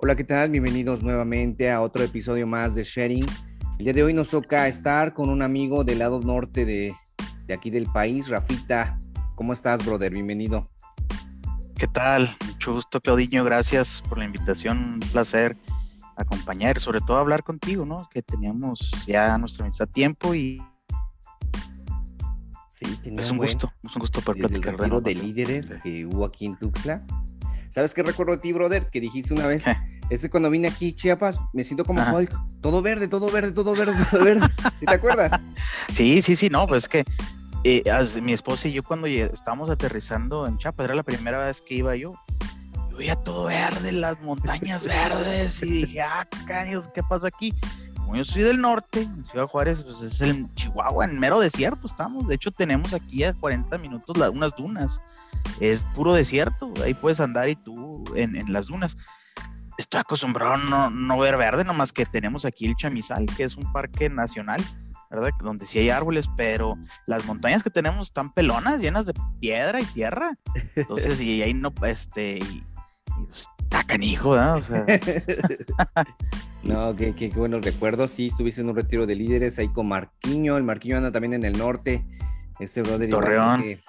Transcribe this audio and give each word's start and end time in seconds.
Hola, 0.00 0.14
¿qué 0.16 0.24
tal? 0.24 0.50
Bienvenidos 0.50 1.02
nuevamente 1.02 1.70
a 1.70 1.80
otro 1.80 2.02
episodio 2.04 2.46
más 2.46 2.74
de 2.74 2.84
Sharing. 2.84 3.24
El 3.78 3.84
día 3.84 3.92
de 3.92 4.02
hoy 4.04 4.12
nos 4.14 4.28
toca 4.28 4.68
estar 4.68 5.12
con 5.12 5.28
un 5.28 5.42
amigo 5.42 5.84
del 5.84 5.98
lado 5.98 6.20
norte 6.20 6.64
de, 6.64 6.94
de 7.46 7.54
aquí 7.54 7.70
del 7.70 7.86
país, 7.86 8.28
Rafita. 8.28 8.98
¿Cómo 9.34 9.52
estás, 9.52 9.84
brother? 9.84 10.12
Bienvenido. 10.12 10.68
¿Qué 11.76 11.86
tal? 11.88 12.34
Mucho 12.46 12.74
gusto, 12.74 13.00
Claudiño. 13.00 13.44
Gracias 13.44 14.02
por 14.08 14.18
la 14.18 14.24
invitación. 14.24 14.78
Un 14.78 15.00
placer 15.00 15.56
acompañar, 16.16 16.78
sobre 16.78 17.00
todo 17.00 17.18
hablar 17.18 17.42
contigo, 17.42 17.84
¿no? 17.84 18.08
Que 18.12 18.22
teníamos 18.22 18.90
ya 19.06 19.36
nuestro 19.38 19.64
amistad 19.64 19.88
tiempo 19.88 20.34
y 20.34 20.62
Sí, 22.68 22.86
tenía 23.02 23.20
es 23.22 23.30
un 23.32 23.38
buen- 23.38 23.48
gusto, 23.50 23.72
es 23.82 23.96
un 23.96 24.00
gusto 24.00 24.20
poder 24.20 24.42
desde 24.42 24.54
el 24.56 24.60
platicar 24.76 25.02
de 25.02 25.14
líderes 25.16 25.78
que 25.82 26.06
hubo 26.06 26.24
aquí 26.24 26.46
en 26.46 26.56
Tuxtla. 26.56 27.04
¿Sabes 27.70 27.94
qué 27.94 28.02
recuerdo 28.02 28.32
de 28.32 28.38
ti, 28.38 28.52
brother? 28.52 28.88
Que 28.90 29.00
dijiste 29.00 29.34
una 29.34 29.46
vez, 29.46 29.64
es 30.10 30.22
que 30.22 30.30
cuando 30.30 30.50
vine 30.50 30.68
aquí, 30.68 30.92
Chiapas, 30.92 31.38
me 31.52 31.64
siento 31.64 31.84
como 31.84 32.00
Ajá. 32.00 32.14
Hulk. 32.14 32.34
Todo 32.60 32.82
verde, 32.82 33.08
todo 33.08 33.30
verde, 33.30 33.52
todo 33.52 33.74
verde, 33.74 33.94
todo 34.10 34.24
verde. 34.24 34.46
¿Sí 34.80 34.86
¿Te 34.86 34.94
acuerdas? 34.94 35.32
Sí, 35.92 36.20
sí, 36.22 36.36
sí, 36.36 36.48
no, 36.50 36.66
pues 36.66 36.84
es 36.84 36.88
que 36.88 37.04
eh, 37.64 37.82
as- 37.90 38.20
mi 38.20 38.32
esposa 38.32 38.68
y 38.68 38.72
yo 38.72 38.82
cuando 38.82 39.06
estábamos 39.06 39.70
aterrizando 39.70 40.46
en 40.46 40.58
Chiapas, 40.58 40.84
era 40.84 40.94
la 40.94 41.02
primera 41.02 41.38
vez 41.46 41.62
que 41.62 41.74
iba 41.76 41.96
yo, 41.96 42.12
yo 42.90 42.96
veía 42.96 43.16
todo 43.16 43.46
verde, 43.46 43.92
las 43.92 44.20
montañas 44.22 44.84
verdes, 44.86 45.62
y 45.62 45.84
dije, 45.86 46.02
ah, 46.02 46.26
¿qué 46.94 47.02
pasa 47.08 47.28
aquí? 47.28 47.54
Como 47.96 48.16
yo 48.16 48.24
soy 48.24 48.42
del 48.42 48.60
norte, 48.60 49.02
en 49.02 49.24
Ciudad 49.24 49.46
Juárez, 49.46 49.82
pues 49.82 50.00
es 50.02 50.20
el 50.20 50.46
Chihuahua, 50.54 51.04
en 51.06 51.18
mero 51.18 51.40
desierto 51.40 51.86
estamos, 51.86 52.26
de 52.28 52.34
hecho 52.36 52.50
tenemos 52.50 52.92
aquí 52.94 53.24
a 53.24 53.32
40 53.34 53.76
minutos 53.78 54.16
la- 54.16 54.30
unas 54.30 54.54
dunas, 54.56 55.00
es 55.60 55.84
puro 55.94 56.12
desierto, 56.14 56.72
ahí 56.84 56.94
puedes 56.94 57.20
andar 57.20 57.48
y 57.48 57.56
tú 57.56 58.04
en, 58.14 58.36
en 58.36 58.52
las 58.52 58.66
dunas. 58.66 58.96
Estoy 59.76 60.00
acostumbrado 60.00 60.54
a 60.54 60.56
no, 60.56 60.90
no 60.90 61.18
ver 61.18 61.36
verde, 61.36 61.62
nomás 61.64 61.92
que 61.92 62.04
tenemos 62.06 62.44
aquí 62.44 62.66
el 62.66 62.74
Chamizal, 62.76 63.26
que 63.36 63.44
es 63.44 63.56
un 63.56 63.72
parque 63.72 64.08
nacional, 64.08 64.60
¿verdad? 65.10 65.30
Donde 65.40 65.66
sí 65.66 65.78
hay 65.78 65.90
árboles, 65.90 66.28
pero 66.36 66.76
las 67.06 67.24
montañas 67.26 67.62
que 67.62 67.70
tenemos 67.70 68.08
están 68.08 68.32
pelonas, 68.32 68.80
llenas 68.80 69.06
de 69.06 69.14
piedra 69.40 69.80
y 69.80 69.84
tierra. 69.84 70.36
Entonces, 70.74 71.20
y 71.20 71.42
ahí 71.42 71.54
no, 71.54 71.72
este, 71.86 72.38
y, 72.38 72.42
y, 72.42 72.64
pues, 73.24 73.46
está 73.60 73.84
canijo, 73.84 74.30
¿verdad? 74.30 74.56
O 74.56 74.62
sea, 74.62 74.84
No, 76.62 76.94
qué, 76.96 77.14
qué- 77.14 77.30
qué 77.30 77.38
buenos 77.38 77.64
recuerdos. 77.64 78.10
Sí, 78.10 78.26
estuviste 78.26 78.60
en 78.60 78.68
un 78.70 78.76
retiro 78.76 79.06
de 79.06 79.14
líderes 79.14 79.58
ahí 79.58 79.68
con 79.68 79.86
Marquiño. 79.88 80.56
El 80.56 80.64
Marquiño 80.64 80.96
anda 80.96 81.12
también 81.12 81.34
en 81.34 81.44
el 81.44 81.56
norte. 81.56 82.04
Este 82.58 82.82
brother 82.82 83.08
Torreón. 83.08 83.62
que, 83.62 83.80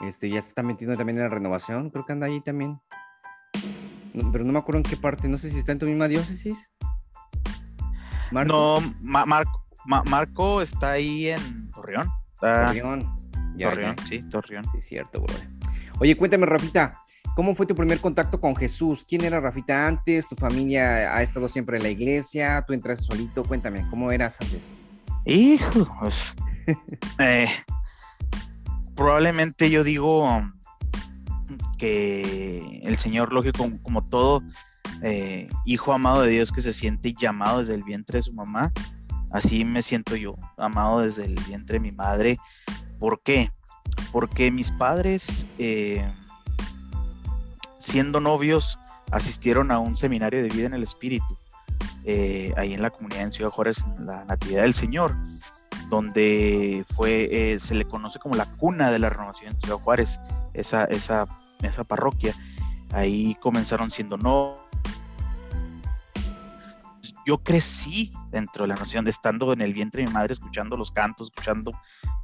este, 0.00 0.28
ya 0.28 0.40
se 0.42 0.48
está 0.50 0.62
metiendo 0.62 0.96
también 0.96 1.18
en 1.18 1.24
la 1.24 1.28
renovación. 1.30 1.90
Creo 1.90 2.04
que 2.04 2.12
anda 2.12 2.26
ahí 2.26 2.40
también. 2.40 2.78
No, 4.14 4.32
pero 4.32 4.44
no 4.44 4.52
me 4.52 4.58
acuerdo 4.58 4.78
en 4.78 4.82
qué 4.84 4.96
parte. 4.96 5.28
No 5.28 5.36
sé 5.36 5.50
si 5.50 5.58
está 5.58 5.72
en 5.72 5.78
tu 5.78 5.86
misma 5.86 6.08
diócesis. 6.08 6.70
Marco. 8.30 8.80
no, 8.80 8.94
Ma- 9.02 9.26
Marco, 9.26 9.64
Ma- 9.84 10.02
Marco 10.04 10.60
está 10.62 10.92
ahí 10.92 11.28
en 11.28 11.70
Torreón. 11.70 12.08
Está, 12.34 12.66
Torreón. 12.66 13.16
Ya, 13.56 13.70
Torreón, 13.70 13.96
ya. 13.96 14.06
sí, 14.06 14.22
Torreón. 14.28 14.64
Sí, 14.72 14.78
es 14.78 14.84
cierto, 14.86 15.20
brother. 15.22 15.48
Oye, 16.00 16.16
cuéntame, 16.16 16.44
Rafita, 16.44 17.00
¿cómo 17.34 17.54
fue 17.54 17.66
tu 17.66 17.74
primer 17.74 18.00
contacto 18.00 18.38
con 18.40 18.54
Jesús? 18.56 19.04
¿Quién 19.08 19.24
era 19.24 19.40
Rafita 19.40 19.86
antes? 19.86 20.28
¿Tu 20.28 20.34
familia 20.36 21.14
ha 21.16 21.22
estado 21.22 21.48
siempre 21.48 21.76
en 21.78 21.84
la 21.84 21.88
iglesia? 21.88 22.62
¿Tú 22.66 22.72
entraste 22.74 23.04
solito? 23.04 23.44
Cuéntame, 23.44 23.86
¿cómo 23.88 24.10
eras 24.12 24.38
antes? 24.40 24.68
Hijo, 25.24 25.88
pues, 26.00 26.34
eh, 27.18 27.48
probablemente 28.96 29.70
yo 29.70 29.84
digo 29.84 30.26
que 31.78 32.80
el 32.84 32.96
Señor, 32.96 33.32
lógico, 33.32 33.58
como, 33.58 33.82
como 33.82 34.04
todo 34.04 34.42
eh, 35.02 35.48
hijo 35.64 35.92
amado 35.92 36.22
de 36.22 36.30
Dios 36.30 36.52
que 36.52 36.62
se 36.62 36.72
siente 36.72 37.12
llamado 37.12 37.60
desde 37.60 37.74
el 37.74 37.84
vientre 37.84 38.18
de 38.18 38.22
su 38.22 38.32
mamá, 38.32 38.72
así 39.30 39.64
me 39.64 39.82
siento 39.82 40.16
yo, 40.16 40.36
amado 40.56 41.00
desde 41.00 41.26
el 41.26 41.34
vientre 41.46 41.74
de 41.74 41.80
mi 41.80 41.92
madre. 41.92 42.38
¿Por 42.98 43.20
qué? 43.22 43.50
Porque 44.10 44.50
mis 44.50 44.70
padres, 44.70 45.46
eh, 45.58 46.10
siendo 47.78 48.20
novios, 48.20 48.78
asistieron 49.10 49.70
a 49.70 49.78
un 49.78 49.96
seminario 49.96 50.42
de 50.42 50.48
vida 50.48 50.66
en 50.66 50.74
el 50.74 50.82
Espíritu 50.82 51.36
eh, 52.08 52.54
ahí 52.56 52.72
en 52.72 52.82
la 52.82 52.90
comunidad 52.90 53.22
en 53.22 53.32
Ciudad 53.32 53.50
Juárez, 53.50 53.84
en 53.98 54.06
la 54.06 54.24
Natividad 54.24 54.62
del 54.62 54.74
Señor, 54.74 55.16
donde 55.88 56.84
fue, 56.94 57.28
eh, 57.30 57.60
se 57.60 57.74
le 57.74 57.84
conoce 57.84 58.18
como 58.18 58.34
la 58.34 58.46
cuna 58.56 58.90
de 58.90 58.98
la 58.98 59.10
renovación 59.10 59.52
en 59.52 59.60
Ciudad 59.60 59.76
Juárez, 59.78 60.18
esa, 60.54 60.84
esa, 60.84 61.26
esa 61.62 61.84
parroquia. 61.84 62.34
Ahí 62.92 63.36
comenzaron 63.40 63.90
siendo 63.90 64.16
no. 64.16 64.52
Yo 67.26 67.38
crecí 67.38 68.12
dentro 68.30 68.64
de 68.64 68.68
la 68.68 68.76
noción 68.76 69.04
de 69.04 69.10
estando 69.10 69.52
en 69.52 69.60
el 69.60 69.74
vientre 69.74 70.02
de 70.02 70.08
mi 70.08 70.14
madre, 70.14 70.32
escuchando 70.34 70.76
los 70.76 70.92
cantos, 70.92 71.28
escuchando, 71.28 71.72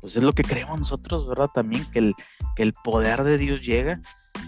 pues 0.00 0.16
es 0.16 0.22
lo 0.22 0.32
que 0.32 0.44
creemos 0.44 0.78
nosotros, 0.78 1.26
¿verdad? 1.26 1.48
También 1.52 1.84
que 1.90 1.98
el, 1.98 2.14
que 2.54 2.62
el 2.62 2.72
poder 2.84 3.24
de 3.24 3.36
Dios 3.36 3.62
llega. 3.62 4.00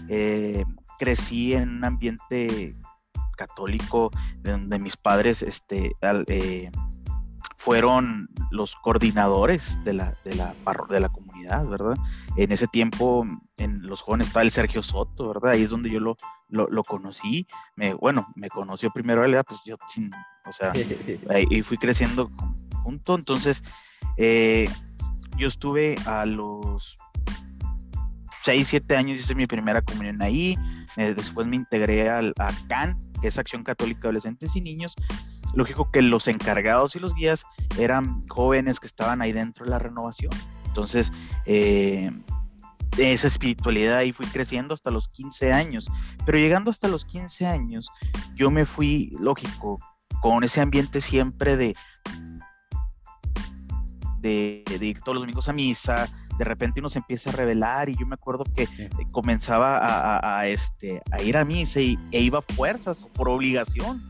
Eh, 0.07 0.63
crecí 0.97 1.53
en 1.53 1.69
un 1.69 1.83
ambiente 1.83 2.73
católico, 3.35 4.11
de 4.39 4.51
donde 4.51 4.79
mis 4.79 4.95
padres 4.95 5.41
este, 5.41 5.91
al- 6.01 6.23
eh, 6.27 6.71
fueron 7.65 8.29
los 8.51 8.75
coordinadores 8.75 9.79
de 9.83 9.93
la, 9.93 10.15
de, 10.23 10.35
la, 10.35 10.53
de 10.87 10.99
la 10.99 11.09
comunidad, 11.09 11.65
¿verdad? 11.67 11.97
En 12.37 12.51
ese 12.51 12.67
tiempo, 12.67 13.25
en 13.57 13.81
los 13.87 14.03
jóvenes 14.03 14.27
estaba 14.27 14.43
el 14.43 14.51
Sergio 14.51 14.83
Soto, 14.83 15.29
¿verdad? 15.29 15.53
Ahí 15.53 15.63
es 15.63 15.71
donde 15.71 15.89
yo 15.89 15.99
lo, 15.99 16.15
lo, 16.47 16.67
lo 16.67 16.83
conocí. 16.83 17.47
Me, 17.75 17.95
bueno, 17.95 18.27
me 18.35 18.49
conoció 18.49 18.91
primero 18.91 19.25
él, 19.25 19.35
pues 19.47 19.61
yo 19.65 19.77
sin, 19.87 20.11
o 20.45 20.53
sea, 20.53 20.73
ahí- 21.31 21.47
y 21.49 21.63
fui 21.63 21.77
creciendo 21.77 22.29
junto. 22.83 23.15
Entonces, 23.15 23.63
eh, 24.17 24.69
yo 25.35 25.47
estuve 25.47 25.95
a 26.05 26.23
los 26.27 26.95
6, 28.43 28.67
7 28.67 28.95
años, 28.95 29.17
hice 29.17 29.33
mi 29.33 29.47
primera 29.47 29.81
comunión 29.81 30.21
ahí. 30.21 30.55
eh, 30.97 31.15
después 31.17 31.47
me 31.47 31.55
integré 31.55 32.09
al, 32.11 32.31
a 32.37 32.51
CAN, 32.69 32.95
que 33.21 33.29
es 33.29 33.39
Acción 33.39 33.63
Católica 33.63 34.01
de 34.01 34.07
Adolescentes 34.09 34.55
y 34.55 34.61
Niños. 34.61 34.93
Lógico 35.55 35.89
que 35.91 36.01
los 36.01 36.27
encargados 36.27 36.95
y 36.95 36.99
los 36.99 37.15
guías 37.15 37.45
eran 37.79 38.21
jóvenes 38.27 38.79
que 38.79 38.87
estaban 38.87 39.21
ahí 39.21 39.31
dentro 39.31 39.65
de 39.65 39.71
la 39.71 39.79
renovación. 39.79 40.31
Entonces, 40.67 41.11
eh, 41.45 42.11
esa 42.97 43.27
espiritualidad 43.27 43.97
ahí 43.97 44.11
fui 44.11 44.25
creciendo 44.27 44.73
hasta 44.73 44.91
los 44.91 45.07
15 45.09 45.51
años. 45.53 45.89
Pero 46.25 46.37
llegando 46.37 46.71
hasta 46.71 46.87
los 46.87 47.05
15 47.05 47.47
años, 47.47 47.89
yo 48.35 48.51
me 48.51 48.65
fui, 48.65 49.11
lógico, 49.19 49.79
con 50.21 50.43
ese 50.43 50.59
ambiente 50.61 51.01
siempre 51.01 51.55
de, 51.57 51.75
de, 54.19 54.63
de 54.79 54.85
ir 54.85 54.99
todos 55.01 55.15
los 55.15 55.23
domingos 55.23 55.47
a 55.49 55.53
misa, 55.53 56.07
de 56.37 56.43
repente 56.45 56.79
uno 56.79 56.89
se 56.89 56.99
empieza 56.99 57.29
a 57.29 57.33
revelar 57.33 57.89
y 57.89 57.95
yo 57.95 58.05
me 58.05 58.15
acuerdo 58.15 58.43
que 58.55 58.65
Sí. 58.65 58.87
comenzaba 59.11 59.77
a, 59.77 60.17
a- 60.17 60.39
a, 60.39 60.47
este, 60.47 61.01
a 61.11 61.21
ir 61.21 61.37
a 61.37 61.45
misa 61.45 61.79
y, 61.79 61.97
e 62.11 62.19
iba 62.21 62.39
a 62.39 62.53
fuerzas 62.53 63.03
o 63.03 63.07
por 63.07 63.29
obligación. 63.29 64.01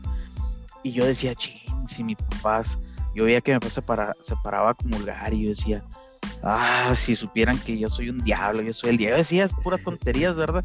Y 0.86 0.92
yo 0.92 1.04
decía, 1.04 1.34
ching, 1.34 1.88
si 1.88 2.04
mi 2.04 2.14
papás, 2.14 2.78
yo 3.12 3.24
veía 3.24 3.40
que 3.40 3.52
mi 3.52 3.58
papá 3.58 3.70
se, 3.70 3.82
para- 3.82 4.14
se 4.20 4.36
paraba 4.36 4.70
a 4.70 4.74
comulgar 4.74 5.34
y 5.34 5.42
yo 5.42 5.48
decía, 5.48 5.82
ah, 6.44 6.92
si 6.94 7.16
supieran 7.16 7.58
que 7.58 7.76
yo 7.76 7.88
soy 7.88 8.08
un 8.08 8.22
diablo, 8.22 8.62
yo 8.62 8.72
soy 8.72 8.90
el 8.90 8.96
diablo. 8.96 9.16
Yo 9.16 9.22
decía, 9.22 9.44
es 9.44 9.52
puras 9.52 9.82
tonterías, 9.82 10.36
¿verdad? 10.36 10.64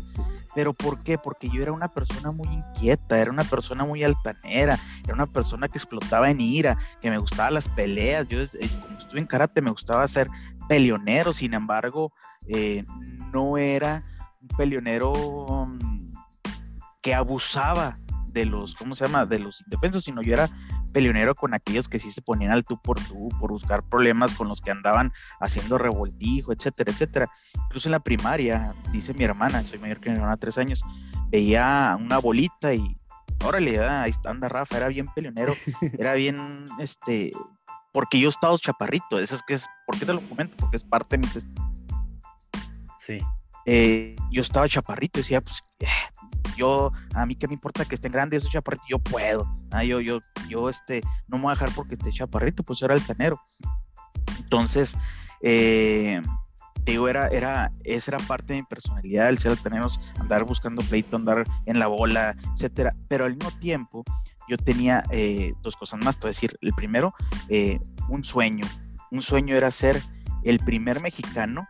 Pero 0.54 0.74
¿por 0.76 1.02
qué? 1.02 1.18
Porque 1.18 1.50
yo 1.50 1.64
era 1.64 1.72
una 1.72 1.88
persona 1.88 2.32
muy 2.32 2.48
inquieta, 2.50 3.18
era 3.20 3.32
una 3.32 3.44
persona 3.46 3.84
muy 3.84 4.04
altanera, 4.04 4.78
era 5.04 5.16
una 5.16 5.26
persona 5.26 5.68
que 5.68 5.80
explotaba 5.80 6.30
en 6.30 6.40
ira, 6.40 6.78
que 7.02 7.10
me 7.10 7.18
gustaban 7.18 7.56
las 7.56 7.68
peleas. 7.68 8.28
Yo, 8.28 8.42
eh, 8.42 8.50
como 8.84 9.00
estuve 9.00 9.22
en 9.22 9.26
karate, 9.26 9.60
me 9.64 9.72
gustaba 9.72 10.08
ser 10.08 10.28
peleonero, 10.70 11.34
sin 11.34 11.56
embargo, 11.56 12.14
eh, 12.48 12.86
no 13.34 13.58
era 13.58 14.04
un 14.40 14.50
peleonero 14.50 15.66
mm, 15.68 16.12
que 17.02 17.16
abusaba 17.16 17.98
de 18.34 18.46
los, 18.46 18.76
¿cómo 18.76 18.96
se 18.96 19.06
llama? 19.06 19.26
De 19.26 19.40
los 19.40 19.62
indefensos, 19.62 20.04
sino 20.04 20.22
yo 20.22 20.34
era 20.34 20.50
peleonero 20.94 21.36
con 21.36 21.54
aquellos 21.54 21.88
que 21.90 22.00
sí 22.00 22.10
se 22.12 22.22
ponían 22.22 22.52
al 22.52 22.64
tú 22.64 22.80
por 22.82 23.00
tú, 23.00 23.30
por 23.40 23.52
buscar 23.52 23.84
problemas 23.84 24.34
con 24.34 24.48
los 24.48 24.62
que 24.62 24.72
andaban 24.72 25.12
haciendo 25.40 25.78
revoltijo, 25.78 26.52
etcétera, 26.54 26.92
etcétera. 26.92 27.30
Incluso 27.66 27.88
en 27.88 27.92
la 27.94 28.00
primaria, 28.00 28.74
dice 28.92 29.14
mi 29.14 29.24
hermana, 29.24 29.64
soy 29.64 29.80
mayor 29.80 30.00
que 30.00 30.10
mi 30.10 30.16
hermana, 30.16 30.38
tres 30.38 30.58
años, 30.58 30.84
veía 31.30 31.98
una 32.00 32.18
bolita 32.20 32.74
y 32.74 32.98
órale, 33.44 33.80
ah, 33.84 34.04
ahí 34.04 34.12
está, 34.12 34.30
anda 34.30 34.48
Rafa, 34.50 34.78
era 34.78 34.88
bien 34.88 35.08
peleonero, 35.16 35.56
era 36.00 36.14
bien, 36.14 36.66
este, 36.80 37.32
porque 37.94 38.20
yo 38.20 38.30
estaba 38.30 38.58
chaparrito, 38.58 39.20
eso 39.20 39.36
es 39.36 39.42
que 39.44 39.56
es, 39.56 39.66
¿por 39.86 39.98
qué 40.00 40.06
te 40.06 40.14
lo 40.14 40.22
comento? 40.22 40.56
Porque 40.58 40.78
es 40.78 40.84
parte 40.84 41.18
de 41.18 41.26
mi 41.26 41.34
test- 41.34 41.50
Sí. 43.00 43.18
eh, 43.66 44.16
yo 44.32 44.42
estaba 44.42 44.68
chaparrito, 44.68 45.20
decía, 45.20 45.42
pues, 45.42 45.64
eh, 45.80 45.88
yo, 46.62 46.92
a 47.16 47.26
mí 47.26 47.36
qué 47.36 47.48
me 47.48 47.56
importa 47.56 47.86
que 47.86 47.96
estén 47.96 48.12
grandes, 48.12 48.44
yo 48.44 48.48
soy 48.48 48.54
chaparrito, 48.54 48.84
yo 48.88 49.00
puedo, 49.00 49.52
ah, 49.72 49.84
yo, 49.84 50.00
yo, 50.00 50.20
yo, 50.48 50.70
este, 50.70 51.02
no 51.28 51.38
me 51.38 51.44
voy 51.44 51.52
a 51.52 51.56
dejar 51.56 51.72
porque 51.74 51.96
esté 51.96 52.12
chaparrito, 52.12 52.64
pues 52.64 52.82
era 52.84 52.94
altanero. 52.94 53.40
Entonces, 54.40 54.96
eh, 55.42 56.22
digo, 56.86 57.08
era, 57.08 57.28
era, 57.30 57.72
esa 57.84 58.16
era 58.16 58.26
parte 58.28 58.54
de 58.54 58.62
mi 58.62 58.66
personalidad, 58.68 59.30
el 59.30 59.40
ser 59.40 59.52
altaneros, 59.52 60.00
andar 60.20 60.44
buscando 60.44 60.84
pleito, 60.84 61.18
andar 61.18 61.46
en 61.66 61.80
la 61.80 61.88
bola, 61.88 62.36
etcétera. 62.54 62.96
Pero 63.08 63.26
al 63.26 63.36
mismo 63.36 63.52
tiempo, 63.60 64.04
yo 64.48 64.58
tenía 64.58 65.04
eh, 65.12 65.54
dos 65.62 65.76
cosas 65.76 66.00
más. 66.04 66.18
A 66.24 66.28
decir, 66.28 66.56
el 66.62 66.74
primero, 66.74 67.14
eh, 67.50 67.80
un 68.10 68.24
sueño. 68.24 68.66
Un 69.10 69.22
sueño 69.22 69.56
era 69.56 69.72
ser 69.72 70.02
el 70.44 70.60
primer 70.60 71.02
mexicano 71.02 71.68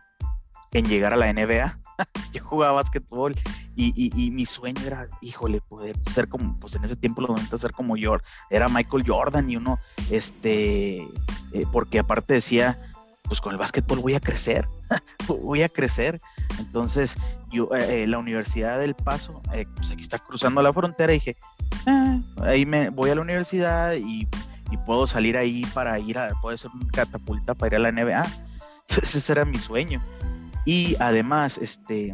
en 0.72 0.88
llegar 0.88 1.12
a 1.12 1.16
la 1.16 1.32
NBA. 1.32 1.78
yo 2.32 2.44
jugaba 2.44 2.72
básquetbol 2.72 3.34
y, 3.74 4.30
mi 4.32 4.46
sueño 4.46 4.80
era, 4.86 5.08
híjole, 5.20 5.60
poder 5.60 5.96
ser 6.10 6.28
como, 6.28 6.56
pues 6.58 6.74
en 6.74 6.84
ese 6.84 6.96
tiempo 6.96 7.22
los 7.22 7.30
90 7.30 7.56
ser 7.56 7.72
como 7.72 7.96
yo, 7.96 8.16
era 8.50 8.68
Michael 8.68 9.04
Jordan 9.06 9.48
y 9.50 9.56
uno, 9.56 9.78
este, 10.10 11.02
eh, 11.52 11.66
porque 11.72 11.98
aparte 11.98 12.34
decía, 12.34 12.78
pues 13.24 13.40
con 13.40 13.52
el 13.52 13.58
básquetbol 13.58 14.00
voy 14.00 14.14
a 14.14 14.20
crecer, 14.20 14.68
voy 15.26 15.62
a 15.62 15.68
crecer. 15.68 16.20
Entonces, 16.58 17.16
yo, 17.50 17.68
eh, 17.74 18.02
eh, 18.02 18.06
la 18.06 18.18
Universidad 18.18 18.78
del 18.78 18.94
Paso, 18.94 19.40
pues 19.76 19.90
aquí 19.90 20.02
está 20.02 20.18
cruzando 20.18 20.60
la 20.62 20.72
frontera 20.72 21.12
y 21.12 21.16
dije, 21.16 21.36
ah, 21.86 22.18
ahí 22.42 22.66
me 22.66 22.90
voy 22.90 23.10
a 23.10 23.14
la 23.14 23.22
universidad 23.22 23.94
y, 23.94 24.28
y, 24.70 24.76
puedo 24.84 25.06
salir 25.06 25.36
ahí 25.38 25.64
para 25.72 25.98
ir 25.98 26.18
a, 26.18 26.28
puede 26.42 26.58
ser 26.58 26.70
una 26.74 26.90
catapulta 26.90 27.54
para 27.54 27.76
ir 27.76 27.86
a 27.86 27.90
la 27.90 27.92
NBA. 27.92 28.26
Ese 29.02 29.32
era 29.32 29.46
mi 29.46 29.58
sueño. 29.58 30.02
Y 30.64 30.96
además, 31.00 31.58
este, 31.58 32.12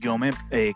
yo 0.00 0.18
me, 0.18 0.30
eh, 0.50 0.72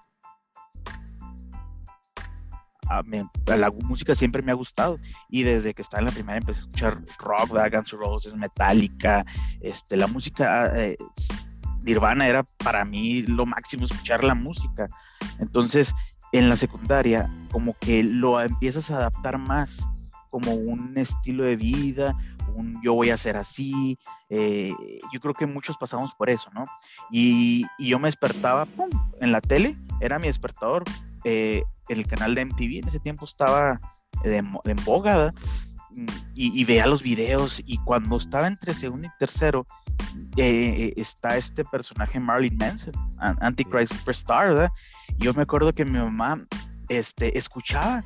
la 3.46 3.70
música 3.70 4.14
siempre 4.14 4.42
me 4.42 4.52
ha 4.52 4.54
gustado. 4.54 4.98
Y 5.28 5.42
desde 5.42 5.74
que 5.74 5.82
estaba 5.82 6.00
en 6.00 6.06
la 6.06 6.12
primera 6.12 6.38
empecé 6.38 6.58
a 6.58 6.62
escuchar 6.62 7.02
rock, 7.19 7.50
Guns 7.50 7.92
N' 7.92 7.98
Roses, 7.98 8.34
Metallica, 8.34 9.24
este, 9.60 9.96
la 9.96 10.06
música 10.06 10.72
eh, 10.76 10.96
Nirvana 11.84 12.28
era 12.28 12.44
para 12.58 12.84
mí 12.84 13.22
lo 13.22 13.46
máximo 13.46 13.84
escuchar 13.84 14.25
la 14.25 14.34
música. 14.34 14.88
Entonces, 15.38 15.94
en 16.32 16.48
la 16.48 16.56
secundaria, 16.56 17.30
como 17.50 17.76
que 17.78 18.02
lo 18.02 18.40
empiezas 18.40 18.90
a 18.90 18.96
adaptar 18.96 19.38
más 19.38 19.88
como 20.32 20.55
un 20.55 20.96
estilo 20.96 21.44
de 21.44 21.56
vida, 21.56 22.17
un 22.56 22.81
yo 22.82 22.94
voy 22.94 23.11
a 23.11 23.19
ser 23.19 23.37
así. 23.37 23.99
Eh, 24.31 24.73
yo 25.12 25.20
creo 25.20 25.34
que 25.34 25.44
muchos 25.44 25.76
pasamos 25.76 26.14
por 26.14 26.31
eso, 26.31 26.50
¿no? 26.55 26.64
Y, 27.11 27.67
yo 27.79 27.99
me 27.99 28.08
despertaba, 28.08 28.64
¡pum! 28.64 28.88
En 29.20 29.31
la 29.31 29.43
tele, 29.43 29.76
era 30.00 30.19
mi 30.19 30.26
despertador. 30.26 30.84
Eh, 31.25 31.62
el 31.88 32.06
canal 32.06 32.34
de 32.34 32.46
MTV 32.46 32.79
en 32.79 32.88
ese 32.88 32.99
tiempo 32.99 33.26
estaba 33.26 33.79
en 34.25 34.76
boga, 34.84 35.17
¿verdad? 35.17 35.34
Y, 36.35 36.64
veía 36.64 36.87
los 36.87 37.02
videos 37.02 37.62
y 37.67 37.76
cuando 37.85 38.17
estaba 38.17 38.46
entre 38.46 38.73
segundo 38.73 39.08
y 39.08 39.19
tercero 39.19 39.67
eh, 40.38 40.94
está 40.96 41.37
este 41.37 41.62
personaje 41.62 42.19
Marilyn 42.19 42.56
Manson, 42.56 42.94
Antichrist 43.19 43.93
Superstar, 43.93 44.49
¿verdad? 44.49 44.70
Yo 45.19 45.35
me 45.35 45.43
acuerdo 45.43 45.75
que 45.75 45.85
mi 45.85 45.99
mamá 45.99 46.38
este, 46.88 47.37
escuchaba 47.37 48.02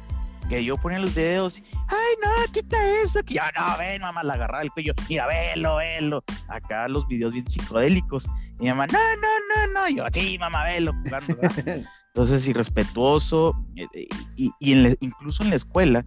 que 0.48 0.64
yo 0.64 0.76
ponía 0.76 0.98
los 0.98 1.14
dedos, 1.14 1.60
ay 1.88 2.14
no, 2.22 2.52
quita 2.52 2.76
eso, 3.02 3.22
que 3.22 3.34
ya 3.34 3.50
no, 3.56 3.78
ven, 3.78 4.02
mamá, 4.02 4.22
la 4.22 4.34
agarraba 4.34 4.62
el 4.62 4.70
cuello, 4.70 4.93
mira, 5.08 5.26
velo, 5.26 5.76
velo, 5.76 6.25
acá 6.48 6.88
los 6.88 7.06
videos 7.08 7.32
bien 7.32 7.48
psicodélicos, 7.48 8.26
y 8.58 8.64
mi 8.64 8.69
mamá, 8.69 8.87
no, 8.87 8.98
no, 8.98 9.72
no, 9.72 9.72
no, 9.72 9.88
yo, 9.88 10.04
sí, 10.12 10.38
mamá, 10.38 10.64
velo, 10.64 10.93
Entonces, 12.16 12.48
irrespetuoso, 12.48 13.54
eh, 13.76 14.06
y, 14.37 14.50
y 14.58 14.96
incluso 15.00 15.43
en 15.43 15.50
la 15.50 15.56
escuela, 15.56 16.02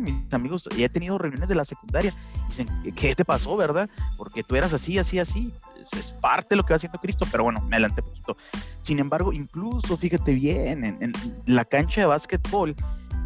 mis 0.00 0.32
amigos, 0.32 0.68
ya 0.76 0.86
he 0.86 0.88
tenido 0.88 1.18
reuniones 1.18 1.48
de 1.48 1.54
la 1.54 1.64
secundaria, 1.64 2.14
dicen, 2.48 2.68
¿qué 2.96 3.14
te 3.14 3.24
pasó, 3.24 3.56
verdad? 3.56 3.88
Porque 4.16 4.42
tú 4.42 4.56
eras 4.56 4.72
así, 4.72 4.98
así, 4.98 5.18
así. 5.18 5.52
Es, 5.80 6.12
parte 6.12 6.50
de 6.50 6.56
lo 6.56 6.64
que 6.64 6.72
va 6.72 6.76
haciendo 6.76 6.98
Cristo, 6.98 7.26
pero 7.30 7.44
bueno, 7.44 7.60
me 7.62 7.76
adelanté 7.76 8.02
poquito. 8.02 8.36
Sin 8.82 8.98
embargo, 8.98 9.32
incluso, 9.32 9.96
fíjate 9.96 10.32
bien, 10.32 10.84
en, 10.84 11.02
en 11.02 11.12
la 11.46 11.64
cancha 11.64 12.00
de 12.00 12.06
básquetbol, 12.06 12.74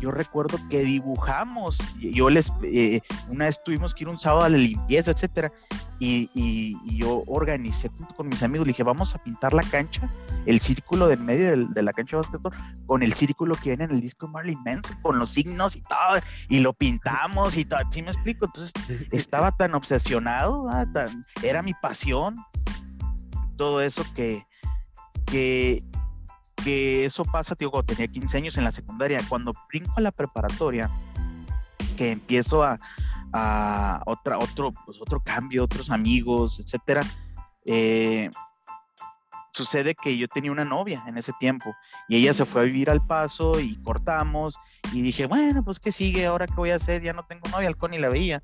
yo 0.01 0.11
recuerdo 0.11 0.59
que 0.71 0.83
dibujamos, 0.83 1.79
yo 1.99 2.31
les, 2.31 2.53
eh, 2.63 3.01
una 3.29 3.47
vez 3.47 3.63
tuvimos 3.63 3.95
que 3.95 4.05
ir 4.05 4.09
un 4.09 4.19
sábado 4.19 4.45
a 4.45 4.49
la 4.49 4.59
limpieza, 4.59 5.11
etcétera, 5.11 5.53
y, 6.01 6.77
yo 6.97 7.23
organicé 7.27 7.89
junto 7.89 8.15
con 8.15 8.29
mis 8.29 8.43
amigos, 8.43 8.67
le 8.67 8.73
dije, 8.73 8.83
vamos 8.83 9.15
a 9.15 9.19
pintar 9.19 9.55
la 9.55 9.63
cancha, 9.63 10.11
el 10.47 10.61
círculo 10.61 11.07
del 11.07 11.21
medio 11.21 11.67
de, 11.69 11.83
la 11.83 11.93
cancha 11.93 12.17
de 12.17 12.23
básquetbol, 12.23 12.53
con 12.87 13.03
el 13.03 13.13
círculo 13.13 13.55
que 13.57 13.71
viene 13.71 13.85
en 13.85 13.91
el 13.91 14.01
disco 14.01 14.29
Marley 14.29 14.57
Manson, 14.65 14.97
con 15.03 15.19
los 15.19 15.31
signos 15.31 15.77
y 15.77 15.83
todo, 15.83 16.21
y 16.49 16.61
lo 16.61 16.73
pintamos 16.73 17.57
y 17.57 17.65
todo, 17.65 17.81
¿sí 17.91 18.03
me 18.03 18.11
explico? 18.11 18.47
Entonces, 18.47 18.73
estaba 19.13 19.57
tan 19.57 19.75
obsesionado, 19.75 20.69
ah, 20.71 20.87
era 21.43 21.63
mi 21.63 21.75
pasión, 21.75 22.37
todo 23.57 23.81
eso 23.81 24.05
que, 24.15 24.47
que 25.27 25.83
que 26.69 27.07
eso 27.07 27.25
pasa, 27.25 27.55
tío, 27.55 27.71
cuando 27.71 27.95
tenía 27.95 28.07
15 28.07 28.37
años 28.37 28.59
en 28.59 28.65
la 28.65 28.73
secundaria. 28.73 29.23
Cuando 29.27 29.55
brinco 29.71 29.95
a 29.97 30.03
la 30.03 30.11
preparatoria, 30.11 30.91
que 31.97 32.11
empiezo 32.11 32.63
a, 32.63 32.79
a 33.33 34.03
otra, 34.05 34.37
otro, 34.37 34.75
pues 34.85 35.01
otro 35.01 35.19
cambio, 35.21 35.65
otros 35.65 35.91
amigos, 35.91 36.61
etcétera, 36.61 37.03
eh, 37.65 38.29
sucede 39.53 39.95
que 39.95 40.19
yo 40.19 40.29
tenía 40.29 40.53
una 40.53 40.67
novia 40.67 41.03
en 41.07 41.17
ese 41.17 41.33
tiempo 41.41 41.75
y 42.07 42.17
ella 42.17 42.35
se 42.35 42.45
fue 42.45 42.61
a 42.61 42.65
vivir 42.65 42.91
al 42.91 43.05
paso 43.07 43.59
y 43.59 43.77
cortamos 43.83 44.59
y 44.93 45.01
dije, 45.01 45.25
bueno, 45.25 45.65
pues 45.65 45.81
qué 45.81 45.91
sigue, 45.91 46.27
ahora 46.27 46.47
qué 46.47 46.55
voy 46.55 46.71
a 46.71 46.77
hacer, 46.77 47.01
ya 47.01 47.15
no 47.15 47.25
tengo 47.25 47.49
novia, 47.49 47.69
halcón 47.69 47.95
y 47.95 47.99
la 47.99 48.11
veía. 48.11 48.43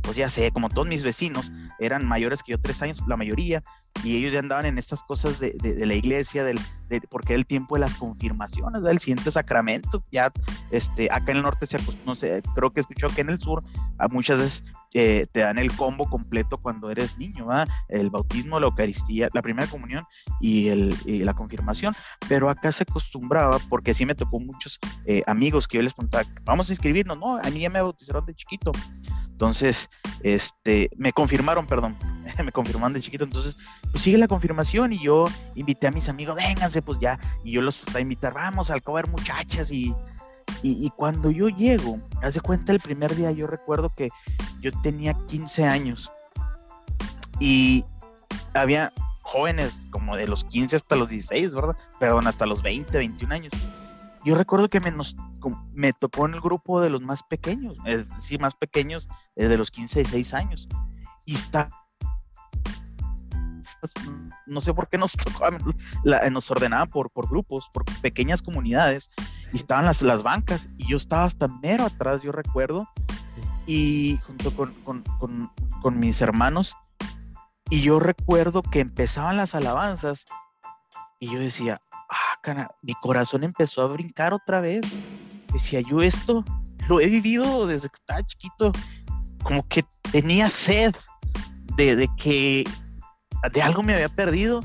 Pues 0.00 0.16
ya 0.16 0.30
sé, 0.30 0.50
como 0.50 0.70
todos 0.70 0.88
mis 0.88 1.04
vecinos 1.04 1.52
eran 1.78 2.06
mayores 2.06 2.42
que 2.42 2.52
yo 2.52 2.60
tres 2.60 2.82
años, 2.82 3.02
la 3.06 3.16
mayoría, 3.16 3.62
y 4.04 4.16
ellos 4.16 4.32
ya 4.32 4.38
andaban 4.38 4.66
en 4.66 4.78
estas 4.78 5.02
cosas 5.02 5.40
de, 5.40 5.52
de, 5.52 5.86
la 5.86 5.94
iglesia, 5.94 6.44
del, 6.44 6.58
de, 6.88 7.00
porque 7.10 7.32
era 7.32 7.38
el 7.38 7.46
tiempo 7.46 7.76
de 7.76 7.80
las 7.80 7.94
confirmaciones, 7.94 8.82
del 8.82 8.98
siguiente 8.98 9.30
sacramento, 9.30 10.04
ya 10.10 10.32
este, 10.70 11.10
acá 11.10 11.32
en 11.32 11.38
el 11.38 11.42
norte, 11.42 11.66
se, 11.66 11.78
no 12.04 12.14
sé, 12.14 12.42
creo 12.54 12.72
que 12.72 12.80
escuchó 12.80 13.08
que 13.08 13.22
en 13.22 13.30
el 13.30 13.40
sur, 13.40 13.62
a 13.98 14.08
muchas 14.08 14.38
veces 14.38 14.64
eh, 14.94 15.26
te 15.30 15.40
dan 15.40 15.58
el 15.58 15.74
combo 15.76 16.08
completo 16.08 16.58
cuando 16.58 16.90
eres 16.90 17.18
niño, 17.18 17.48
el 17.88 18.10
bautismo, 18.10 18.60
la 18.60 18.66
Eucaristía, 18.66 19.28
la 19.34 19.42
primera 19.42 19.68
comunión 19.68 20.04
y, 20.40 20.68
el, 20.68 20.96
y 21.04 21.20
la 21.20 21.34
confirmación, 21.34 21.94
pero 22.28 22.48
acá 22.48 22.72
se 22.72 22.84
acostumbraba, 22.84 23.58
porque 23.68 23.94
sí 23.94 24.06
me 24.06 24.14
tocó 24.14 24.38
muchos 24.40 24.78
eh, 25.04 25.22
amigos 25.26 25.68
que 25.68 25.78
yo 25.78 25.82
les 25.82 25.94
preguntaba, 25.94 26.24
vamos 26.44 26.68
a 26.68 26.72
inscribirnos, 26.72 27.18
no, 27.18 27.36
a 27.36 27.50
mí 27.50 27.60
ya 27.60 27.70
me 27.70 27.82
bautizaron 27.82 28.24
de 28.26 28.34
chiquito, 28.34 28.72
entonces, 29.36 29.90
este, 30.22 30.88
me 30.96 31.12
confirmaron, 31.12 31.66
perdón, 31.66 31.94
me 32.42 32.52
confirmaron 32.52 32.94
de 32.94 33.02
chiquito, 33.02 33.24
entonces, 33.24 33.54
pues 33.92 34.02
sigue 34.02 34.16
la 34.16 34.28
confirmación 34.28 34.94
y 34.94 35.04
yo 35.04 35.26
invité 35.54 35.88
a 35.88 35.90
mis 35.90 36.08
amigos, 36.08 36.36
vénganse, 36.36 36.80
pues 36.80 36.98
ya, 37.00 37.18
y 37.44 37.52
yo 37.52 37.60
los 37.60 37.84
a 37.94 38.00
invitar, 38.00 38.32
vamos 38.32 38.70
al 38.70 38.82
cover 38.82 39.08
muchachas 39.08 39.70
y, 39.70 39.94
y, 40.62 40.88
cuando 40.96 41.30
yo 41.30 41.50
llego, 41.50 42.00
hace 42.22 42.40
cuenta 42.40 42.72
el 42.72 42.80
primer 42.80 43.14
día, 43.14 43.30
yo 43.30 43.46
recuerdo 43.46 43.92
que 43.94 44.08
yo 44.62 44.72
tenía 44.80 45.12
15 45.26 45.66
años 45.66 46.10
y 47.38 47.84
había 48.54 48.90
jóvenes 49.20 49.86
como 49.90 50.16
de 50.16 50.28
los 50.28 50.44
15 50.44 50.76
hasta 50.76 50.96
los 50.96 51.10
16, 51.10 51.52
¿verdad? 51.52 51.76
Perdón, 52.00 52.26
hasta 52.26 52.46
los 52.46 52.62
20, 52.62 52.96
21 52.96 53.34
años. 53.34 53.52
Yo 54.26 54.34
recuerdo 54.34 54.68
que 54.68 54.80
me, 54.80 54.92
me 55.72 55.92
tocó 55.92 56.26
en 56.26 56.34
el 56.34 56.40
grupo 56.40 56.80
de 56.80 56.90
los 56.90 57.00
más 57.00 57.22
pequeños, 57.22 57.76
es 57.86 58.10
decir, 58.10 58.40
más 58.40 58.56
pequeños, 58.56 59.08
eh, 59.36 59.46
de 59.46 59.56
los 59.56 59.70
15, 59.70 60.00
16 60.00 60.34
años. 60.34 60.68
Y 61.24 61.36
está 61.36 61.70
no 64.46 64.60
sé 64.60 64.74
por 64.74 64.88
qué 64.88 64.98
nos 64.98 65.12
tocó, 65.24 65.46
nos 66.30 66.50
ordenaban 66.50 66.88
por, 66.88 67.10
por 67.10 67.28
grupos, 67.28 67.70
por 67.72 67.84
pequeñas 68.00 68.42
comunidades, 68.42 69.10
y 69.52 69.56
estaban 69.58 69.84
las, 69.84 70.02
las 70.02 70.24
bancas, 70.24 70.68
y 70.76 70.88
yo 70.88 70.96
estaba 70.96 71.22
hasta 71.22 71.46
mero 71.62 71.84
atrás, 71.84 72.22
yo 72.22 72.32
recuerdo, 72.32 72.88
y 73.64 74.18
junto 74.24 74.50
con, 74.56 74.74
con, 74.82 75.02
con, 75.20 75.52
con 75.82 76.00
mis 76.00 76.20
hermanos, 76.20 76.74
y 77.70 77.82
yo 77.82 78.00
recuerdo 78.00 78.62
que 78.62 78.80
empezaban 78.80 79.36
las 79.36 79.54
alabanzas, 79.54 80.24
y 81.20 81.32
yo 81.32 81.38
decía, 81.38 81.80
ah, 82.10 82.68
mi 82.82 82.94
corazón 82.94 83.44
empezó 83.44 83.82
a 83.82 83.86
brincar 83.86 84.32
otra 84.32 84.60
vez. 84.60 84.82
Decía, 85.52 85.80
yo 85.80 86.02
esto 86.02 86.44
lo 86.88 87.00
he 87.00 87.06
vivido 87.06 87.66
desde 87.66 87.88
que 87.88 87.96
estaba 87.96 88.22
chiquito, 88.22 88.72
como 89.42 89.66
que 89.68 89.84
tenía 90.12 90.48
sed 90.48 90.94
de, 91.76 91.96
de 91.96 92.08
que 92.16 92.64
de 93.52 93.62
algo 93.62 93.82
me 93.82 93.94
había 93.94 94.08
perdido. 94.08 94.60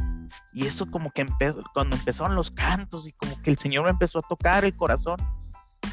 Y 0.53 0.65
eso 0.65 0.89
como 0.89 1.11
que 1.11 1.21
empezó, 1.21 1.61
cuando 1.73 1.95
empezaron 1.95 2.35
los 2.35 2.51
cantos 2.51 3.07
y 3.07 3.13
como 3.13 3.41
que 3.41 3.49
el 3.51 3.57
Señor 3.57 3.85
me 3.85 3.91
empezó 3.91 4.19
a 4.19 4.23
tocar 4.23 4.65
el 4.65 4.75
corazón 4.75 5.17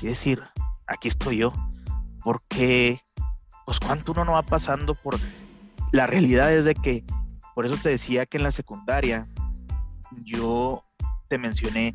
y 0.01 0.07
decir, 0.07 0.43
aquí 0.87 1.09
estoy 1.09 1.39
yo. 1.39 1.53
Porque, 2.23 3.01
pues 3.65 3.79
cuánto 3.79 4.13
uno 4.13 4.25
no 4.25 4.33
va 4.33 4.43
pasando 4.43 4.95
por... 4.95 5.17
La 5.93 6.07
realidad 6.07 6.53
es 6.53 6.65
de 6.65 6.75
que, 6.75 7.05
por 7.55 7.67
eso 7.67 7.77
te 7.77 7.89
decía 7.89 8.27
que 8.27 8.37
en 8.37 8.43
la 8.43 8.51
secundaria 8.51 9.29
yo 10.25 10.85
te 11.29 11.39
mencioné 11.39 11.95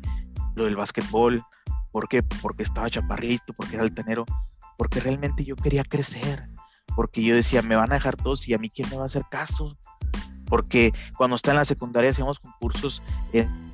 lo 0.54 0.64
del 0.64 0.76
básquetbol, 0.76 1.44
¿por 1.92 2.08
qué? 2.08 2.22
Porque 2.22 2.62
estaba 2.62 2.90
chaparrito, 2.90 3.52
porque 3.54 3.74
era 3.74 3.84
altanero, 3.84 4.24
porque 4.78 5.00
realmente 5.00 5.44
yo 5.44 5.56
quería 5.56 5.84
crecer, 5.84 6.48
porque 6.96 7.22
yo 7.22 7.34
decía, 7.34 7.62
me 7.62 7.76
van 7.76 7.92
a 7.92 7.96
dejar 7.96 8.16
todos 8.16 8.48
y 8.48 8.54
a 8.54 8.58
mí 8.58 8.70
quién 8.70 8.88
me 8.90 8.96
va 8.96 9.02
a 9.02 9.06
hacer 9.06 9.24
caso, 9.30 9.76
porque 10.46 10.92
cuando 11.16 11.36
está 11.36 11.50
en 11.50 11.56
la 11.56 11.64
secundaria 11.64 12.10
hacíamos 12.10 12.38
concursos 12.38 13.02
en 13.32 13.64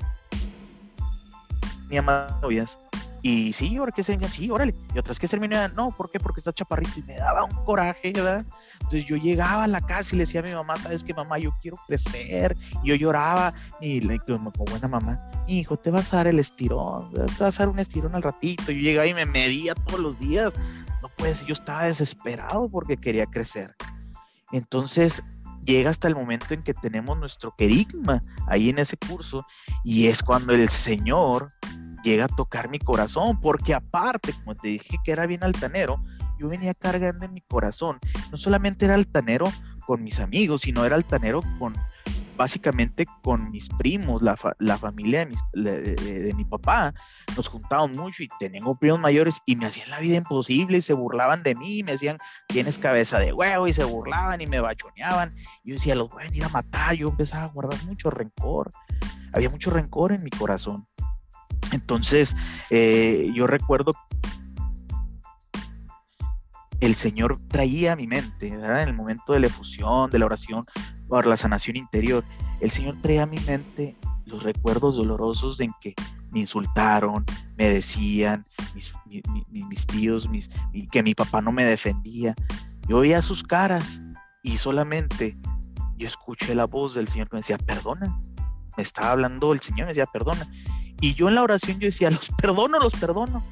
novias 2.41 2.77
y 3.23 3.53
sí, 3.53 3.77
ahora 3.77 3.91
que 3.91 4.03
se 4.03 4.17
sí, 4.29 4.49
órale. 4.49 4.73
Y 4.95 4.99
otras 4.99 5.19
que 5.19 5.27
se 5.27 5.37
no, 5.39 5.91
¿por 5.95 6.09
qué? 6.09 6.19
Porque 6.19 6.39
está 6.39 6.51
chaparrito 6.51 6.99
y 6.99 7.03
me 7.03 7.17
daba 7.17 7.43
un 7.43 7.65
coraje, 7.65 8.11
¿verdad? 8.13 8.45
Entonces 8.73 9.05
yo 9.05 9.15
llegaba 9.15 9.65
a 9.65 9.67
la 9.67 9.81
casa 9.81 10.15
y 10.15 10.17
le 10.17 10.23
decía 10.23 10.39
a 10.39 10.43
mi 10.43 10.53
mamá, 10.53 10.75
¿sabes 10.77 11.03
qué, 11.03 11.13
mamá? 11.13 11.37
Yo 11.37 11.53
quiero 11.61 11.77
crecer. 11.87 12.55
Y 12.83 12.89
yo 12.89 12.95
lloraba 12.95 13.53
y 13.79 14.01
le 14.01 14.19
como 14.19 14.51
buena 14.51 14.87
mamá, 14.87 15.19
hijo, 15.47 15.77
te 15.77 15.91
vas 15.91 16.13
a 16.13 16.17
dar 16.17 16.27
el 16.27 16.39
estirón, 16.39 17.11
te 17.11 17.43
vas 17.43 17.59
a 17.59 17.63
dar 17.63 17.69
un 17.69 17.79
estirón 17.79 18.15
al 18.15 18.23
ratito. 18.23 18.71
Yo 18.71 18.79
llegaba 18.79 19.07
y 19.07 19.13
me 19.13 19.25
medía 19.25 19.75
todos 19.75 19.99
los 19.99 20.19
días. 20.19 20.53
No 21.01 21.09
puede 21.09 21.35
ser, 21.35 21.47
yo 21.47 21.53
estaba 21.53 21.83
desesperado 21.83 22.69
porque 22.69 22.97
quería 22.97 23.25
crecer. 23.25 23.75
Entonces 24.51 25.23
llega 25.65 25.89
hasta 25.89 26.07
el 26.07 26.15
momento 26.15 26.53
en 26.53 26.63
que 26.63 26.73
tenemos 26.73 27.17
nuestro 27.19 27.53
querigma 27.55 28.21
ahí 28.47 28.69
en 28.69 28.79
ese 28.79 28.97
curso 28.97 29.45
y 29.83 30.07
es 30.07 30.23
cuando 30.23 30.53
el 30.53 30.69
Señor 30.69 31.49
llega 32.03 32.25
a 32.25 32.27
tocar 32.27 32.69
mi 32.69 32.79
corazón, 32.79 33.39
porque 33.39 33.73
aparte, 33.73 34.33
como 34.33 34.55
te 34.55 34.69
dije 34.69 34.97
que 35.03 35.11
era 35.11 35.25
bien 35.25 35.43
altanero, 35.43 36.01
yo 36.39 36.49
venía 36.49 36.73
cargando 36.73 37.25
en 37.25 37.33
mi 37.33 37.41
corazón. 37.41 37.99
No 38.31 38.37
solamente 38.37 38.85
era 38.85 38.95
altanero 38.95 39.45
con 39.85 40.03
mis 40.03 40.19
amigos, 40.19 40.61
sino 40.61 40.85
era 40.85 40.95
altanero 40.95 41.41
con 41.59 41.75
básicamente 42.41 43.05
con 43.21 43.51
mis 43.51 43.69
primos, 43.69 44.23
la, 44.23 44.35
familia 44.35 45.27
de, 45.53 46.33
mi 46.35 46.43
papá. 46.43 46.91
Nos 47.35 47.47
juntábamos 47.47 47.95
mucho 47.95 48.23
y 48.23 48.29
tengo 48.39 48.73
primos 48.73 48.99
mayores 48.99 49.37
y 49.45 49.55
me 49.55 49.67
hacían 49.67 49.91
la 49.91 49.99
vida 49.99 50.17
imposible 50.17 50.79
y 50.79 50.81
se 50.81 50.93
burlaban 50.93 51.43
de 51.43 51.53
mí, 51.53 51.83
me 51.83 51.91
decían, 51.91 52.17
tienes 52.47 52.79
cabeza 52.79 53.19
de 53.19 53.31
huevo 53.31 53.67
y 53.67 53.73
se 53.73 53.83
burlaban 53.83 54.41
y 54.41 54.47
me 54.47 54.59
bachoneaban. 54.59 55.35
Yo 55.63 55.75
decía, 55.75 55.93
los 55.93 56.09
voy 56.09 56.23
a 56.23 56.35
ir 56.35 56.43
a 56.43 56.49
matar. 56.49 56.95
Yo 56.95 57.09
empezaba 57.09 57.43
a 57.43 57.49
guardar 57.49 57.83
mucho 57.83 58.09
rencor. 58.09 58.71
Había 59.33 59.49
mucho 59.51 59.69
rencor 59.69 60.11
en 60.11 60.23
mi 60.23 60.31
corazón. 60.31 60.87
Entonces, 61.71 62.35
eh, 62.69 63.29
yo 63.33 63.47
recuerdo 63.47 63.93
el 66.81 66.95
Señor 66.95 67.39
traía 67.47 67.93
a 67.93 67.95
mi 67.95 68.07
mente, 68.07 68.47
en 68.47 68.63
el 68.63 68.93
momento 68.93 69.33
de 69.33 69.39
la 69.39 69.47
efusión, 69.47 70.09
de 70.09 70.17
la 70.17 70.25
oración 70.25 70.65
por 71.07 71.27
la 71.27 71.37
sanación 71.37 71.75
interior, 71.75 72.25
el 72.59 72.71
Señor 72.71 72.97
traía 73.01 73.23
a 73.23 73.27
mi 73.27 73.39
mente 73.39 73.95
los 74.25 74.43
recuerdos 74.43 74.95
dolorosos 74.95 75.59
en 75.59 75.71
que 75.79 75.93
me 76.31 76.39
insultaron, 76.39 77.23
me 77.57 77.69
decían, 77.69 78.43
mis, 78.73 79.85
tíos, 79.85 80.29
mis, 80.29 80.49
que 80.91 81.03
mi 81.03 81.13
papá 81.13 81.41
no 81.41 81.51
me 81.51 81.65
defendía. 81.65 82.33
Yo 82.87 83.01
veía 83.01 83.21
sus 83.21 83.43
caras 83.43 84.01
y 84.41 84.57
solamente 84.57 85.37
yo 85.97 86.07
escuché 86.07 86.55
la 86.55 86.65
voz 86.65 86.95
del 86.95 87.07
Señor 87.07 87.29
que 87.29 87.35
me 87.35 87.41
decía, 87.41 87.57
perdona. 87.57 88.19
Me 88.77 88.83
estaba 88.83 89.11
hablando 89.11 89.51
el 89.53 89.59
Señor, 89.59 89.81
me 89.81 89.93
decía, 89.93 90.07
perdona. 90.07 90.47
Y 91.01 91.15
yo 91.15 91.27
en 91.27 91.35
la 91.35 91.41
oración 91.41 91.79
yo 91.79 91.87
decía, 91.87 92.09
los 92.11 92.31
perdono, 92.37 92.79
los 92.79 92.93
perdono. 92.93 93.43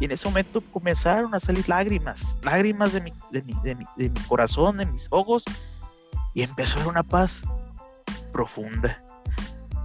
Y 0.00 0.06
en 0.06 0.12
ese 0.12 0.26
momento 0.26 0.62
comenzaron 0.72 1.34
a 1.34 1.40
salir 1.40 1.68
lágrimas, 1.68 2.38
lágrimas 2.42 2.92
de 2.92 3.02
mi, 3.02 3.12
de 3.30 3.42
mi, 3.42 3.54
de 3.96 4.08
mi, 4.08 4.20
corazón, 4.26 4.78
de 4.78 4.86
mis 4.86 5.06
ojos. 5.10 5.44
Y 6.34 6.42
empezó 6.42 6.76
a 6.76 6.80
haber 6.80 6.88
una 6.88 7.02
paz 7.02 7.42
profunda. 8.32 9.02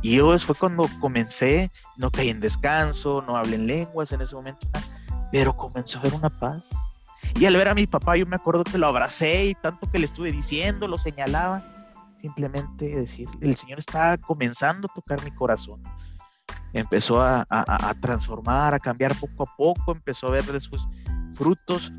Y 0.01 0.15
yo 0.15 0.38
fue 0.39 0.55
cuando 0.55 0.88
comencé, 1.01 1.71
no 1.97 2.09
caí 2.09 2.29
en 2.29 2.39
descanso, 2.39 3.21
no 3.27 3.36
hablé 3.36 3.55
en 3.55 3.67
lenguas 3.67 4.12
en 4.12 4.21
ese 4.21 4.36
momento, 4.36 4.65
pero 5.31 5.57
comenzó 5.57 5.97
a 5.97 6.01
haber 6.01 6.13
una 6.13 6.29
paz. 6.29 6.69
Y 7.39 7.45
al 7.45 7.55
ver 7.55 7.67
a 7.67 7.75
mi 7.75 7.88
papá, 7.88 8.15
yo 8.15 8.25
me 8.25 8.36
acuerdo 8.36 8.63
que 8.63 8.77
lo 8.77 8.88
abracé 8.88 9.47
y 9.47 9.55
tanto 9.55 9.89
que 9.89 10.00
le 10.00 10.05
estuve 10.05 10.31
diciendo, 10.31 10.88
lo 10.88 10.97
señalaba, 10.97 11.63
simplemente 12.15 12.95
decir, 12.95 13.27
el 13.41 13.55
Señor 13.55 13.79
está 13.79 14.17
comenzando 14.17 14.88
a 14.88 14.93
tocar 14.93 15.24
mi 15.24 15.31
corazón 15.31 15.81
empezó 16.74 17.21
a, 17.21 17.45
transformar, 18.01 18.74
a 18.74 18.79
cambiar 18.79 19.15
poco 19.19 19.43
a 19.43 19.55
poco, 19.55 19.91
empezó 19.91 20.27
a 20.27 20.31
ver 20.31 20.45
después 20.45 20.88
frutos 21.33 21.91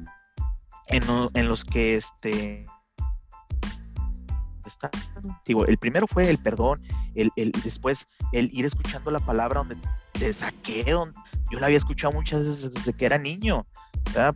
en, 0.89 1.49
los 1.49 1.65
que 1.65 1.97
este 1.97 2.67
está, 4.67 4.91
digo, 5.47 5.65
el 5.67 5.79
primero 5.79 6.07
fue 6.07 6.29
el 6.29 6.39
perdón, 6.39 6.83
el, 7.15 7.31
después 7.65 8.07
el 8.33 8.51
ir 8.53 8.67
escuchando 8.67 9.11
la 9.11 9.21
palabra 9.21 9.61
donde 9.61 9.77
te 10.13 10.33
saqué, 10.33 10.85
yo 10.87 11.61
la 11.61 11.67
había 11.67 11.79
escuchado 11.79 12.13
muchas 12.13 12.41
veces 12.41 12.75
desde 12.75 12.93
que 12.93 13.07
era 13.07 13.19
niño, 13.19 13.67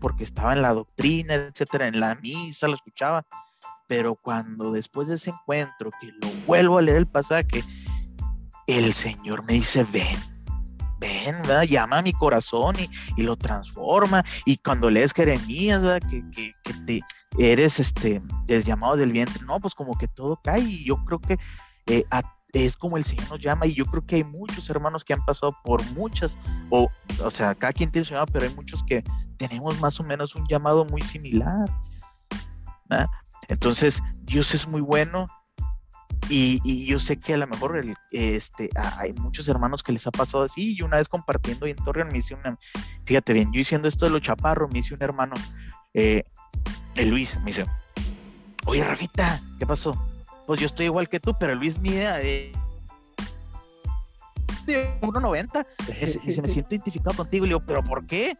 porque 0.00 0.24
estaba 0.24 0.52
en 0.52 0.62
la 0.62 0.72
doctrina, 0.72 1.34
etcétera, 1.34 1.86
en 1.86 2.00
la 2.00 2.14
misa 2.16 2.68
lo 2.68 2.74
escuchaba, 2.74 3.24
pero 3.86 4.14
cuando 4.14 4.72
después 4.72 5.08
de 5.08 5.16
ese 5.16 5.30
encuentro, 5.30 5.90
que 6.00 6.06
lo 6.06 6.28
vuelvo 6.46 6.78
a 6.78 6.82
leer 6.82 6.98
el 6.98 7.06
pasaje, 7.06 7.62
el 8.66 8.92
Señor 8.92 9.44
me 9.44 9.54
dice, 9.54 9.84
ven, 9.84 10.18
ven, 10.98 11.36
llama 11.68 11.98
a 11.98 12.02
mi 12.02 12.12
corazón 12.12 12.76
y, 13.16 13.22
lo 13.22 13.36
transforma. 13.36 14.24
Y 14.44 14.56
cuando 14.58 14.90
lees 14.90 15.12
Jeremías, 15.12 15.82
Que, 16.10 16.22
que, 16.30 16.52
te 16.86 17.00
eres 17.38 17.80
este, 17.80 18.22
el 18.48 18.64
llamado 18.64 18.96
del 18.96 19.12
vientre, 19.12 19.44
no, 19.44 19.60
pues 19.60 19.74
como 19.74 19.96
que 19.96 20.08
todo 20.08 20.40
cae. 20.42 20.60
Y 20.60 20.84
yo 20.84 20.96
creo 21.04 21.20
que 21.20 21.38
eh, 21.86 22.04
es 22.52 22.76
como 22.76 22.96
el 22.96 23.04
Señor 23.04 23.30
nos 23.30 23.40
llama. 23.40 23.66
Y 23.66 23.74
yo 23.74 23.84
creo 23.86 24.06
que 24.06 24.16
hay 24.16 24.24
muchos 24.24 24.68
hermanos 24.70 25.04
que 25.04 25.12
han 25.12 25.24
pasado 25.24 25.56
por 25.64 25.84
muchas, 25.92 26.36
o, 26.70 26.88
o 27.22 27.30
sea, 27.30 27.54
cada 27.54 27.72
quien 27.72 27.90
tiene 27.90 28.04
su 28.04 28.12
llamado, 28.12 28.32
pero 28.32 28.46
hay 28.46 28.54
muchos 28.54 28.82
que 28.84 29.02
tenemos 29.36 29.80
más 29.80 29.98
o 30.00 30.04
menos 30.04 30.34
un 30.34 30.46
llamado 30.46 30.84
muy 30.84 31.02
similar. 31.02 31.68
Entonces, 33.48 34.02
Dios 34.22 34.54
es 34.54 34.68
muy 34.68 34.82
bueno 34.82 35.28
y, 36.28 36.86
yo 36.86 36.98
sé 36.98 37.18
que 37.18 37.34
a 37.34 37.36
lo 37.36 37.46
mejor 37.46 37.84
este, 38.10 38.70
hay 38.74 39.12
muchos 39.12 39.48
hermanos 39.48 39.82
que 39.82 39.92
les 39.92 40.06
ha 40.06 40.10
pasado 40.10 40.44
así. 40.44 40.74
Y 40.76 40.82
una 40.82 40.96
vez 40.96 41.08
compartiendo 41.08 41.66
y 41.66 41.70
en 41.70 41.76
Torreón 41.76 42.08
me 42.10 42.18
hice 42.18 42.34
una, 42.34 42.58
fíjate 43.04 43.32
bien, 43.32 43.52
yo 43.52 43.58
diciendo 43.58 43.88
esto 43.88 44.06
de 44.06 44.12
los 44.12 44.22
chaparros, 44.22 44.70
me 44.72 44.80
hice 44.80 44.94
un 44.94 45.02
hermano, 45.02 45.34
eh, 45.94 46.24
el 46.94 47.10
Luis, 47.10 47.36
me 47.40 47.46
dice, 47.46 47.66
oye 48.64 48.84
Rafita, 48.84 49.40
¿qué 49.58 49.66
pasó? 49.66 49.94
Pues 50.46 50.60
yo 50.60 50.66
estoy 50.66 50.86
igual 50.86 51.08
que 51.08 51.20
tú, 51.20 51.36
pero 51.38 51.54
Luis 51.54 51.78
mide 51.78 52.08
eh, 52.22 52.52
1.90 54.66 55.66
y 56.26 56.32
se 56.32 56.42
me 56.42 56.48
siento 56.48 56.74
identificado 56.74 57.16
contigo. 57.16 57.44
Y 57.44 57.48
le 57.48 57.54
digo, 57.54 57.66
¿pero 57.66 57.82
por 57.82 58.06
qué? 58.06 58.36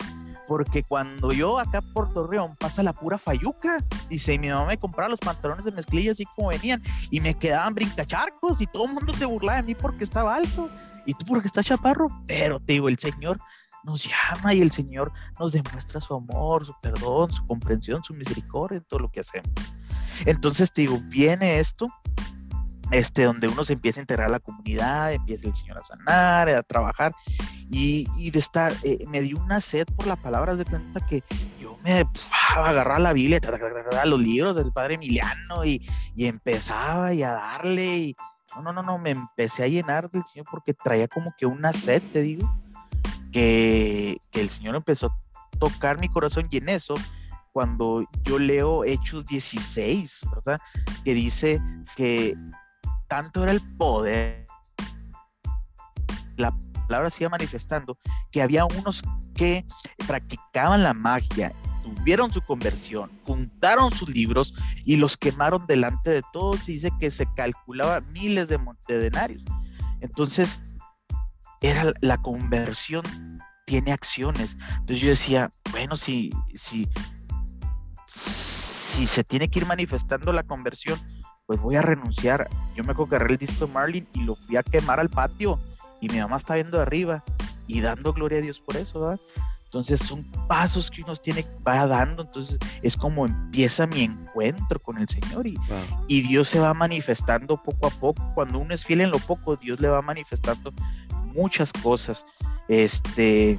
Porque 0.47 0.83
cuando 0.83 1.33
yo 1.33 1.59
acá 1.59 1.81
por 1.81 2.13
Torreón 2.13 2.57
pasa 2.57 2.83
la 2.83 2.93
pura 2.93 3.19
fayuca, 3.19 3.79
dice, 4.09 4.35
y 4.35 4.39
mi 4.39 4.49
mamá 4.49 4.67
me 4.67 4.79
compraba 4.79 5.11
los 5.11 5.21
pantalones 5.21 5.65
de 5.65 5.73
mezclilla 5.73 6.13
así 6.13 6.25
como 6.37 6.49
venían, 6.49 6.83
y 7.11 7.21
me 7.21 7.35
quedaban 7.35 7.75
brincacharcos, 7.75 8.61
y 8.61 8.67
todo 8.67 8.87
el 8.87 8.95
mundo 8.95 9.15
se 9.15 9.25
burlaba 9.25 9.63
de 9.63 9.69
mí 9.69 9.75
porque 9.75 10.05
estaba 10.05 10.35
alto, 10.35 10.69
y 11.07 11.15
tú 11.15 11.25
porque 11.27 11.47
estás 11.49 11.67
chaparro, 11.67 12.09
pero 12.27 12.61
te 12.61 12.75
digo, 12.75 12.89
el 12.89 12.99
Señor 12.99 13.41
nos 13.85 14.09
llama 14.09 14.55
y 14.55 14.61
el 14.61 14.71
Señor 14.71 15.13
nos 15.41 15.53
demuestra 15.53 16.01
su 16.01 16.15
amor, 16.15 16.65
su 16.65 16.75
perdón, 16.81 17.33
su 17.33 17.45
comprensión, 17.47 18.03
su 18.05 18.15
misericordia 18.15 18.79
en 18.79 18.85
todo 18.85 19.01
lo 19.01 19.11
que 19.11 19.21
hacemos. 19.21 19.51
Entonces 20.25 20.73
te 20.73 20.83
digo, 20.83 21.01
viene 21.09 21.59
esto 21.59 21.89
este, 22.93 23.25
donde 23.25 23.49
uno 23.49 23.65
se 23.65 23.73
empieza 23.73 24.01
a 24.01 24.03
integrar 24.03 24.29
a 24.29 24.33
la 24.33 24.39
comunidad, 24.39 25.13
empieza 25.13 25.49
el 25.49 25.57
Señor 25.57 25.79
a 25.79 25.83
sanar, 25.83 26.49
a 26.51 26.63
trabajar, 26.63 27.13
y, 27.71 28.31
de 28.31 28.39
estar, 28.39 28.75
eh, 28.83 29.05
me 29.09 29.23
dio 29.23 29.39
una 29.39 29.61
sed 29.61 29.87
por 29.97 30.07
la 30.07 30.17
palabra, 30.17 30.55
de 30.57 30.65
cuenta 30.67 31.01
que 31.07 31.25
yo 31.59 31.75
me 31.83 32.05
agarraba 32.55 32.99
la 32.99 33.13
Biblia, 33.15 33.41
los 34.05 34.21
libros 34.21 34.57
del 34.57 34.73
Padre 34.73 34.95
Emiliano, 34.95 35.65
y, 35.65 35.81
empezaba 36.19 37.15
y 37.15 37.23
a 37.23 37.33
darle, 37.33 37.97
y 37.97 38.17
no, 38.57 38.63
no, 38.63 38.73
no, 38.75 38.83
no, 38.83 38.99
me 38.99 39.11
empecé 39.11 39.65
a 39.65 39.69
llenar 39.69 40.11
del 40.11 40.23
Señor 40.31 40.47
porque 40.51 40.75
traía 40.75 41.09
como 41.09 41.35
que 41.39 41.47
una 41.47 41.73
sed, 41.73 42.03
te 42.13 42.21
digo, 42.21 42.55
que, 43.33 44.19
que 44.31 44.43
el 44.43 44.51
Señor 44.51 44.77
empezó 44.77 45.07
a 45.07 45.59
tocar 45.59 45.99
mi 45.99 46.11
corazón, 46.11 46.47
y 46.51 46.59
en 46.59 46.69
eso, 46.69 46.95
cuando 47.53 48.07
yo 48.25 48.39
leo 48.39 48.85
Hechos 48.85 49.25
16, 49.27 50.27
¿verdad? 50.35 50.61
Que 51.05 51.15
dice 51.15 51.61
que 51.97 52.37
tanto 53.13 53.43
era 53.43 53.53
el 53.53 53.61
poder, 53.77 54.47
la 56.39 56.51
palabra 56.89 57.11
se 57.11 57.25
iba 57.25 57.29
manifestando, 57.29 57.99
que 58.31 58.41
había 58.41 58.65
unos 58.65 59.03
que 59.35 59.67
practicaban 60.07 60.83
la 60.83 60.95
magia, 60.95 61.53
tuvieron 61.83 62.33
su 62.33 62.41
conversión, 62.41 63.11
juntaron 63.25 63.91
sus 63.91 64.09
libros 64.09 64.55
y 64.87 64.97
los 64.97 65.19
quemaron 65.19 65.67
delante 65.67 66.09
de 66.09 66.23
todos 66.33 66.67
y 66.71 66.73
dice 66.73 66.91
que 66.99 67.11
se 67.11 67.27
calculaba 67.35 68.01
miles 68.01 68.49
de, 68.49 68.59
denarios. 68.89 69.45
Entonces, 70.01 70.63
era 71.61 71.93
la 72.01 72.17
conversión 72.17 73.05
tiene 73.67 73.93
acciones. 73.93 74.57
Entonces 74.71 75.03
yo 75.03 75.09
decía, 75.11 75.51
bueno, 75.71 75.97
si, 75.97 76.31
si, 76.55 76.89
si 78.07 79.07
se 79.07 79.23
tiene 79.23 79.51
que 79.51 79.59
ir 79.59 79.67
manifestando 79.67 80.33
la 80.33 80.45
conversión, 80.45 80.99
pues 81.47 81.61
voy 81.61 81.77
a 81.77 81.83
renunciar. 81.83 82.49
Yo 82.75 82.85
me 82.85 82.93
agarré 82.93 83.35
el 83.35 83.39
disco 83.39 83.67
de 83.67 83.73
Marlin 83.73 84.09
y 84.15 84.23
lo 84.23 84.35
fui 84.35 84.57
a 84.57 84.63
quemar 84.63 85.01
al 85.01 85.11
patio 85.11 85.59
y 86.01 86.09
mi 86.09 86.19
mamá 86.19 86.37
está 86.37 86.55
viendo 86.55 86.79
de 86.79 86.83
arriba 86.83 87.23
y 87.67 87.81
dando 87.81 88.13
gloria 88.13 88.39
a 88.39 88.43
Dios 88.43 88.61
por 88.61 88.77
eso, 88.77 89.01
¿verdad? 89.01 89.21
Entonces 89.65 90.01
son 90.01 90.23
pasos 90.49 90.91
que 90.91 91.03
uno 91.03 91.17
tiene, 91.17 91.47
va 91.67 91.87
dando, 91.87 92.25
entonces 92.25 92.59
es 92.83 92.95
como 92.95 93.25
empieza 93.25 93.87
mi 93.87 94.03
encuentro 94.03 94.79
con 94.79 94.99
el 94.99 95.09
Señor 95.09 95.47
y, 95.47 95.57
y 96.09 96.21
Dios 96.21 96.51
se 96.51 96.61
va 96.61 96.75
manifestando 96.75 97.57
poco 97.57 97.87
a 97.87 97.91
poco. 97.91 98.23
Cuando 98.35 98.59
uno 98.59 98.75
es 98.75 98.85
fiel 98.85 99.01
en 99.01 99.11
lo 99.11 99.19
poco, 99.19 99.57
Dios 99.57 99.81
le 99.81 99.89
va 99.89 100.03
manifestando 100.03 100.73
muchas 101.33 101.73
cosas. 101.73 102.27
Este, 102.69 103.59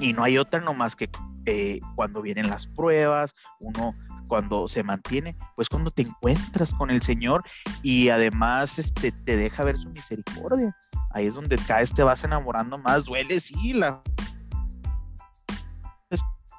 y 0.00 0.14
no 0.14 0.24
hay 0.24 0.38
otra 0.38 0.60
nomás 0.60 0.96
que 0.96 1.10
eh, 1.44 1.80
cuando 1.96 2.22
vienen 2.22 2.48
las 2.48 2.66
pruebas, 2.66 3.34
uno 3.60 3.94
cuando 4.30 4.68
se 4.68 4.84
mantiene, 4.84 5.36
pues 5.56 5.68
cuando 5.68 5.90
te 5.90 6.02
encuentras 6.02 6.72
con 6.72 6.88
el 6.90 7.02
Señor 7.02 7.42
y 7.82 8.10
además 8.10 8.78
este, 8.78 9.10
te 9.10 9.36
deja 9.36 9.64
ver 9.64 9.76
su 9.76 9.90
misericordia. 9.90 10.74
Ahí 11.10 11.26
es 11.26 11.34
donde 11.34 11.58
cada 11.58 11.80
vez 11.80 11.92
te 11.92 12.04
vas 12.04 12.22
enamorando 12.22 12.78
más, 12.78 13.04
duele, 13.04 13.40
sí, 13.40 13.72
la 13.72 14.00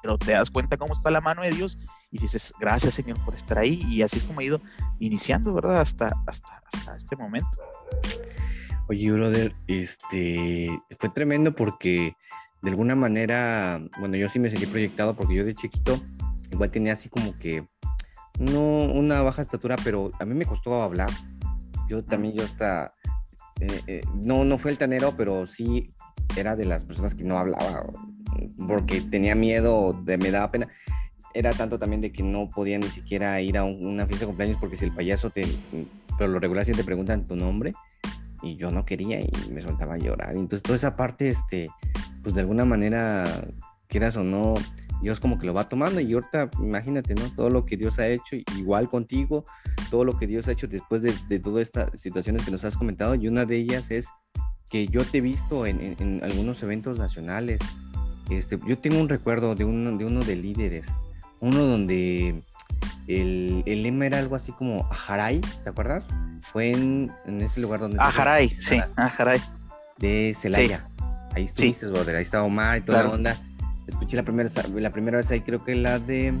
pero 0.02 0.18
te 0.18 0.32
das 0.32 0.50
cuenta 0.50 0.76
cómo 0.76 0.94
está 0.94 1.12
la 1.12 1.20
mano 1.20 1.42
de 1.42 1.52
Dios 1.52 1.78
y 2.10 2.18
dices, 2.18 2.52
gracias 2.58 2.94
Señor 2.94 3.24
por 3.24 3.34
estar 3.34 3.56
ahí. 3.56 3.80
Y 3.88 4.02
así 4.02 4.18
es 4.18 4.24
como 4.24 4.40
he 4.40 4.46
ido 4.46 4.60
iniciando, 4.98 5.54
¿verdad? 5.54 5.80
Hasta, 5.80 6.12
hasta, 6.26 6.60
hasta 6.72 6.96
este 6.96 7.14
momento. 7.14 7.56
Oye, 8.88 9.12
brother, 9.12 9.54
este, 9.68 10.66
fue 10.98 11.08
tremendo 11.08 11.54
porque 11.54 12.16
de 12.62 12.70
alguna 12.70 12.96
manera, 12.96 13.80
bueno, 14.00 14.16
yo 14.16 14.28
sí 14.28 14.40
me 14.40 14.50
sentí 14.50 14.66
proyectado 14.66 15.14
porque 15.14 15.36
yo 15.36 15.44
de 15.44 15.54
chiquito 15.54 16.00
igual 16.52 16.70
tenía 16.70 16.92
así 16.92 17.08
como 17.08 17.38
que, 17.38 17.66
no 18.38 18.60
una 18.60 19.20
baja 19.22 19.42
estatura, 19.42 19.76
pero 19.82 20.12
a 20.20 20.24
mí 20.24 20.34
me 20.34 20.46
costó 20.46 20.82
hablar. 20.82 21.10
Yo 21.88 22.04
también, 22.04 22.34
yo 22.34 22.44
hasta, 22.44 22.94
eh, 23.60 23.80
eh, 23.86 24.02
no, 24.14 24.44
no 24.44 24.58
fue 24.58 24.70
el 24.70 24.78
tanero, 24.78 25.14
pero 25.16 25.46
sí 25.46 25.94
era 26.36 26.56
de 26.56 26.64
las 26.64 26.84
personas 26.84 27.14
que 27.14 27.24
no 27.24 27.38
hablaba 27.38 27.84
porque 28.66 29.00
tenía 29.00 29.34
miedo, 29.34 29.92
de, 30.04 30.18
me 30.18 30.30
daba 30.30 30.50
pena. 30.50 30.68
Era 31.34 31.52
tanto 31.52 31.78
también 31.78 32.00
de 32.00 32.12
que 32.12 32.22
no 32.22 32.48
podía 32.48 32.78
ni 32.78 32.88
siquiera 32.88 33.40
ir 33.40 33.56
a 33.56 33.64
una 33.64 34.06
fiesta 34.06 34.24
de 34.24 34.26
cumpleaños 34.26 34.58
porque 34.60 34.76
si 34.76 34.84
el 34.84 34.92
payaso 34.92 35.30
te, 35.30 35.46
pero 36.18 36.30
lo 36.30 36.38
regular 36.38 36.64
si 36.64 36.72
te 36.72 36.84
preguntan 36.84 37.24
tu 37.24 37.36
nombre 37.36 37.72
y 38.42 38.56
yo 38.56 38.70
no 38.70 38.84
quería 38.84 39.20
y 39.20 39.30
me 39.50 39.60
soltaba 39.60 39.94
a 39.94 39.98
llorar. 39.98 40.32
Entonces 40.32 40.62
toda 40.62 40.76
esa 40.76 40.94
parte, 40.94 41.28
este, 41.28 41.70
pues 42.22 42.34
de 42.34 42.42
alguna 42.42 42.64
manera, 42.64 43.24
quieras 43.86 44.16
o 44.16 44.24
no, 44.24 44.54
Dios 45.02 45.20
como 45.20 45.38
que 45.38 45.46
lo 45.46 45.54
va 45.54 45.68
tomando 45.68 46.00
y 46.00 46.12
ahorita 46.12 46.48
imagínate, 46.60 47.14
¿no? 47.14 47.22
Todo 47.34 47.50
lo 47.50 47.66
que 47.66 47.76
Dios 47.76 47.98
ha 47.98 48.06
hecho, 48.06 48.36
igual 48.56 48.88
contigo, 48.88 49.44
todo 49.90 50.04
lo 50.04 50.16
que 50.16 50.26
Dios 50.26 50.48
ha 50.48 50.52
hecho 50.52 50.68
después 50.68 51.02
de, 51.02 51.12
de 51.28 51.38
todas 51.40 51.62
estas 51.62 52.00
situaciones 52.00 52.44
que 52.44 52.50
nos 52.50 52.64
has 52.64 52.76
comentado 52.76 53.14
y 53.14 53.28
una 53.28 53.44
de 53.44 53.56
ellas 53.56 53.90
es 53.90 54.06
que 54.70 54.86
yo 54.86 55.04
te 55.04 55.18
he 55.18 55.20
visto 55.20 55.66
en, 55.66 55.96
en 55.98 56.20
algunos 56.22 56.62
eventos 56.62 56.98
nacionales, 56.98 57.60
este, 58.30 58.58
yo 58.66 58.78
tengo 58.78 59.00
un 59.00 59.08
recuerdo 59.08 59.54
de 59.54 59.64
uno 59.64 59.96
de, 59.96 60.04
uno 60.04 60.20
de 60.20 60.36
líderes, 60.36 60.86
uno 61.40 61.58
donde 61.58 62.42
el, 63.08 63.62
el 63.66 63.82
lema 63.82 64.06
era 64.06 64.18
algo 64.18 64.36
así 64.36 64.52
como 64.52 64.86
Ajaray, 64.90 65.40
¿te 65.40 65.70
acuerdas? 65.70 66.08
Fue 66.40 66.70
en, 66.70 67.12
ese 67.26 67.60
lugar 67.60 67.80
donde... 67.80 67.98
Ajaray, 68.00 68.50
sí, 68.50 68.80
Ajaray. 68.96 69.40
De 69.98 70.32
Celaya. 70.34 70.84
Ahí 71.34 71.44
estuviste, 71.44 71.88
sí. 71.88 72.10
ahí 72.10 72.22
estaba 72.22 72.44
Omar 72.44 72.78
y 72.78 72.82
toda 72.82 73.04
la 73.04 73.10
onda. 73.10 73.36
Escuché 73.86 74.16
la 74.16 74.22
primera, 74.22 74.48
la 74.74 74.92
primera 74.92 75.16
vez 75.18 75.30
ahí, 75.30 75.40
creo 75.40 75.64
que 75.64 75.74
la 75.74 75.98
de... 75.98 76.32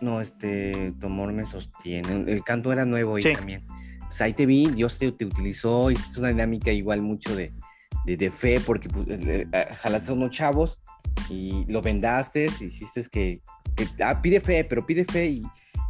no, 0.00 0.20
este, 0.20 0.92
tu 0.98 1.06
amor 1.06 1.32
me 1.32 1.44
sostiene. 1.44 2.24
El 2.30 2.42
canto 2.42 2.72
era 2.72 2.84
nuevo 2.84 3.16
ahí 3.16 3.32
también. 3.32 3.64
Pues 4.00 4.20
ahí 4.22 4.32
te 4.32 4.46
vi, 4.46 4.66
Dios 4.68 4.98
te, 4.98 5.12
te 5.12 5.26
utilizó 5.26 5.90
y 5.90 5.94
es 5.94 6.16
una 6.16 6.28
dinámica 6.28 6.72
igual 6.72 7.02
mucho 7.02 7.36
de, 7.36 7.52
de, 8.06 8.30
fe, 8.30 8.60
porque 8.60 8.88
pues, 8.88 9.06
jalaste 9.76 10.10
a 10.10 10.14
unos 10.14 10.30
chavos 10.30 10.78
y 11.28 11.64
lo 11.70 11.82
vendaste, 11.82 12.46
hiciste 12.60 13.02
que, 13.10 13.42
ah, 14.02 14.20
pide 14.22 14.40
fe, 14.40 14.64
pero 14.64 14.86
pide 14.86 15.04
fe 15.04 15.26
y, 15.26 15.42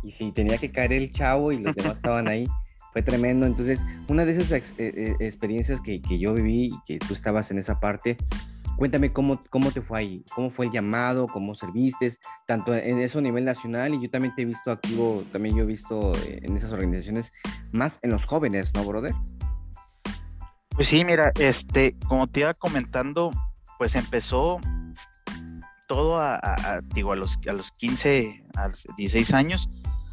y 0.03 0.11
si 0.11 0.33
tenía 0.33 0.59
que 0.59 0.71
caer 0.71 0.93
el 0.93 1.13
chavo 1.13 1.53
y 1.53 1.59
los 1.59 1.75
demás 1.75 1.99
estaban 1.99 2.29
ahí, 2.29 2.47
fue 2.93 3.03
tremendo. 3.03 3.47
Entonces, 3.47 3.85
una 4.09 4.25
de 4.25 4.33
esas 4.33 4.51
eh, 4.53 4.75
eh, 4.79 5.15
experiencias 5.21 5.81
que, 5.81 6.01
que, 6.01 6.19
yo 6.19 6.35
viví 6.35 6.73
y 6.75 6.81
que 6.87 6.99
tú 6.99 7.15
estabas 7.15 7.51
en 7.51 7.59
esa 7.59 7.79
parte, 7.79 8.17
cuéntame 8.79 9.13
cómo, 9.13 9.43
cómo 9.51 9.73
te 9.73 9.83
fue 9.83 9.99
ahí, 9.99 10.25
cómo 10.33 10.51
fue 10.51 10.67
el 10.67 10.73
llamado, 10.73 11.27
cómo 11.27 11.55
serviste, 11.57 12.13
tanto 12.47 12.73
en 12.73 13.01
eso 13.01 13.19
a 13.19 13.23
nivel 13.23 13.45
nacional 13.45 13.93
y 13.93 14.01
yo 14.01 14.09
también 14.09 14.35
te 14.37 14.43
he 14.43 14.45
visto 14.45 14.71
activo, 14.71 15.25
también 15.33 15.57
yo 15.57 15.65
he 15.65 15.67
visto 15.67 16.15
eh, 16.25 16.39
en 16.43 16.57
esas 16.57 16.73
organizaciones, 16.73 17.33
más 17.73 17.99
en 18.03 18.11
los 18.11 18.25
jóvenes, 18.25 18.73
¿no, 18.75 18.85
brother? 18.85 19.15
Pues 20.71 20.87
sí, 20.87 21.05
mira, 21.05 21.33
este, 21.41 21.97
como 22.07 22.29
te 22.29 22.41
iba 22.41 22.55
comentando, 22.55 23.31
pues 23.79 23.97
empezó 23.97 24.61
todo 25.89 26.21
a, 26.21 26.41
digo, 26.95 27.13
a 27.13 27.17
los, 27.17 27.37
a 27.49 27.53
los 27.53 27.73
15, 27.73 28.45
a 28.55 28.69
los 28.69 28.87
16 28.97 29.35
años. 29.35 29.69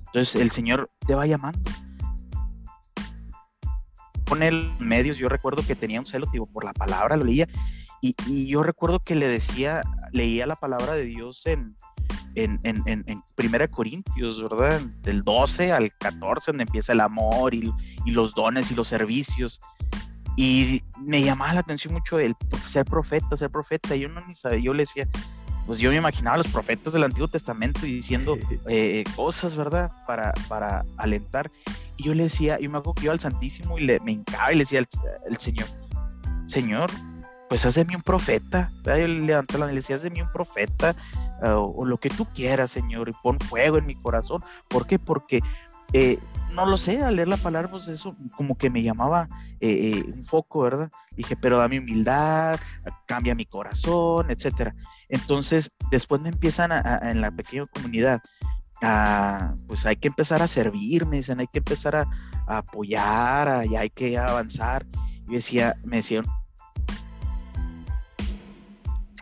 Entonces 0.08 0.42
el 0.42 0.50
Señor 0.50 0.90
te 1.06 1.14
va 1.14 1.28
llamando. 1.28 1.60
Con 4.28 4.42
el 4.42 4.72
medios, 4.80 5.18
yo 5.18 5.30
recuerdo 5.30 5.62
que 5.68 5.76
tenía 5.76 6.00
un 6.00 6.08
celo, 6.08 6.26
digo, 6.32 6.48
por 6.48 6.64
la 6.64 6.74
palabra, 6.74 7.16
lo 7.16 7.26
leía. 7.26 7.48
Y, 8.06 8.16
y 8.28 8.46
yo 8.46 8.62
recuerdo 8.62 9.00
que 9.00 9.16
le 9.16 9.28
decía, 9.28 9.82
leía 10.12 10.46
la 10.46 10.56
palabra 10.56 10.94
de 10.94 11.06
Dios 11.06 11.48
en, 11.48 11.76
en, 12.36 12.60
en, 12.62 12.84
en, 12.86 13.24
Primera 13.34 13.68
Corintios, 13.68 14.44
¿verdad? 14.44 14.80
Del 15.02 15.24
12 15.24 15.72
al 15.72 15.92
14, 15.98 16.52
donde 16.52 16.66
empieza 16.66 16.94
el 16.94 17.02
amor 17.02 17.56
y, 17.56 17.74
y 18.06 18.12
los 18.12 18.36
dones 18.36 18.70
y 18.70 18.76
los 18.76 18.90
servicios. 18.90 19.60
Y 20.38 20.84
me 21.00 21.24
llamaba 21.24 21.56
la 21.56 21.62
atención 21.62 21.96
mucho 21.96 22.20
el 22.20 22.36
ser 22.64 22.86
profeta, 22.86 23.36
ser 23.36 23.50
profeta. 23.50 23.96
Yo 23.96 24.08
no 24.08 24.22
ni 24.28 24.36
sabía, 24.36 24.60
yo 24.60 24.76
le 24.76 24.84
decía, 24.84 25.10
pues 25.66 25.80
yo 25.80 25.90
me 25.90 25.96
imaginaba 25.96 26.36
a 26.36 26.38
los 26.38 26.48
profetas 26.48 26.94
del 26.94 27.06
Antiguo 27.06 27.28
Testamento 27.28 27.88
y 27.88 27.92
diciendo 27.92 28.38
eh, 28.68 29.04
cosas, 29.16 29.56
¿verdad? 29.56 29.92
Para, 30.06 30.32
para 30.48 30.86
alentar. 30.98 31.50
Y 31.98 32.04
yo 32.04 32.14
le 32.14 32.24
decía, 32.24 32.60
yo 32.60 32.70
me 32.70 32.78
acuerdo 32.78 32.94
que 32.94 33.06
iba 33.06 33.14
al 33.14 33.20
Santísimo 33.20 33.80
y 33.80 33.86
le, 33.86 34.00
me 34.02 34.12
hincaba 34.12 34.54
y 34.54 34.58
le 34.58 34.62
decía 34.62 34.80
al, 35.28 35.38
Señor, 35.40 35.66
Señor, 36.46 36.92
pues 37.50 37.66
haz 37.66 37.76
de 37.76 37.86
mí 37.86 37.96
un 37.96 38.02
profeta. 38.02 38.72
¿verdad? 38.84 39.02
Yo 39.02 39.08
le 39.08 39.22
levantaba 39.22 39.66
la 39.66 39.72
y 39.72 39.76
le 39.76 39.82
decía, 39.82 39.96
haz 39.96 40.02
de 40.02 40.10
mí 40.10 40.22
un 40.22 40.32
profeta 40.32 40.96
o, 41.42 41.74
o, 41.78 41.86
lo 41.86 41.98
que 41.98 42.10
tú 42.10 42.26
quieras, 42.34 42.72
Señor, 42.72 43.10
y 43.10 43.14
pon 43.24 43.40
fuego 43.40 43.78
en 43.78 43.86
mi 43.86 43.96
corazón. 43.96 44.42
¿Por 44.68 44.88
qué? 44.88 45.00
Porque 45.00 45.42
eh, 45.94 46.20
no 46.54 46.66
lo 46.66 46.78
sé, 46.78 47.04
al 47.04 47.18
leer 47.18 47.28
la 47.28 47.38
palabra, 47.38 47.70
pues 47.70 47.88
eso 47.88 48.16
como 48.38 48.58
que 48.58 48.70
me 48.70 48.82
llamaba 48.82 49.28
eh, 49.60 49.94
eh, 49.94 50.04
un 50.14 50.24
foco, 50.24 50.62
¿verdad? 50.62 50.90
Dije, 51.16 51.36
pero 51.36 51.58
dame 51.58 51.80
humildad, 51.80 52.60
cambia 53.06 53.36
mi 53.36 53.46
corazón, 53.46 54.32
etcétera. 54.32 54.74
Entonces, 55.10 55.72
después 55.92 56.22
me 56.22 56.30
empiezan 56.30 56.72
en 56.72 57.22
la 57.22 57.32
pequeña 57.32 57.66
comunidad 57.68 58.22
a, 58.82 59.56
pues 59.68 59.86
hay 59.86 59.98
que 59.98 60.08
empezar 60.08 60.42
a 60.42 60.48
servir, 60.48 61.06
me 61.06 61.18
dicen, 61.18 61.40
hay 61.40 61.48
que 61.48 61.60
empezar 61.60 61.96
a, 61.96 62.08
apoyar, 62.48 63.66
y 63.66 63.76
hay 63.76 63.90
que 63.90 64.18
avanzar. 64.18 64.86
Yo 65.26 65.34
decía, 65.34 65.76
me 65.84 65.98
decían, 65.98 66.26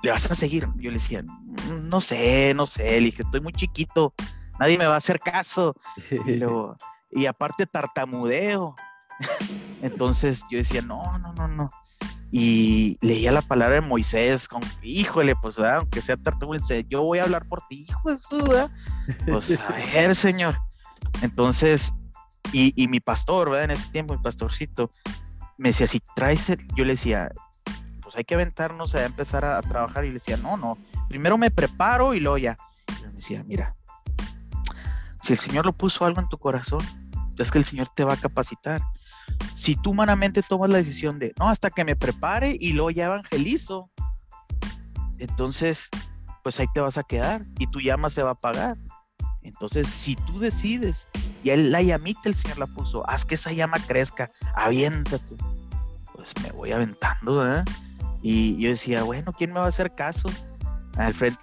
¿le 0.03 0.11
vas 0.11 0.29
a 0.29 0.35
seguir? 0.35 0.67
Yo 0.75 0.91
le 0.91 0.97
decía, 0.97 1.23
no 1.71 2.01
sé, 2.01 2.53
no 2.53 2.65
sé, 2.65 2.99
le 2.99 3.05
dije, 3.05 3.23
estoy 3.23 3.39
muy 3.39 3.53
chiquito, 3.53 4.13
nadie 4.59 4.77
me 4.77 4.85
va 4.85 4.95
a 4.95 4.97
hacer 4.97 5.19
caso. 5.19 5.75
Y, 6.27 6.35
luego, 6.35 6.75
y 7.09 7.25
aparte 7.25 7.65
tartamudeo. 7.65 8.75
Entonces 9.81 10.43
yo 10.51 10.57
decía, 10.57 10.81
no, 10.81 11.17
no, 11.19 11.33
no, 11.33 11.47
no. 11.47 11.69
Y 12.31 12.97
leía 13.01 13.31
la 13.31 13.41
palabra 13.41 13.75
de 13.75 13.81
Moisés, 13.81 14.47
con, 14.47 14.61
híjole, 14.81 15.35
pues, 15.41 15.57
aunque 15.59 16.01
sea 16.01 16.17
tartamudo, 16.17 16.59
yo 16.89 17.03
voy 17.03 17.19
a 17.19 17.23
hablar 17.23 17.47
por 17.47 17.61
ti, 17.69 17.85
hijo 17.87 18.09
de 18.09 18.17
su, 18.17 18.39
Pues, 19.25 19.57
a 19.57 19.73
ver, 19.93 20.15
señor. 20.15 20.57
Entonces, 21.21 21.93
y, 22.51 22.73
y, 22.75 22.87
mi 22.89 22.99
pastor, 22.99 23.51
¿verdad? 23.51 23.65
En 23.65 23.71
ese 23.71 23.89
tiempo, 23.91 24.15
mi 24.15 24.21
pastorcito, 24.21 24.89
me 25.57 25.69
decía, 25.69 25.87
si 25.87 26.01
traes, 26.15 26.47
yo 26.75 26.83
le 26.83 26.93
decía, 26.93 27.31
pues 28.13 28.19
hay 28.19 28.25
que 28.25 28.35
aventarnos 28.35 28.93
a 28.93 29.05
empezar 29.05 29.43
a, 29.43 29.59
trabajar. 29.63 30.05
Y 30.05 30.09
le 30.09 30.15
decía, 30.15 30.37
no, 30.37 30.55
no, 30.55 30.77
primero 31.09 31.35
me 31.35 31.49
preparo 31.49 32.13
y 32.13 32.19
luego 32.19 32.37
ya. 32.37 32.55
Y 32.99 33.05
me 33.07 33.13
decía, 33.13 33.43
mira, 33.47 33.75
si 35.19 35.33
el 35.33 35.39
Señor 35.39 35.65
lo 35.65 35.73
puso 35.73 36.05
algo 36.05 36.21
en 36.21 36.29
tu 36.29 36.37
corazón, 36.37 36.81
es 37.39 37.49
que 37.49 37.57
el 37.57 37.65
Señor 37.65 37.89
te 37.95 38.03
va 38.03 38.13
a 38.13 38.17
capacitar. 38.17 38.83
Si 39.55 39.75
tú 39.75 39.91
humanamente 39.91 40.43
tomas 40.43 40.69
la 40.69 40.77
decisión 40.77 41.17
de, 41.17 41.33
no, 41.39 41.49
hasta 41.49 41.71
que 41.71 41.83
me 41.83 41.95
prepare 41.95 42.55
y 42.59 42.73
luego 42.73 42.91
ya 42.91 43.05
evangelizo, 43.05 43.89
entonces, 45.17 45.89
pues 46.43 46.59
ahí 46.59 46.67
te 46.71 46.81
vas 46.81 46.99
a 46.99 47.03
quedar 47.03 47.45
y 47.57 47.65
tu 47.65 47.79
llama 47.79 48.11
se 48.11 48.21
va 48.21 48.29
a 48.29 48.33
apagar. 48.33 48.77
Entonces, 49.41 49.87
si 49.87 50.15
tú 50.15 50.37
decides, 50.37 51.07
y 51.43 51.49
él, 51.49 51.71
la 51.71 51.81
llamita 51.81 52.21
el 52.25 52.35
Señor 52.35 52.59
la 52.59 52.67
puso, 52.67 53.09
haz 53.09 53.25
que 53.25 53.35
esa 53.35 53.51
llama 53.51 53.79
crezca, 53.79 54.29
aviéntate. 54.53 55.35
Pues 56.13 56.31
me 56.43 56.51
voy 56.51 56.71
aventando, 56.71 57.57
¿eh? 57.57 57.63
Y 58.23 58.57
yo 58.57 58.69
decía, 58.69 59.03
bueno, 59.03 59.33
¿quién 59.33 59.51
me 59.51 59.59
va 59.59 59.65
a 59.65 59.69
hacer 59.69 59.93
caso? 59.93 60.29
Al 60.97 61.13
frente 61.13 61.39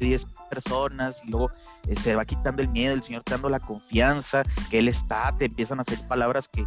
10 0.00 0.26
personas 0.48 1.22
y 1.24 1.30
luego 1.30 1.50
eh, 1.86 1.94
se 1.94 2.16
va 2.16 2.24
quitando 2.24 2.62
el 2.62 2.68
miedo, 2.68 2.94
el 2.94 3.02
Señor 3.02 3.22
te 3.22 3.32
dando 3.32 3.48
la 3.48 3.60
confianza, 3.60 4.42
que 4.70 4.78
Él 4.80 4.88
está, 4.88 5.32
te 5.38 5.44
empiezan 5.44 5.78
a 5.78 5.82
hacer 5.82 5.98
palabras 6.08 6.48
que, 6.48 6.66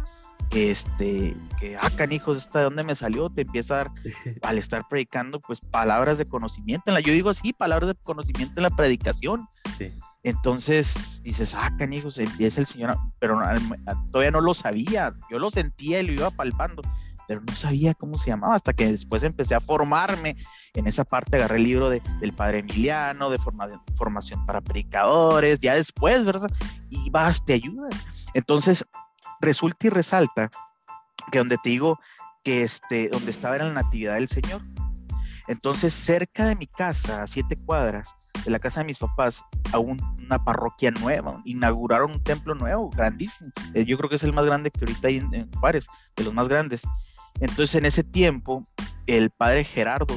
que 0.50 0.70
este, 0.70 1.36
que, 1.60 1.76
ah, 1.76 1.90
canijos, 1.90 2.38
¿esta 2.38 2.60
de 2.60 2.64
dónde 2.64 2.84
me 2.84 2.94
salió? 2.94 3.28
Te 3.28 3.42
empieza 3.42 3.74
a 3.74 3.76
dar, 3.78 3.90
al 4.42 4.58
estar 4.58 4.88
predicando, 4.88 5.40
pues 5.40 5.60
palabras 5.60 6.16
de 6.16 6.24
conocimiento. 6.24 6.84
En 6.86 6.94
la, 6.94 7.00
yo 7.00 7.12
digo 7.12 7.30
así, 7.30 7.52
palabras 7.52 7.88
de 7.88 7.94
conocimiento 7.96 8.54
en 8.56 8.62
la 8.62 8.70
predicación. 8.70 9.46
Entonces 10.22 11.20
dices, 11.22 11.54
ah, 11.54 11.70
canijos, 11.78 12.16
empieza 12.16 12.60
el 12.60 12.66
Señor, 12.66 12.96
pero 13.18 13.38
todavía 14.10 14.30
no 14.30 14.40
lo 14.40 14.54
sabía, 14.54 15.12
yo 15.30 15.38
lo 15.38 15.50
sentía 15.50 16.00
y 16.00 16.06
lo 16.06 16.12
iba 16.14 16.30
palpando, 16.30 16.80
pero 17.26 17.40
no 17.40 17.52
sabía 17.54 17.94
cómo 17.94 18.18
se 18.18 18.30
llamaba, 18.30 18.54
hasta 18.54 18.72
que 18.72 18.90
después 18.90 19.22
empecé 19.22 19.54
a 19.54 19.60
formarme 19.60 20.36
en 20.74 20.86
esa 20.86 21.04
parte, 21.04 21.36
agarré 21.36 21.56
el 21.56 21.64
libro 21.64 21.90
de, 21.90 22.02
del 22.20 22.32
Padre 22.32 22.60
Emiliano, 22.60 23.30
de 23.30 23.38
formación 23.94 24.44
para 24.46 24.60
predicadores, 24.60 25.58
ya 25.60 25.74
después, 25.74 26.24
¿verdad? 26.24 26.50
Y 26.90 27.10
vas, 27.10 27.44
te 27.44 27.54
ayuda. 27.54 27.88
Entonces, 28.34 28.84
resulta 29.40 29.86
y 29.86 29.90
resalta 29.90 30.50
que 31.30 31.38
donde 31.38 31.56
te 31.62 31.70
digo 31.70 31.98
que 32.42 32.62
este, 32.62 33.08
donde 33.08 33.30
estaba 33.30 33.56
era 33.56 33.66
la 33.66 33.74
natividad 33.74 34.14
del 34.14 34.28
Señor. 34.28 34.62
Entonces, 35.46 35.92
cerca 35.92 36.46
de 36.46 36.56
mi 36.56 36.66
casa, 36.66 37.22
a 37.22 37.26
siete 37.26 37.56
cuadras 37.56 38.14
de 38.44 38.50
la 38.50 38.58
casa 38.58 38.80
de 38.80 38.86
mis 38.86 38.98
papás, 38.98 39.44
a 39.72 39.78
una 39.78 40.44
parroquia 40.44 40.90
nueva, 40.90 41.40
inauguraron 41.44 42.12
un 42.12 42.22
templo 42.22 42.54
nuevo, 42.54 42.90
grandísimo. 42.90 43.50
Eh, 43.74 43.84
yo 43.84 43.96
creo 43.96 44.08
que 44.08 44.16
es 44.16 44.22
el 44.22 44.32
más 44.32 44.44
grande 44.44 44.70
que 44.70 44.80
ahorita 44.80 45.08
hay 45.08 45.16
en, 45.16 45.50
Juárez, 45.52 45.86
de 46.16 46.24
los 46.24 46.34
más 46.34 46.48
grandes. 46.48 46.86
Entonces, 47.40 47.74
en 47.74 47.86
ese 47.86 48.04
tiempo, 48.04 48.64
el 49.06 49.30
padre 49.30 49.64
Gerardo, 49.64 50.14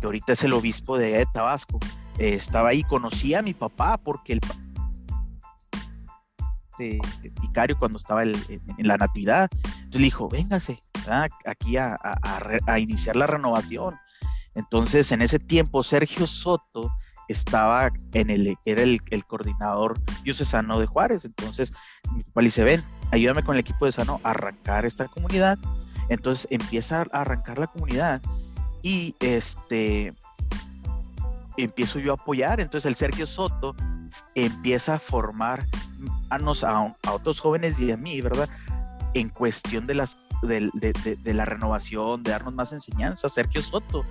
que 0.00 0.06
ahorita 0.06 0.32
es 0.32 0.44
el 0.44 0.52
obispo 0.52 0.98
de, 0.98 1.26
Tabasco, 1.32 1.78
eh, 2.18 2.34
estaba 2.34 2.70
ahí, 2.70 2.82
conocía 2.84 3.40
a 3.40 3.42
mi 3.42 3.54
papá 3.54 3.98
porque 3.98 4.34
el 4.34 4.40
este, 6.78 7.00
vicario 7.40 7.78
cuando 7.78 7.98
estaba 7.98 8.22
en, 8.22 8.34
la 8.78 8.96
natividad. 8.96 9.48
Entonces 9.64 10.00
le 10.00 10.04
dijo, 10.04 10.28
véngase 10.28 10.78
aquí 11.44 11.76
a, 11.76 11.98
iniciar 12.78 13.16
la 13.16 13.26
renovación. 13.26 13.94
Entonces 14.54 15.10
en 15.12 15.22
ese 15.22 15.38
tiempo 15.38 15.82
Sergio 15.82 16.26
Soto 16.26 16.90
estaba 17.28 17.90
en 18.12 18.30
el, 18.30 18.56
era 18.64 18.82
el, 18.82 19.24
coordinador 19.26 19.98
diocesano 20.22 20.78
de 20.78 20.86
Juárez. 20.86 21.24
Entonces 21.24 21.72
mi 22.12 22.22
papá 22.24 22.42
le 22.42 22.48
dice, 22.48 22.64
ven, 22.64 22.82
ayúdame 23.10 23.42
con 23.42 23.54
el 23.54 23.60
equipo 23.60 23.86
de 23.86 23.92
Sano 23.92 24.20
a 24.22 24.30
arrancar 24.30 24.84
esta 24.84 25.06
comunidad. 25.06 25.58
Entonces 26.08 26.46
empieza 26.50 27.00
a 27.00 27.20
arrancar 27.20 27.58
la 27.58 27.66
comunidad 27.66 28.20
y 28.82 29.14
este 29.20 30.14
empiezo 31.56 31.98
yo 31.98 32.12
a 32.12 32.14
apoyar. 32.14 32.60
Entonces 32.60 32.86
el 32.86 32.94
Sergio 32.94 33.26
Soto 33.26 33.74
empieza 34.34 34.94
a 34.94 34.98
formar 34.98 35.66
a, 36.30 36.36
a, 36.36 37.12
otros 37.12 37.40
jóvenes 37.40 37.78
y 37.80 37.90
a 37.90 37.96
mí, 37.96 38.20
¿verdad? 38.20 38.48
En 39.14 39.28
cuestión 39.28 39.86
de, 39.86 39.94
las, 39.94 40.18
de, 40.42 40.70
de, 41.22 41.34
la 41.34 41.44
renovación, 41.44 42.22
de 42.22 42.32
darnos 42.32 42.54
más 42.54 42.72
enseñanza. 42.72 43.28
Sergio 43.28 43.62
Soto 43.62 44.04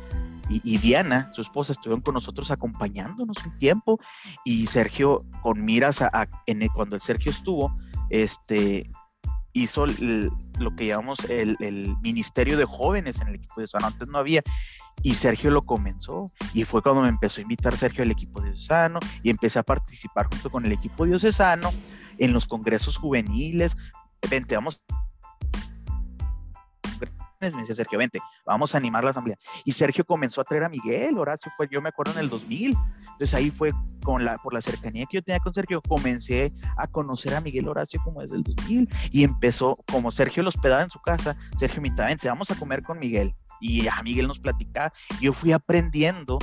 y, 0.49 0.77
Diana, 0.77 1.31
su 1.33 1.41
esposa, 1.41 1.73
estuvieron 1.73 2.01
con 2.01 2.13
nosotros 2.13 2.51
acompañándonos 2.51 3.37
un 3.45 3.57
tiempo 3.57 3.99
y 4.43 4.67
Sergio, 4.67 5.25
con 5.41 5.63
miras 5.63 6.01
a, 6.01 6.27
cuando 6.73 6.95
el 6.95 7.01
Sergio 7.01 7.31
estuvo, 7.31 7.75
este, 8.09 8.91
hizo 9.55 9.85
lo 9.85 10.75
que 10.75 10.87
llamamos 10.87 11.19
el, 11.29 11.55
el, 11.61 11.95
ministerio 12.01 12.57
de 12.57 12.65
jóvenes 12.65 13.21
en 13.21 13.29
el 13.29 13.35
equipo 13.35 13.61
de 13.61 13.67
Antes 13.81 14.07
no 14.07 14.17
había 14.19 14.43
y 15.01 15.13
Sergio 15.13 15.49
lo 15.49 15.61
comenzó. 15.61 16.25
Y 16.53 16.65
fue 16.65 16.81
cuando 16.81 17.01
me 17.01 17.09
empezó 17.09 17.39
a 17.39 17.43
invitar 17.43 17.77
Sergio 17.77 18.03
al 18.03 18.11
equipo 18.11 18.41
diocesano 18.41 18.99
y 19.23 19.29
empecé 19.29 19.59
a 19.59 19.63
participar 19.63 20.27
junto 20.27 20.49
con 20.49 20.65
el 20.65 20.73
equipo 20.73 21.05
diocesano 21.05 21.71
en 22.17 22.33
los 22.33 22.45
congresos 22.45 22.97
juveniles. 22.97 23.77
Vente, 24.29 24.55
vamos 24.55 24.83
me 27.53 27.61
decía 27.61 27.75
Sergio, 27.75 27.99
vente, 27.99 28.19
vamos 28.45 28.73
a 28.73 28.77
animar 28.77 29.03
la 29.03 29.11
asamblea. 29.11 29.37
Y 29.63 29.71
Sergio 29.71 30.05
comenzó 30.05 30.41
a 30.41 30.43
traer 30.43 30.63
a 30.63 30.69
Miguel, 30.69 31.17
Horacio 31.17 31.51
fue, 31.55 31.67
yo 31.69 31.81
me 31.81 31.89
acuerdo 31.89 32.13
en 32.13 32.19
el 32.19 32.29
2000. 32.29 32.75
Entonces 32.99 33.33
ahí 33.33 33.51
fue 33.51 33.71
con 34.03 34.25
la, 34.25 34.37
por 34.37 34.53
la 34.53 34.61
cercanía 34.61 35.05
que 35.09 35.17
yo 35.17 35.23
tenía 35.23 35.39
con 35.39 35.53
Sergio, 35.53 35.81
comencé 35.81 36.51
a 36.77 36.87
conocer 36.87 37.33
a 37.33 37.41
Miguel 37.41 37.67
Horacio 37.67 37.99
como 38.03 38.21
desde 38.21 38.35
el 38.35 38.43
2000 38.43 38.89
y 39.11 39.23
empezó, 39.23 39.77
como 39.91 40.11
Sergio 40.11 40.43
lo 40.43 40.49
hospedaba 40.49 40.81
en 40.81 40.89
su 40.89 40.99
casa, 40.99 41.35
Sergio 41.57 41.81
me 41.81 41.89
invitaba, 41.89 42.09
vente, 42.09 42.27
vamos 42.27 42.51
a 42.51 42.55
comer 42.55 42.83
con 42.83 42.99
Miguel 42.99 43.33
y 43.59 43.87
a 43.87 44.01
Miguel 44.03 44.27
nos 44.27 44.39
platicaba, 44.39 44.91
yo 45.21 45.33
fui 45.33 45.51
aprendiendo 45.51 46.37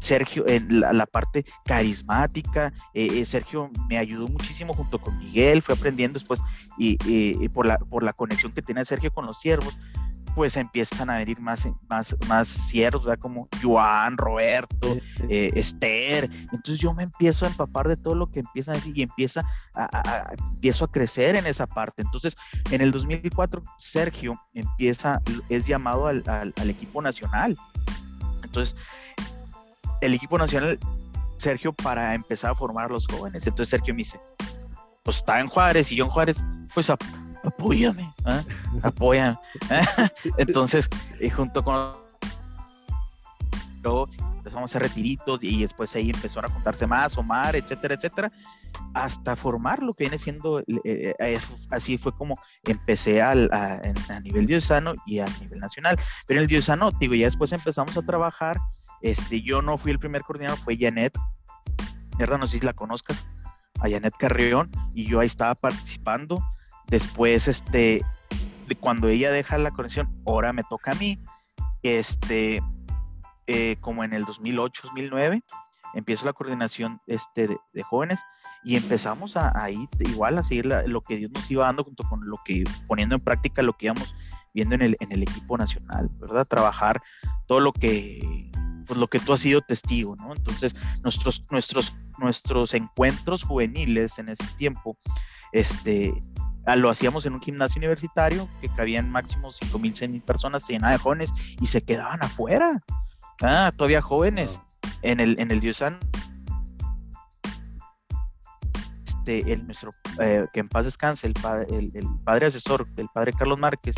Sergio 0.00 0.44
en 0.48 0.80
la, 0.80 1.06
parte 1.06 1.44
carismática, 1.64 2.72
eh, 2.94 3.08
eh, 3.20 3.24
Sergio 3.24 3.70
me 3.88 3.98
ayudó 3.98 4.28
muchísimo 4.28 4.74
junto 4.74 4.98
con 4.98 5.16
Miguel, 5.18 5.62
fui 5.62 5.74
aprendiendo 5.74 6.18
después 6.18 6.40
y, 6.76 7.48
por, 7.48 7.66
la, 7.66 7.78
por 7.78 8.02
la 8.02 8.12
conexión 8.12 8.52
que 8.52 8.62
tiene 8.62 8.84
Sergio 8.84 9.12
con 9.12 9.26
los 9.26 9.40
siervos, 9.40 9.78
pues 10.34 10.56
empiezan 10.56 11.10
a 11.10 11.18
venir 11.18 11.40
más, 11.40 11.68
más, 11.88 12.16
más 12.28 12.48
siervos, 12.48 13.06
como 13.18 13.48
Joan, 13.62 14.16
Roberto, 14.16 14.96
eh, 15.28 15.50
Esther. 15.54 16.30
Entonces 16.52 16.78
yo 16.78 16.92
me 16.94 17.02
empiezo 17.02 17.44
a 17.44 17.48
empapar 17.48 17.88
de 17.88 17.96
todo 17.96 18.14
lo 18.14 18.30
que 18.30 18.40
empieza 18.40 18.72
a 18.72 18.74
decir 18.74 18.96
y 18.96 19.02
empieza 19.02 19.44
a, 19.74 20.32
empiezo 20.54 20.84
a 20.84 20.90
crecer 20.90 21.36
en 21.36 21.46
esa 21.46 21.66
parte. 21.66 22.02
Entonces, 22.02 22.36
en 22.70 22.80
el 22.80 22.92
2004, 22.92 23.62
Sergio 23.76 24.40
empieza, 24.54 25.20
es 25.48 25.66
llamado 25.66 26.06
al, 26.06 26.22
al 26.26 26.70
equipo 26.70 27.02
nacional. 27.02 27.56
Entonces, 28.42 28.76
el 30.02 30.14
equipo 30.14 30.36
nacional, 30.36 30.78
Sergio, 31.36 31.72
para 31.72 32.14
empezar 32.14 32.50
a 32.50 32.54
formar 32.54 32.86
a 32.86 32.88
los 32.92 33.06
jóvenes. 33.06 33.46
Entonces 33.46 33.70
Sergio 33.70 33.94
me 33.94 33.98
dice, 33.98 34.20
pues 35.02 35.18
está 35.18 35.40
en 35.40 35.48
Juárez 35.48 35.90
y 35.92 35.96
yo 35.96 36.04
en 36.04 36.10
Juárez, 36.10 36.42
pues 36.74 36.92
apóyame, 37.42 38.02
¿eh? 38.26 38.42
apóyame. 38.82 39.38
Entonces, 40.38 40.88
y 41.20 41.30
junto 41.30 41.62
con 41.62 42.02
luego 43.82 44.08
empezamos 44.42 44.74
a 44.74 44.78
hacer 44.78 44.88
retiritos 44.88 45.38
y 45.42 45.62
después 45.62 45.94
ahí 45.94 46.10
empezaron 46.10 46.50
a 46.50 46.54
contarse 46.54 46.86
más, 46.86 47.16
Omar, 47.16 47.54
etcétera, 47.54 47.94
etcétera, 47.94 48.32
hasta 48.94 49.36
formar 49.36 49.82
lo 49.82 49.92
que 49.92 50.04
viene 50.04 50.18
siendo, 50.18 50.60
eh, 50.60 51.14
eh, 51.18 51.38
así 51.70 51.96
fue 51.96 52.12
como 52.16 52.36
empecé 52.64 53.22
al, 53.22 53.48
a, 53.52 53.80
a, 54.08 54.20
nivel 54.20 54.46
diocesano 54.46 54.94
y 55.06 55.20
a 55.20 55.26
nivel 55.40 55.60
nacional. 55.60 55.96
Pero 56.26 56.40
en 56.40 56.42
el 56.42 56.48
diocesano, 56.48 56.90
digo, 56.98 57.14
ya 57.14 57.26
después 57.26 57.52
empezamos 57.52 57.96
a 57.96 58.02
trabajar, 58.02 58.56
este, 59.00 59.42
yo 59.42 59.62
no 59.62 59.78
fui 59.78 59.92
el 59.92 60.00
primer 60.00 60.22
coordinador, 60.22 60.58
fue 60.58 60.76
Janet, 60.76 61.16
¿verdad? 62.18 62.38
No 62.38 62.46
sé 62.46 62.58
si 62.58 62.66
la 62.66 62.72
conozcas, 62.72 63.26
a 63.80 63.88
Janet 63.88 64.14
Carrión, 64.18 64.70
y 64.92 65.06
yo 65.06 65.20
ahí 65.20 65.26
estaba 65.26 65.54
participando 65.54 66.42
Después, 66.92 67.48
este, 67.48 68.04
cuando 68.78 69.08
ella 69.08 69.30
deja 69.30 69.56
la 69.56 69.70
conexión, 69.70 70.14
ahora 70.26 70.52
me 70.52 70.62
toca 70.62 70.90
a 70.90 70.94
mí, 70.94 71.18
este, 71.82 72.62
eh, 73.46 73.76
como 73.80 74.04
en 74.04 74.12
el 74.12 74.26
2008, 74.26 74.82
2009, 74.88 75.42
empiezo 75.94 76.26
la 76.26 76.34
coordinación 76.34 77.00
este, 77.06 77.48
de, 77.72 77.82
jóvenes 77.82 78.20
y 78.62 78.76
empezamos 78.76 79.38
a, 79.38 79.58
ahí 79.58 79.88
igual 80.00 80.36
a 80.36 80.42
seguir 80.42 80.66
lo 80.66 81.00
que 81.00 81.16
Dios 81.16 81.30
nos 81.32 81.50
iba 81.50 81.64
dando 81.64 81.82
junto 81.82 82.04
con 82.04 82.28
lo 82.28 82.36
que 82.44 82.62
poniendo 82.86 83.14
en 83.14 83.22
práctica 83.22 83.62
lo 83.62 83.72
que 83.72 83.86
íbamos 83.86 84.14
viendo 84.52 84.74
en 84.74 84.82
el, 84.82 84.96
en 85.00 85.12
el 85.12 85.22
equipo 85.22 85.56
nacional, 85.56 86.10
¿verdad? 86.20 86.46
Trabajar 86.46 87.00
todo 87.46 87.60
lo 87.60 87.72
que 87.72 88.50
pues 88.86 88.98
lo 89.00 89.08
que 89.08 89.18
tú 89.18 89.32
has 89.32 89.40
sido 89.40 89.62
testigo, 89.62 90.14
¿no? 90.16 90.34
Entonces, 90.34 90.76
nuestros, 91.02 91.42
nuestros, 91.50 91.96
nuestros 92.18 92.74
encuentros 92.74 93.44
juveniles 93.44 94.18
en 94.18 94.28
ese 94.28 94.44
tiempo, 94.58 94.98
este, 95.52 96.12
lo 96.76 96.90
hacíamos 96.90 97.26
en 97.26 97.34
un 97.34 97.42
gimnasio 97.42 97.78
universitario 97.78 98.48
que 98.60 98.68
cabían 98.68 99.10
máximo 99.10 99.50
5 99.50 99.78
mil, 99.78 99.94
6 99.94 100.10
mil 100.10 100.22
personas, 100.22 100.66
llena 100.68 100.90
de 100.90 100.98
jóvenes 100.98 101.32
y 101.60 101.66
se 101.66 101.82
quedaban 101.82 102.22
afuera. 102.22 102.80
Ah, 103.42 103.72
todavía 103.76 104.00
jóvenes. 104.00 104.60
En 105.02 105.18
el, 105.18 105.38
en 105.40 105.50
el 105.50 105.60
Diosán, 105.60 105.98
este, 109.04 109.52
el, 109.52 109.66
nuestro, 109.66 109.90
eh, 110.20 110.46
que 110.52 110.60
en 110.60 110.68
paz 110.68 110.84
descanse, 110.84 111.26
el, 111.26 111.34
padre, 111.34 111.66
el, 111.70 112.06
padre 112.24 112.46
asesor, 112.46 112.86
el 112.96 113.08
padre 113.12 113.32
Carlos 113.32 113.58
Márquez, 113.58 113.96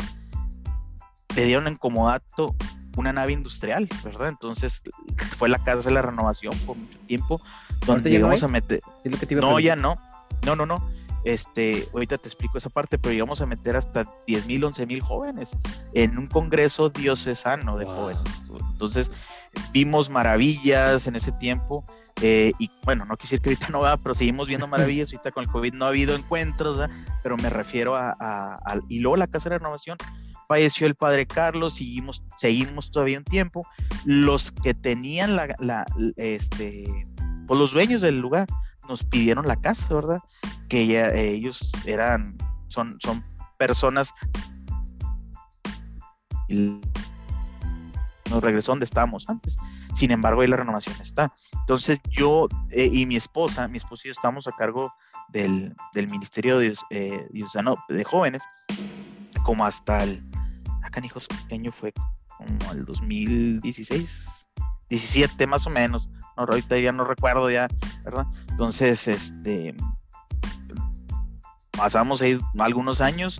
le 1.35 1.45
dieron 1.45 1.67
en 1.67 1.75
comodato 1.75 2.55
una 2.97 3.13
nave 3.13 3.33
industrial, 3.33 3.87
¿verdad? 4.03 4.29
Entonces 4.29 4.81
fue 5.37 5.49
la 5.49 5.63
casa 5.63 5.89
de 5.89 5.95
la 5.95 6.01
renovación 6.01 6.53
por 6.65 6.75
mucho 6.75 6.97
tiempo, 7.05 7.39
donde 7.85 8.09
llegamos 8.09 8.41
a 8.41 8.47
meter. 8.47 8.81
no, 9.31 9.59
ya 9.59 9.75
no. 9.75 9.99
No, 10.43 10.55
no, 10.55 10.65
no 10.65 10.83
este, 11.25 11.87
ahorita 11.91 12.19
te 12.19 12.29
explico 12.29 12.57
esa 12.57 12.69
parte, 12.69 12.99
pero 12.99 13.13
íbamos 13.13 13.41
a 13.41 13.47
meter 13.47 13.75
hasta 13.75 14.05
10 14.27 14.45
mil, 14.45 14.63
11 14.63 14.85
mil 14.85 15.01
jóvenes 15.01 15.57
en 15.93 16.17
un 16.17 16.27
congreso 16.27 16.89
diocesano 16.89 17.77
de 17.77 17.85
jóvenes. 17.85 18.21
Entonces, 18.71 19.11
vimos 19.73 20.09
maravillas 20.09 21.07
en 21.07 21.15
ese 21.15 21.31
tiempo. 21.31 21.83
Eh, 22.21 22.53
y 22.59 22.69
bueno, 22.83 23.05
no 23.05 23.17
quisiera 23.17 23.41
que 23.43 23.49
ahorita 23.49 23.69
no 23.69 23.81
va, 23.81 23.97
pero 23.97 24.13
seguimos 24.13 24.47
viendo 24.47 24.67
maravillas. 24.67 25.11
Ahorita 25.11 25.31
con 25.31 25.43
el 25.45 25.49
COVID 25.49 25.73
no 25.73 25.85
ha 25.85 25.89
habido 25.89 26.15
encuentros, 26.15 26.89
pero 27.23 27.37
me 27.37 27.49
refiero 27.49 27.95
a, 27.95 28.15
a, 28.19 28.79
Y 28.87 28.99
luego 28.99 29.17
la 29.17 29.27
Casa 29.27 29.49
de 29.49 29.57
Renovación 29.57 29.97
falleció 30.47 30.85
el 30.85 30.93
padre 30.93 31.25
Carlos, 31.25 31.77
seguimos, 31.77 32.23
seguimos 32.37 32.91
todavía 32.91 33.17
un 33.17 33.23
tiempo. 33.23 33.65
Los 34.05 34.51
que 34.51 34.75
tenían 34.75 35.35
la, 35.35 35.55
la 35.57 35.85
este, 36.17 36.85
pues 37.47 37.59
los 37.59 37.73
dueños 37.73 38.01
del 38.01 38.19
lugar 38.19 38.47
nos 38.87 39.03
pidieron 39.03 39.47
la 39.47 39.55
casa, 39.55 39.93
¿verdad? 39.93 40.19
Que 40.69 40.81
ellos 41.31 41.71
eran, 41.85 42.37
son, 42.67 42.97
son 43.01 43.23
personas 43.57 44.13
y 46.47 46.79
nos 48.29 48.43
regresó 48.43 48.71
donde 48.71 48.85
estábamos 48.85 49.29
antes. 49.29 49.57
Sin 49.93 50.11
embargo, 50.11 50.41
ahí 50.41 50.47
la 50.47 50.57
renovación 50.57 50.95
está. 51.01 51.33
Entonces 51.53 51.99
yo 52.09 52.47
eh, 52.71 52.89
y 52.91 53.05
mi 53.05 53.15
esposa, 53.15 53.67
mi 53.67 53.77
esposa 53.77 54.03
y 54.05 54.07
yo 54.07 54.11
estamos 54.11 54.47
a 54.47 54.51
cargo 54.51 54.93
del, 55.29 55.75
del 55.93 56.09
Ministerio 56.09 56.57
de, 56.59 56.75
eh, 56.89 57.27
de 57.31 58.03
Jóvenes 58.03 58.43
como 59.45 59.63
hasta 59.65 60.03
el, 60.03 60.23
acá 60.83 60.99
hijos, 61.05 61.27
¿qué 61.47 61.55
año 61.55 61.71
fue? 61.71 61.93
Como 62.37 62.71
el 62.71 62.83
2016, 62.83 64.47
17 64.89 65.47
más 65.47 65.67
o 65.67 65.69
menos. 65.69 66.09
No, 66.37 66.43
ahorita 66.43 66.77
ya 66.79 66.91
no 66.91 67.05
recuerdo 67.05 67.49
ya, 67.49 67.67
¿verdad? 68.03 68.27
Entonces, 68.49 69.07
este, 69.07 69.75
pasamos 71.71 72.21
ahí 72.21 72.39
algunos 72.59 73.01
años 73.01 73.39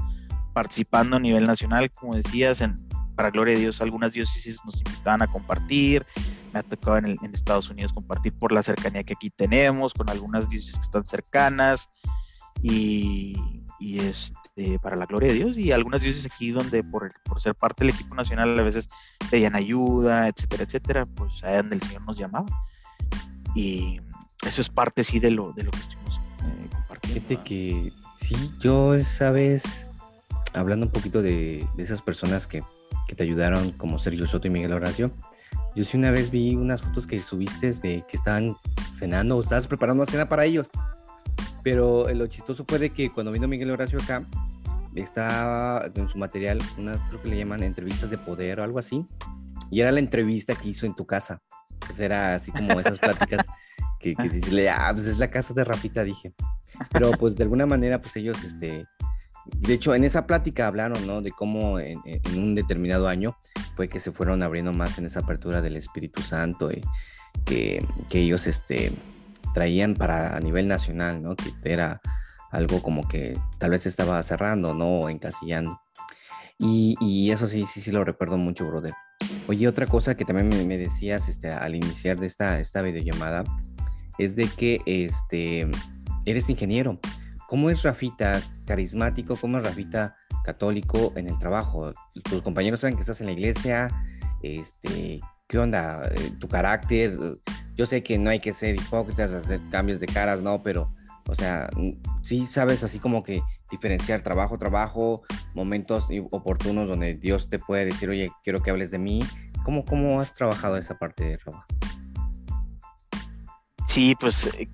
participando 0.53 1.17
a 1.17 1.19
nivel 1.19 1.45
nacional, 1.45 1.91
como 1.91 2.15
decías, 2.15 2.61
en, 2.61 2.75
para 3.15 3.31
gloria 3.31 3.55
de 3.55 3.61
Dios, 3.61 3.81
algunas 3.81 4.13
diócesis 4.13 4.59
nos 4.65 4.77
invitaban 4.77 5.21
a 5.21 5.27
compartir. 5.27 6.05
Me 6.53 6.59
ha 6.59 6.63
tocado 6.63 6.97
en, 6.97 7.17
Estados 7.33 7.69
Unidos 7.69 7.91
compartir 7.91 8.33
por 8.33 8.51
la 8.51 8.63
cercanía 8.63 9.03
que 9.03 9.13
aquí 9.13 9.29
tenemos, 9.29 9.93
con 9.93 10.09
algunas 10.09 10.47
diócesis 10.47 10.75
que 10.75 10.81
están 10.81 11.05
cercanas. 11.05 11.89
Y, 12.61 13.35
este, 13.81 14.44
para 14.81 14.95
la 14.95 15.05
gloria 15.05 15.29
de 15.29 15.35
Dios, 15.35 15.57
y 15.57 15.71
algunas 15.71 16.01
diócesis 16.01 16.31
aquí 16.31 16.51
donde 16.51 16.83
por, 16.83 17.11
por 17.23 17.41
ser 17.41 17.55
parte 17.55 17.83
del 17.83 17.93
equipo 17.93 18.15
nacional 18.15 18.57
a 18.57 18.63
veces 18.63 18.87
pedían 19.29 19.55
ayuda, 19.55 20.27
etcétera, 20.27 20.63
etcétera, 20.63 21.05
pues 21.05 21.43
allá 21.43 21.57
donde 21.57 21.75
el 21.75 21.81
Señor 21.81 22.03
nos 22.03 22.17
llamaba. 22.17 22.45
Y 23.53 23.99
eso 24.45 24.61
es 24.61 24.69
parte, 24.69 25.03
sí, 25.03 25.19
de 25.19 25.31
lo, 25.31 25.51
de 25.53 25.63
lo 25.63 25.71
que 25.71 25.79
estuvimos 25.79 26.17
eh, 26.17 26.69
compartiendo. 26.71 27.27
Fíjate 27.27 27.43
que 27.43 27.93
sí, 28.17 28.35
yo 28.59 28.93
esa 28.93 29.31
vez, 29.31 29.87
hablando 30.53 30.85
un 30.85 30.91
poquito 30.91 31.21
de, 31.21 31.67
de 31.75 31.83
esas 31.83 32.01
personas 32.01 32.47
que 32.47 32.63
que 33.07 33.15
te 33.15 33.23
ayudaron, 33.23 33.71
como 33.71 33.99
Sergio 33.99 34.27
Soto 34.27 34.47
y 34.47 34.51
Miguel 34.51 34.73
Horacio. 34.73 35.11
Yo 35.75 35.83
sí 35.83 35.97
una 35.97 36.11
vez 36.11 36.31
vi 36.31 36.55
unas 36.55 36.81
fotos 36.81 37.05
que 37.05 37.21
subiste 37.21 37.73
de 37.73 38.03
que 38.07 38.17
estaban 38.17 38.55
cenando 38.91 39.37
o 39.37 39.41
estabas 39.41 39.67
preparando 39.67 40.03
una 40.03 40.11
cena 40.11 40.27
para 40.27 40.45
ellos. 40.45 40.69
Pero 41.65 42.07
lo 42.13 42.27
chistoso 42.27 42.63
fue 42.65 42.77
de 42.77 42.91
que 42.91 43.11
cuando 43.11 43.31
vino 43.31 43.47
Miguel 43.47 43.71
Horacio 43.71 43.99
acá, 43.99 44.23
estaba 44.93 45.89
en 45.95 46.07
su 46.07 46.19
material, 46.19 46.59
unas 46.77 46.99
creo 47.09 47.21
que 47.23 47.27
le 47.27 47.37
llaman 47.37 47.63
entrevistas 47.63 48.11
de 48.11 48.19
poder 48.19 48.59
o 48.59 48.63
algo 48.63 48.77
así. 48.77 49.03
Y 49.71 49.81
era 49.81 49.91
la 49.91 49.97
entrevista 49.97 50.53
que 50.53 50.69
hizo 50.69 50.85
en 50.85 50.93
tu 50.93 51.07
casa. 51.07 51.41
Pues 51.79 51.99
era 51.99 52.35
así 52.35 52.51
como 52.51 52.79
esas 52.79 52.99
pláticas 52.99 53.47
que, 53.99 54.15
que 54.15 54.29
si 54.29 54.51
le, 54.51 54.69
ah, 54.69 54.91
pues 54.93 55.07
es 55.07 55.17
la 55.17 55.31
casa 55.31 55.55
de 55.55 55.63
Rafita, 55.63 56.03
dije. 56.03 56.35
Pero 56.91 57.09
pues 57.13 57.35
de 57.35 57.41
alguna 57.41 57.65
manera, 57.65 57.99
pues 57.99 58.15
ellos, 58.15 58.43
este, 58.43 58.85
de 59.45 59.73
hecho, 59.73 59.95
en 59.95 60.03
esa 60.03 60.27
plática 60.27 60.67
hablaron, 60.67 61.07
¿no? 61.07 61.23
De 61.23 61.31
cómo 61.31 61.79
en, 61.79 61.99
un 62.35 62.53
determinado 62.53 63.07
año 63.07 63.35
fue 63.75 63.89
que 63.89 63.99
se 63.99 64.11
fueron 64.11 64.43
abriendo 64.43 64.71
más 64.71 64.99
en 64.99 65.05
esa 65.05 65.21
apertura 65.21 65.61
del 65.61 65.77
Espíritu 65.77 66.21
Santo 66.21 66.71
y 66.71 66.81
que, 67.43 67.83
ellos 68.11 68.47
este, 68.47 68.91
traían 69.55 69.95
para 69.95 70.35
a 70.35 70.39
nivel 70.41 70.67
nacional, 70.67 71.23
¿no? 71.23 71.35
Que 71.37 71.49
era 71.63 72.01
algo 72.51 72.83
como 72.83 73.07
que 73.07 73.39
tal 73.57 73.71
vez 73.71 73.85
estaba 73.85 74.21
cerrando, 74.21 74.73
¿no? 74.73 75.07
Encasillando. 75.07 75.79
Y, 76.59 77.31
eso 77.31 77.47
sí, 77.47 77.65
sí, 77.65 77.79
sí 77.79 77.91
lo 77.91 78.03
recuerdo 78.03 78.37
mucho, 78.37 78.67
brother. 78.67 78.93
Oye, 79.47 79.67
otra 79.67 79.87
cosa 79.87 80.15
que 80.15 80.25
también 80.25 80.67
me, 80.67 80.77
decías 80.77 81.29
este, 81.29 81.51
al 81.51 81.73
iniciar 81.73 82.19
de 82.19 82.27
esta, 82.27 82.59
esta 82.59 82.81
videollamada 82.81 83.45
es 84.17 84.35
de 84.35 84.47
que 84.47 84.81
este, 84.85 85.69
eres 86.25 86.49
ingeniero. 86.49 86.99
¿Cómo 87.47 87.69
es 87.69 87.83
Rafita 87.83 88.41
carismático? 88.65 89.37
¿Cómo 89.37 89.57
es 89.57 89.63
Rafita 89.63 90.17
católico 90.43 91.13
en 91.15 91.29
el 91.29 91.39
trabajo? 91.39 91.93
¿Tus 92.23 92.41
compañeros 92.41 92.81
saben 92.81 92.95
que 92.95 93.01
estás 93.01 93.21
en 93.21 93.27
la 93.27 93.33
iglesia? 93.33 93.87
Este, 94.41 95.21
¿Qué 95.47 95.57
onda? 95.57 96.01
Eh, 96.13 96.31
¿Tu 96.39 96.47
carácter? 96.49 97.17
Yo 97.75 97.85
sé 97.85 98.03
que 98.03 98.17
no 98.17 98.29
hay 98.29 98.39
que 98.39 98.53
ser 98.53 98.75
hipócritas, 98.75 99.31
hacer 99.31 99.59
cambios 99.69 99.99
de 99.99 100.07
caras, 100.07 100.41
¿no? 100.41 100.63
Pero, 100.63 100.93
o 101.27 101.35
sea, 101.35 101.69
sí 102.21 102.45
sabes 102.45 102.83
así 102.83 102.99
como 102.99 103.23
que 103.23 103.41
diferenciar 103.69 104.21
trabajo, 104.21 104.57
trabajo, 104.57 105.23
momentos 105.53 106.07
oportunos 106.31 106.87
donde 106.87 107.15
Dios 107.15 107.49
te 107.49 107.59
puede 107.59 107.85
decir, 107.85 108.09
oye, 108.09 108.31
quiero 108.43 108.61
que 108.61 108.71
hables 108.71 108.91
de 108.91 108.99
mí. 108.99 109.19
¿Cómo, 109.63 109.83
cómo 109.83 110.21
has 110.21 110.33
trabajado 110.33 110.77
esa 110.77 110.97
parte 110.97 111.37
Roba? 111.43 111.65
Sí, 113.87 114.15
pues 114.19 114.45
eh, 114.57 114.69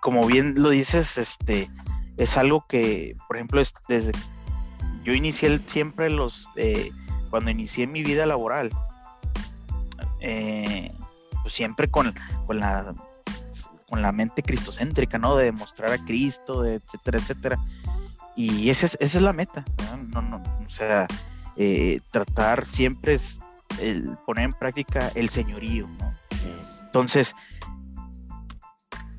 como 0.00 0.26
bien 0.26 0.54
lo 0.56 0.70
dices, 0.70 1.18
este, 1.18 1.68
es 2.16 2.36
algo 2.36 2.66
que, 2.68 3.16
por 3.26 3.36
ejemplo, 3.36 3.62
desde 3.88 4.12
yo 5.04 5.12
inicié 5.12 5.60
siempre 5.66 6.10
los, 6.10 6.48
eh, 6.56 6.90
cuando 7.30 7.50
inicié 7.50 7.86
mi 7.86 8.02
vida 8.02 8.26
laboral, 8.26 8.70
eh, 10.20 10.90
pues 11.44 11.52
siempre 11.52 11.90
con, 11.90 12.14
con, 12.46 12.58
la 12.58 12.94
con 13.88 14.00
la 14.00 14.12
mente 14.12 14.42
cristocéntrica, 14.42 15.18
¿no? 15.18 15.36
De 15.36 15.44
demostrar 15.44 15.92
a 15.92 15.98
Cristo, 15.98 16.64
etcétera, 16.64 17.18
etcétera. 17.18 17.58
Y 18.34 18.70
esa 18.70 18.86
es, 18.86 18.96
esa 18.98 19.18
es 19.18 19.22
la 19.22 19.34
meta, 19.34 19.62
¿no? 20.08 20.22
No, 20.22 20.42
o 20.64 20.68
sea, 20.70 21.06
eh, 21.56 22.00
tratar 22.10 22.66
siempre 22.66 23.14
es 23.14 23.38
el 23.78 24.16
poner 24.26 24.46
en 24.46 24.52
práctica 24.54 25.12
el 25.14 25.28
señorío, 25.28 25.86
¿no? 25.98 26.14
Entonces, 26.86 27.34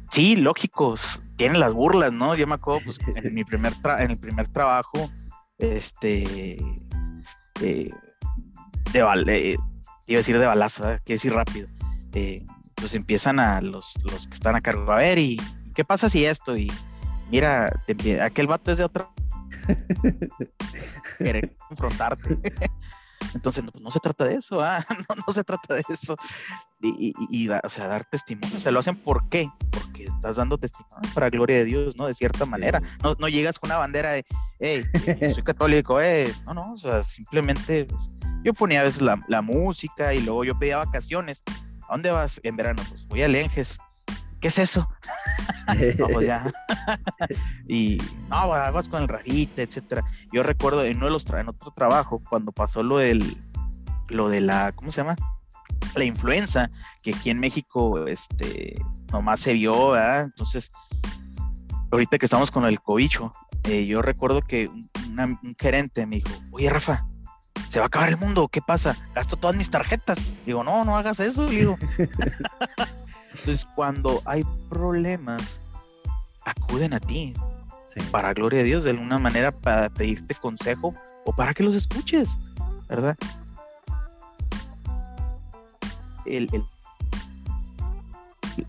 sí, 0.10 0.36
lógicos, 0.36 1.22
tienen 1.36 1.60
las 1.60 1.74
burlas, 1.74 2.12
¿no? 2.12 2.34
Yo 2.36 2.48
me 2.48 2.56
acuerdo, 2.56 2.82
pues, 2.86 3.00
en 3.06 3.36
mi 3.36 3.44
primer, 3.44 3.74
en 4.00 4.12
el 4.12 4.18
primer 4.18 4.48
trabajo, 4.48 5.12
este, 5.60 6.58
eh, 7.62 7.92
de 8.92 9.00
eh, 9.00 9.58
iba 10.08 10.18
a 10.18 10.22
decir 10.22 10.40
de 10.40 10.46
balazo, 10.46 10.84
¿verdad? 10.84 11.02
quiero 11.04 11.16
decir 11.16 11.34
rápido, 11.34 11.68
eh, 12.16 12.44
pues 12.76 12.94
empiezan 12.94 13.40
a 13.40 13.62
los, 13.62 13.94
los 14.04 14.28
que 14.28 14.34
están 14.34 14.56
a 14.56 14.62
cargo, 14.62 14.92
a 14.92 14.98
ver, 14.98 15.20
¿y 15.20 15.40
qué 15.74 15.86
pasa 15.86 16.10
si 16.10 16.26
esto? 16.26 16.58
Y 16.58 16.72
mira, 17.30 17.72
aquel 18.22 18.48
vato 18.48 18.72
es 18.72 18.78
de 18.78 18.84
otra... 18.86 19.10
querer 21.18 21.56
confrontarte. 21.70 22.40
Entonces, 23.34 23.64
no, 23.64 23.72
pues 23.72 23.84
no 23.84 23.92
se 23.92 24.00
trata 24.00 24.26
de 24.26 24.36
eso, 24.36 24.64
¿ah? 24.64 24.86
no, 25.10 25.16
no 25.28 25.34
se 25.34 25.44
trata 25.44 25.76
de 25.76 25.84
eso. 25.90 26.16
Y, 26.82 27.14
y, 27.30 27.50
o 27.50 27.70
sea, 27.70 27.88
dar 27.88 28.06
testimonio, 28.06 28.58
o 28.58 28.60
sea, 28.60 28.72
lo 28.72 28.80
hacen 28.80 28.96
¿por 28.96 29.28
qué? 29.30 29.50
Porque 29.72 30.06
estás 30.06 30.38
dando 30.38 30.58
testimonio 30.58 31.10
para 31.14 31.30
gloria 31.30 31.58
de 31.58 31.66
Dios, 31.66 31.98
¿no? 31.98 32.08
De 32.08 32.14
cierta 32.14 32.46
manera. 32.46 32.82
No, 33.04 33.16
no 33.20 33.28
llegas 33.28 33.60
con 33.60 33.70
una 33.70 33.80
bandera 33.80 34.12
de, 34.12 34.26
hey, 34.60 34.86
soy 35.34 35.44
católico, 35.44 36.00
eh. 36.00 36.34
No, 36.46 36.54
no, 36.54 36.74
o 36.74 36.78
sea, 36.78 37.04
simplemente 37.04 37.86
pues, 37.86 38.16
yo 38.44 38.54
ponía 38.54 38.82
a 38.82 38.84
veces 38.84 39.02
la, 39.02 39.22
la, 39.28 39.42
música 39.42 40.14
y 40.14 40.22
luego 40.22 40.44
yo 40.44 40.58
pedía 40.58 40.78
vacaciones. 40.78 41.44
¿A 41.88 41.94
dónde 41.94 42.12
vas 42.12 42.40
en 42.44 42.56
verano? 42.56 42.82
Pues 42.90 43.08
voy 43.08 43.24
a 43.24 43.28
Lenges. 43.28 43.80
¿Qué 44.40 44.50
es 44.50 44.60
eso? 44.60 44.88
no, 45.98 46.08
pues 46.08 46.28
ya. 46.28 46.52
y 47.68 47.98
no, 48.30 48.50
vas 48.50 48.90
con 48.90 49.02
el 49.02 49.08
rajita, 49.08 49.62
etcétera. 49.62 50.04
Yo 50.32 50.44
recuerdo 50.44 50.84
en 50.84 50.98
uno 50.98 51.08
de 51.08 51.12
los 51.12 51.26
en 51.28 51.50
otro 51.50 51.72
trabajo, 51.72 52.22
cuando 52.30 52.52
pasó 52.52 52.84
lo 52.84 52.98
del 52.98 53.38
lo 54.10 54.30
de 54.30 54.42
la, 54.42 54.72
¿cómo 54.74 54.92
se 54.92 55.02
llama? 55.02 55.16
La 55.96 56.04
influenza, 56.04 56.70
que 57.02 57.14
aquí 57.16 57.30
en 57.30 57.40
México, 57.40 58.08
este, 58.08 58.76
nomás 59.12 59.40
se 59.40 59.54
vio, 59.54 59.92
¿verdad? 59.92 60.26
Entonces, 60.26 60.72
ahorita 61.92 62.18
que 62.18 62.26
estamos 62.26 62.52
con 62.52 62.66
el 62.66 62.80
cobicho, 62.82 63.32
eh, 63.64 63.86
yo 63.86 64.02
recuerdo 64.02 64.42
que 64.42 64.68
un 64.68 65.56
gerente 65.60 66.06
me 66.06 66.18
dijo, 66.18 66.30
oye 66.52 66.70
Rafa, 66.70 67.08
se 67.70 67.80
va 67.80 67.86
a 67.86 67.88
acabar 67.88 68.10
el 68.10 68.18
mundo, 68.18 68.48
¿qué 68.48 68.62
pasa? 68.62 68.96
Gasto 69.14 69.36
todas 69.36 69.56
mis 69.56 69.70
tarjetas. 69.70 70.20
Digo, 70.46 70.64
no, 70.64 70.86
no 70.86 70.98
hagas 70.98 71.20
eso, 71.20 71.46
digo. 71.46 71.78
Entonces, 73.32 73.68
cuando 73.76 74.22
hay 74.26 74.46
problemas, 74.70 75.62
acuden 76.46 76.94
a 76.94 77.00
ti. 77.00 77.34
Para 78.12 78.34
gloria 78.34 78.60
de 78.60 78.66
Dios, 78.66 78.84
de 78.84 78.90
alguna 78.90 79.20
manera 79.20 79.54
para 79.54 79.90
pedirte 79.90 80.36
consejo 80.36 80.94
o 81.24 81.34
para 81.34 81.54
que 81.54 81.64
los 81.64 81.76
escuches, 81.76 82.38
¿verdad? 82.90 83.16
El, 86.26 86.50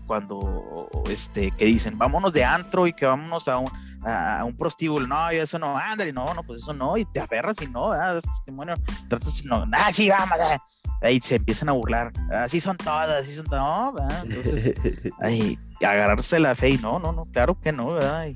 cuando 0.05 0.89
este 1.09 1.51
que 1.51 1.65
dicen 1.65 1.97
vámonos 1.97 2.31
de 2.31 2.45
antro 2.45 2.87
y 2.87 2.93
que 2.93 3.05
vámonos 3.05 3.47
a 3.47 3.57
un 3.57 3.69
a, 4.07 4.43
un 4.45 4.55
prostíbulo, 4.55 5.05
no, 5.07 5.31
yo 5.31 5.43
eso 5.43 5.59
no, 5.59 5.77
ándale, 5.77 6.13
no, 6.13 6.33
no, 6.33 6.43
pues 6.43 6.61
eso 6.61 6.73
no, 6.73 6.97
y 6.97 7.05
te 7.05 7.19
aferras 7.19 7.61
y 7.61 7.67
no, 7.67 7.91
ah, 7.91 8.19
testimonio, 8.21 8.75
tratas, 9.09 9.43
no, 9.45 9.65
ah, 9.73 9.91
sí, 9.91 10.09
vamos, 10.09 10.37
ah. 10.39 10.57
ahí 11.01 11.19
se 11.19 11.35
empiezan 11.35 11.69
a 11.69 11.73
burlar, 11.73 12.11
así 12.31 12.59
son 12.59 12.77
todas, 12.77 13.09
así 13.09 13.35
son 13.35 13.45
todas, 13.45 13.63
no, 13.65 13.93
entonces, 14.23 14.73
ahí, 15.21 15.59
agarrarse 15.81 16.39
la 16.39 16.55
fe 16.55 16.71
y 16.71 16.77
no, 16.77 16.99
no, 16.99 17.11
no, 17.11 17.25
claro 17.25 17.59
que 17.59 17.71
no, 17.71 17.93
¿verdad? 17.93 18.27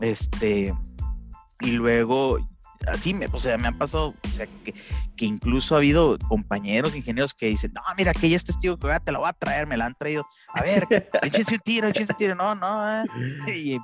este, 0.00 0.74
y 1.60 1.70
luego, 1.72 2.38
así 2.86 3.14
me, 3.14 3.26
o 3.26 3.38
sea, 3.38 3.56
me 3.56 3.68
han 3.68 3.78
pasado, 3.78 4.14
o 4.22 4.28
sea, 4.28 4.46
que, 4.64 4.74
que 5.16 5.24
incluso 5.24 5.74
ha 5.74 5.78
habido 5.78 6.18
compañeros, 6.28 6.94
ingenieros 6.94 7.34
que 7.34 7.46
dicen, 7.46 7.72
no, 7.74 7.82
mira, 7.96 8.12
que 8.12 8.28
ya 8.28 8.36
es 8.36 8.44
testigo 8.44 8.76
que 8.76 9.00
te 9.04 9.12
lo 9.12 9.20
voy 9.20 9.28
a 9.28 9.32
traer, 9.32 9.66
me 9.66 9.76
la 9.76 9.86
han 9.86 9.94
traído, 9.94 10.26
a 10.54 10.62
ver, 10.62 10.86
échense 11.22 11.54
un 11.54 11.60
tiro, 11.60 11.88
échense 11.88 12.12
un 12.12 12.18
tiro, 12.18 12.34
no, 12.34 12.54
no, 12.54 13.02
eh. 13.02 13.06
y 13.56 13.78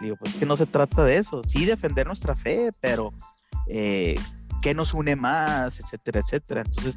digo, 0.00 0.16
pues 0.16 0.34
es 0.34 0.40
que 0.40 0.46
no 0.46 0.56
se 0.56 0.66
trata 0.66 1.04
de 1.04 1.16
eso, 1.16 1.42
sí 1.42 1.64
defender 1.64 2.06
nuestra 2.06 2.34
fe, 2.34 2.70
pero 2.80 3.12
eh, 3.68 4.16
¿qué 4.62 4.74
nos 4.74 4.94
une 4.94 5.16
más? 5.16 5.80
Etcétera, 5.80 6.20
etcétera. 6.20 6.62
Entonces, 6.64 6.96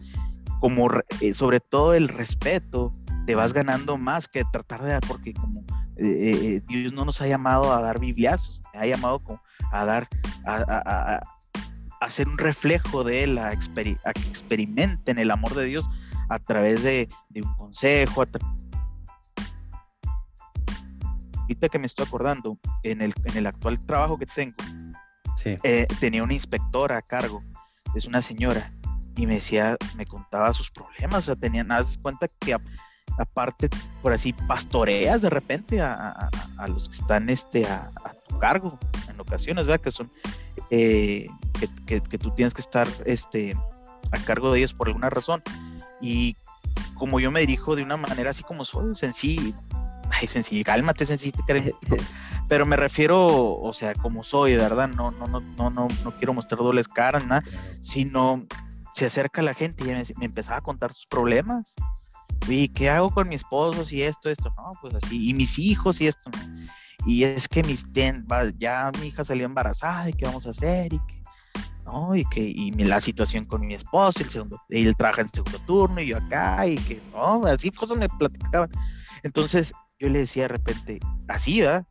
como 0.59 0.89
eh, 1.21 1.33
sobre 1.33 1.59
todo 1.59 1.93
el 1.93 2.07
respeto, 2.07 2.91
te 3.25 3.35
vas 3.35 3.53
ganando 3.53 3.97
más 3.97 4.27
que 4.27 4.43
tratar 4.51 4.81
de 4.81 4.89
dar, 4.89 5.03
porque 5.07 5.33
como 5.33 5.63
eh, 5.97 6.61
Dios 6.67 6.93
no 6.93 7.05
nos 7.05 7.21
ha 7.21 7.27
llamado 7.27 7.73
a 7.73 7.81
dar 7.81 7.99
bibliazos, 7.99 8.61
me 8.73 8.79
ha 8.79 8.85
llamado 8.85 9.19
como 9.19 9.41
a 9.71 9.85
dar, 9.85 10.07
a, 10.45 11.21
hacer 11.99 12.27
un 12.27 12.37
reflejo 12.37 13.03
de 13.03 13.23
él, 13.23 13.37
a, 13.37 13.55
que 13.55 13.97
experimenten 14.27 15.19
el 15.19 15.31
amor 15.31 15.53
de 15.55 15.65
Dios 15.65 15.89
a 16.29 16.39
través 16.39 16.83
de, 16.83 17.09
un 17.35 17.53
consejo, 17.55 18.23
ahorita 21.49 21.69
que 21.69 21.79
me 21.79 21.87
estoy 21.87 22.05
acordando, 22.05 22.59
en 22.83 23.01
el, 23.01 23.11
en 23.23 23.37
el 23.37 23.47
actual 23.47 23.83
trabajo 23.83 24.19
que 24.19 24.27
tengo, 24.27 24.55
eh, 25.63 25.87
tenía 25.99 26.23
una 26.23 26.35
inspectora 26.35 26.97
a 26.97 27.01
cargo, 27.01 27.43
es 27.95 28.05
una 28.05 28.21
señora, 28.21 28.71
y 29.15 29.25
me 29.25 29.35
decía, 29.35 29.75
me 29.95 30.05
contaba 30.05 30.53
sus 30.53 30.69
problemas, 30.69 31.19
o 31.19 31.21
sea, 31.23 31.35
tenía, 31.35 31.63
nada 31.63 31.83
cuenta 32.03 32.27
que 32.39 32.55
aparte, 33.17 33.67
por 34.03 34.13
así, 34.13 34.31
pastoreas 34.31 35.23
de 35.23 35.31
repente 35.31 35.81
a, 35.81 36.29
los 36.67 36.87
que 36.87 36.95
están 36.95 37.29
este, 37.31 37.65
a, 37.65 37.91
tu 38.27 38.37
cargo 38.37 38.77
en 39.09 39.19
ocasiones, 39.19 39.65
¿verdad? 39.65 39.81
Que 39.81 39.89
son, 39.89 40.11
eh, 40.69 41.27
que, 41.87 41.99
tú 41.99 42.29
tienes 42.29 42.53
que 42.53 42.61
estar 42.61 42.87
este, 43.05 43.57
a 44.11 44.19
cargo 44.19 44.53
de 44.53 44.59
ellos 44.59 44.75
por 44.75 44.87
alguna 44.87 45.09
razón. 45.09 45.41
Y 45.99 46.37
como 46.93 47.19
yo 47.19 47.31
me 47.31 47.39
dirijo 47.39 47.75
de 47.75 47.81
una 47.81 47.97
manera 47.97 48.29
así 48.29 48.43
como 48.43 48.63
soy, 48.63 48.93
sencillo, 48.93 49.53
ay, 50.11 50.27
sencillo, 50.27 50.63
cálmate, 50.63 51.05
sencillo, 51.05 51.39
pero 52.47 52.65
me 52.65 52.75
refiero, 52.75 53.27
o 53.27 53.73
sea, 53.73 53.93
como 53.95 54.23
soy, 54.23 54.55
¿verdad? 54.55 54.87
No, 54.87 55.11
no, 55.11 55.27
no, 55.27 55.39
no, 55.39 55.69
no, 55.69 55.87
no 56.03 56.11
quiero 56.17 56.33
mostrar 56.33 56.59
dobles 56.59 56.87
caras, 56.87 57.25
nada, 57.25 57.43
sino 57.81 58.45
se 58.93 59.05
acerca 59.05 59.41
la 59.41 59.53
gente 59.53 59.83
y 59.83 59.87
me, 59.87 60.03
me 60.17 60.25
empezaba 60.25 60.57
a 60.57 60.61
contar 60.61 60.93
sus 60.93 61.05
problemas. 61.07 61.75
Y 62.47 62.69
qué 62.69 62.89
hago 62.89 63.09
con 63.09 63.29
mi 63.29 63.35
esposo 63.35 63.85
si 63.85 64.01
esto, 64.01 64.29
esto, 64.29 64.53
no, 64.57 64.71
pues 64.81 64.95
así, 64.95 65.29
y 65.29 65.33
mis 65.33 65.59
hijos 65.59 66.01
y 66.01 66.07
esto, 66.07 66.31
Y 67.05 67.23
es 67.23 67.47
que 67.47 67.63
mis 67.63 67.85
ya 68.57 68.91
mi 68.99 69.07
hija 69.07 69.23
salió 69.23 69.45
embarazada 69.45 70.09
y 70.09 70.13
qué 70.13 70.25
vamos 70.25 70.47
a 70.47 70.51
hacer 70.51 70.93
y 70.93 70.99
que, 70.99 71.21
¿no? 71.85 72.15
Y 72.15 72.25
que, 72.25 72.41
y 72.41 72.71
la 72.71 73.01
situación 73.01 73.45
con 73.45 73.65
mi 73.65 73.73
esposo, 73.73 74.21
el 74.21 74.29
segundo, 74.29 74.59
él 74.69 74.95
trabaja 74.95 75.21
en 75.21 75.29
segundo 75.29 75.59
turno 75.59 76.01
y 76.01 76.07
yo 76.07 76.17
acá, 76.17 76.65
y 76.65 76.77
que, 76.77 77.01
no, 77.13 77.45
así 77.45 77.71
cosas 77.71 77.97
me 77.97 78.09
platicaban. 78.09 78.69
Entonces, 79.23 79.73
yo 79.99 80.09
le 80.09 80.19
decía 80.19 80.43
de 80.43 80.47
repente, 80.49 80.99
así, 81.27 81.61
¿verdad? 81.61 81.85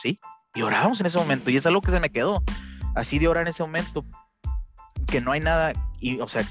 sí. 0.00 0.20
Y 0.54 0.62
orábamos 0.62 1.00
en 1.00 1.06
ese 1.06 1.18
momento, 1.18 1.50
y 1.50 1.56
es 1.56 1.66
algo 1.66 1.80
que 1.80 1.90
se 1.90 2.00
me 2.00 2.10
quedó. 2.10 2.42
Así 2.94 3.18
de 3.18 3.28
orar 3.28 3.42
en 3.42 3.48
ese 3.48 3.62
momento, 3.62 4.04
que 5.06 5.20
no 5.20 5.32
hay 5.32 5.40
nada, 5.40 5.72
y 6.00 6.18
o 6.20 6.28
sea, 6.28 6.42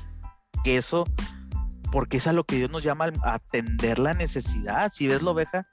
que 0.64 0.78
eso, 0.78 1.06
porque 1.92 2.18
es 2.18 2.28
a 2.28 2.34
lo 2.34 2.44
que 2.44 2.58
Dios 2.58 2.70
nos 2.70 2.84
llama 2.84 3.10
a 3.24 3.36
atender 3.36 3.98
la 3.98 4.14
necesidad. 4.14 4.92
Si 4.94 5.08
ves 5.08 5.24
la 5.24 5.32
oveja, 5.32 5.68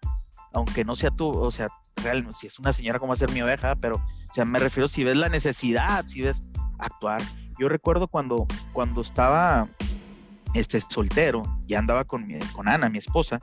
aunque 0.55 0.85
no 0.85 0.97
sea 0.97 1.11
tú, 1.11 1.29
o 1.29 1.51
sea, 1.51 1.69
real, 1.97 2.27
si 2.35 2.47
es 2.47 2.59
una 2.59 2.73
señora, 2.73 2.99
como 2.99 3.11
va 3.11 3.15
a 3.15 3.17
ser 3.17 3.33
mi 3.33 3.43
oveja? 3.43 3.75
Pero, 3.77 3.97
o 3.97 4.35
sea, 4.35 4.45
me 4.45 4.59
refiero 4.59 4.89
si 4.89 5.05
ves 5.05 5.17
la 5.17 5.29
necesidad, 5.29 6.07
si 6.07 6.23
ves 6.23 6.43
actuar. 6.79 7.23
Yo 7.59 7.69
recuerdo 7.69 8.09
cuando, 8.09 8.47
cuando 8.73 9.03
estaba 9.03 9.69
este, 10.55 10.81
soltero 10.81 11.43
y 11.67 11.75
andaba 11.75 12.05
con, 12.05 12.27
con 12.55 12.69
Ana, 12.69 12.89
mi 12.89 12.99
esposa, 12.99 13.41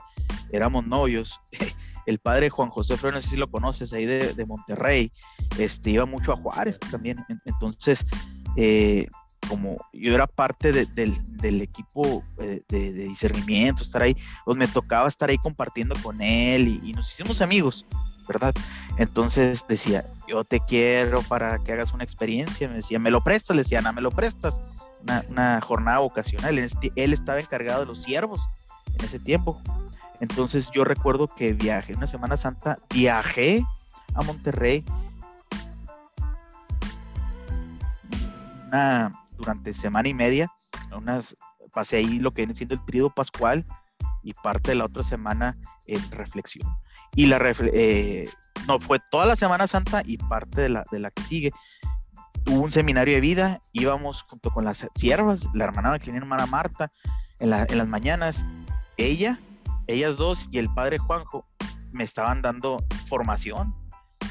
éramos 0.52 0.86
novios. 0.86 1.40
El 2.06 2.18
padre 2.18 2.50
Juan 2.50 2.70
José 2.70 2.96
Flores, 2.96 3.16
no 3.16 3.22
sé 3.22 3.28
si 3.28 3.36
lo 3.36 3.50
conoces, 3.50 3.92
ahí 3.92 4.06
de, 4.06 4.44
Monterrey, 4.46 5.12
este, 5.58 5.90
iba 5.90 6.06
mucho 6.06 6.32
a 6.32 6.36
Juárez 6.36 6.80
también. 6.80 7.18
Entonces, 7.44 8.06
eh, 8.56 9.06
como 9.48 9.78
yo 9.92 10.14
era 10.14 10.26
parte 10.26 10.72
del, 10.72 11.60
equipo 11.60 12.24
eh, 12.38 12.62
de, 12.68 12.92
discernimiento, 12.92 13.82
estar 13.82 14.02
ahí, 14.02 14.16
pues 14.44 14.56
me 14.56 14.68
tocaba 14.68 15.08
estar 15.08 15.28
ahí 15.28 15.38
compartiendo 15.38 15.94
con 16.02 16.20
él 16.22 16.80
y, 16.84 16.92
nos 16.92 17.12
hicimos 17.12 17.40
amigos, 17.40 17.86
¿verdad? 18.28 18.54
Entonces 18.96 19.64
decía, 19.68 20.04
yo 20.28 20.44
te 20.44 20.60
quiero 20.60 21.22
para 21.22 21.58
que 21.58 21.72
hagas 21.72 21.92
una 21.92 22.04
experiencia, 22.04 22.68
me 22.68 22.76
decía, 22.76 22.98
¿me 22.98 23.10
lo 23.10 23.22
prestas? 23.22 23.56
Le 23.56 23.62
decía, 23.62 23.80
Ana, 23.80 23.92
¿me 23.92 24.00
lo 24.00 24.10
prestas? 24.10 24.60
Una, 25.02 25.60
jornada 25.60 26.00
ocasional, 26.00 26.58
él 26.58 27.12
estaba 27.12 27.40
encargado 27.40 27.80
de 27.80 27.86
los 27.86 28.02
siervos 28.02 28.40
en 28.98 29.04
ese 29.04 29.18
tiempo. 29.18 29.60
Entonces 30.20 30.70
yo 30.70 30.84
recuerdo 30.84 31.28
que 31.28 31.52
viajé, 31.52 31.94
una 31.94 32.06
Semana 32.06 32.36
Santa, 32.36 32.78
viajé 32.92 33.64
a 34.14 34.22
Monterrey 34.22 34.84
una, 38.66 39.10
durante 39.36 39.74
semana 39.74 40.08
y 40.08 40.14
media, 40.14 40.52
unas, 40.96 41.36
pasé 41.72 41.96
ahí 41.96 42.20
lo 42.20 42.32
que 42.32 42.42
viene 42.42 42.54
siendo 42.54 42.74
el 42.74 42.84
trío 42.84 43.10
pascual 43.10 43.66
y 44.22 44.34
parte 44.34 44.72
de 44.72 44.76
la 44.76 44.84
otra 44.84 45.02
semana 45.02 45.56
en 45.86 46.10
reflexión. 46.10 46.68
Y 47.16 47.26
la 47.26 47.40
eh, 47.72 48.28
no, 48.66 48.78
fue 48.78 49.00
toda 49.10 49.26
la 49.26 49.36
Semana 49.36 49.66
Santa 49.66 50.02
y 50.04 50.18
parte 50.18 50.62
de 50.62 50.68
la, 50.68 50.84
de 50.92 51.00
la 51.00 51.10
que 51.10 51.22
sigue. 51.22 51.52
Hubo 52.46 52.62
un 52.62 52.72
seminario 52.72 53.14
de 53.14 53.20
vida, 53.20 53.60
íbamos 53.72 54.22
junto 54.22 54.50
con 54.50 54.64
las 54.64 54.88
siervas, 54.94 55.46
la 55.54 55.64
hermana 55.64 55.98
la 55.98 56.46
Marta, 56.46 56.92
en, 57.38 57.52
en 57.52 57.78
las 57.78 57.88
mañanas, 57.88 58.44
ella, 58.96 59.38
ellas 59.86 60.16
dos 60.16 60.48
y 60.50 60.58
el 60.58 60.72
padre 60.72 60.98
Juanjo 60.98 61.46
me 61.92 62.04
estaban 62.04 62.42
dando 62.42 62.84
formación 63.08 63.74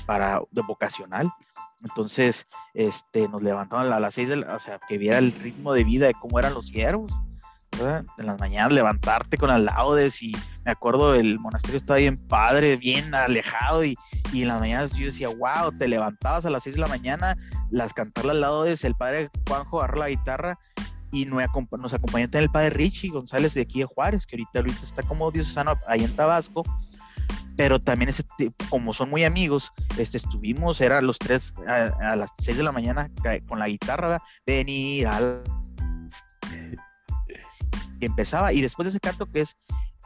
para 0.06 0.42
de 0.52 0.62
vocacional. 0.62 1.32
Entonces, 1.84 2.48
este, 2.74 3.28
nos 3.30 3.42
levantaban 3.42 3.92
a 3.92 4.00
las 4.00 4.14
seis, 4.14 4.30
de 4.30 4.38
la, 4.38 4.56
o 4.56 4.60
sea, 4.60 4.80
que 4.88 4.98
viera 4.98 5.18
el 5.18 5.32
ritmo 5.32 5.74
de 5.74 5.84
vida 5.84 6.08
de 6.08 6.14
cómo 6.14 6.40
eran 6.40 6.54
los 6.54 6.68
siervos, 6.68 7.12
¿verdad? 7.80 8.06
En 8.18 8.26
las 8.26 8.40
mañanas 8.40 8.72
levantarte 8.72 9.38
con 9.38 9.50
las 9.50 9.62
laudes 9.62 10.22
y 10.22 10.36
me 10.66 10.72
acuerdo 10.72 11.16
el 11.16 11.40
monasterio 11.40 11.78
estaba 11.78 11.98
bien 11.98 12.18
padre, 12.18 12.78
bien 12.78 13.14
alejado 13.16 13.84
y, 13.84 13.96
y 14.34 14.44
en 14.44 14.50
las 14.50 14.60
mañanas 14.60 14.94
yo 14.94 15.06
decía, 15.06 15.30
wow, 15.30 15.72
te 15.78 15.88
levantabas 15.88 16.46
a 16.46 16.50
las 16.50 16.64
seis 16.64 16.76
de 16.76 16.82
la 16.82 16.88
mañana, 16.88 17.36
las 17.72 17.94
cantar 17.94 18.26
las 18.26 18.36
laudes, 18.36 18.84
el 18.84 18.96
padre 18.96 19.30
Juanjo 19.48 19.80
agarra 19.80 20.00
la 20.00 20.10
guitarra 20.10 20.60
y 21.12 21.26
nos 21.26 21.44
acompañó 21.94 22.30
también 22.30 22.44
el 22.44 22.52
padre 22.52 22.70
Richie 22.70 23.10
González 23.10 23.56
de 23.56 23.62
aquí 23.62 23.80
de 23.80 23.86
Juárez, 23.86 24.28
que 24.28 24.36
ahorita, 24.36 24.60
ahorita 24.60 24.80
está 24.84 25.02
como 25.04 25.32
diocesano 25.32 25.74
ahí 25.88 26.04
en 26.04 26.16
Tabasco 26.16 26.64
pero 27.60 27.78
también 27.78 28.08
ese, 28.08 28.24
como 28.70 28.94
son 28.94 29.10
muy 29.10 29.26
amigos, 29.26 29.74
este, 29.98 30.16
estuvimos, 30.16 30.80
era 30.80 31.02
los 31.02 31.20
tres 31.20 31.54
a, 31.68 32.16
las 32.16 32.30
seis 32.38 32.56
de 32.56 32.64
la 32.64 32.72
mañana 32.72 33.12
con 33.50 33.60
la 33.60 33.68
guitarra, 33.68 34.22
venir. 34.46 35.10
Empezaba, 38.02 38.54
y 38.54 38.62
después 38.62 38.86
de 38.86 38.90
ese 38.90 39.00
canto 39.00 39.26
que 39.26 39.42
es 39.42 39.56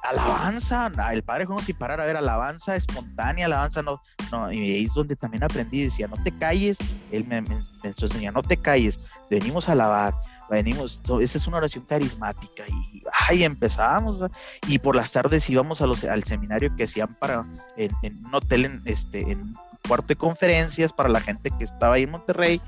alabanza, 0.04 0.92
el 1.14 1.24
padre 1.24 1.46
Juan 1.46 1.64
sin 1.64 1.78
parar 1.78 2.02
a 2.02 2.06
ver 2.06 2.18
alabanza 2.18 2.76
espontánea, 2.76 3.46
alabanza 3.46 3.82
no, 3.82 4.02
no, 4.32 4.52
y 4.52 4.60
ahí 4.60 4.84
es 4.84 4.94
donde 4.94 5.16
también 5.16 5.44
aprendí, 5.44 5.84
decía, 5.84 6.08
no 6.08 6.22
te 6.22 6.32
calles, 6.38 6.78
él 7.12 7.26
me, 7.26 7.42
me, 7.42 7.56
me 7.84 8.32
no 8.32 8.44
te 8.44 8.58
calles, 8.58 9.00
venimos 9.30 9.70
a 9.70 9.72
alabar, 9.72 10.14
venimos, 10.50 11.02
esa 11.22 11.38
es 11.38 11.48
una 11.48 11.58
oración 11.58 11.86
carismática 11.86 12.64
y 12.68 13.02
ahí 13.28 13.44
empezábamos 13.44 14.20
y 14.68 14.78
por 14.80 14.96
las 14.96 15.12
tardes 15.12 15.50
íbamos 15.50 15.82
al 15.82 16.24
seminario 16.24 16.76
que 16.76 16.84
hacían 16.84 17.14
para 17.16 17.46
en, 17.78 18.26
un 18.26 18.36
hotel 18.36 18.66
en 18.66 18.82
este 18.86 19.32
en 19.32 19.54
cuarto 19.88 20.08
de 20.08 20.16
conferencias 20.18 20.92
para 20.92 21.10
la 21.10 21.22
gente 21.22 21.50
que 21.58 21.64
estaba 21.64 21.96
ahí 21.96 22.04
en 22.04 22.12
Monterrey 22.12 22.62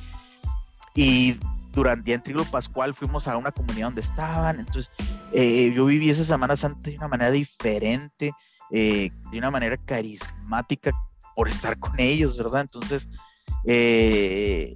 y 0.95 1.35
durante 1.75 2.13
el 2.13 2.23
Triglo 2.23 2.45
Pascual 2.45 2.93
fuimos 2.95 3.27
a 3.27 3.37
una 3.37 3.51
comunidad 3.51 3.87
donde 3.87 4.01
estaban, 4.01 4.59
entonces 4.59 4.89
eh, 5.33 5.71
yo 5.75 5.85
viví 5.85 6.09
esa 6.09 6.23
Semana 6.23 6.55
Santa 6.55 6.89
de 6.89 6.97
una 6.97 7.09
manera 7.09 7.31
diferente, 7.31 8.31
eh, 8.71 9.11
de 9.31 9.37
una 9.37 9.51
manera 9.51 9.77
carismática 9.77 10.91
por 11.35 11.49
estar 11.49 11.77
con 11.77 11.99
ellos, 11.99 12.37
¿verdad? 12.37 12.61
Entonces, 12.61 13.09
eh, 13.65 14.75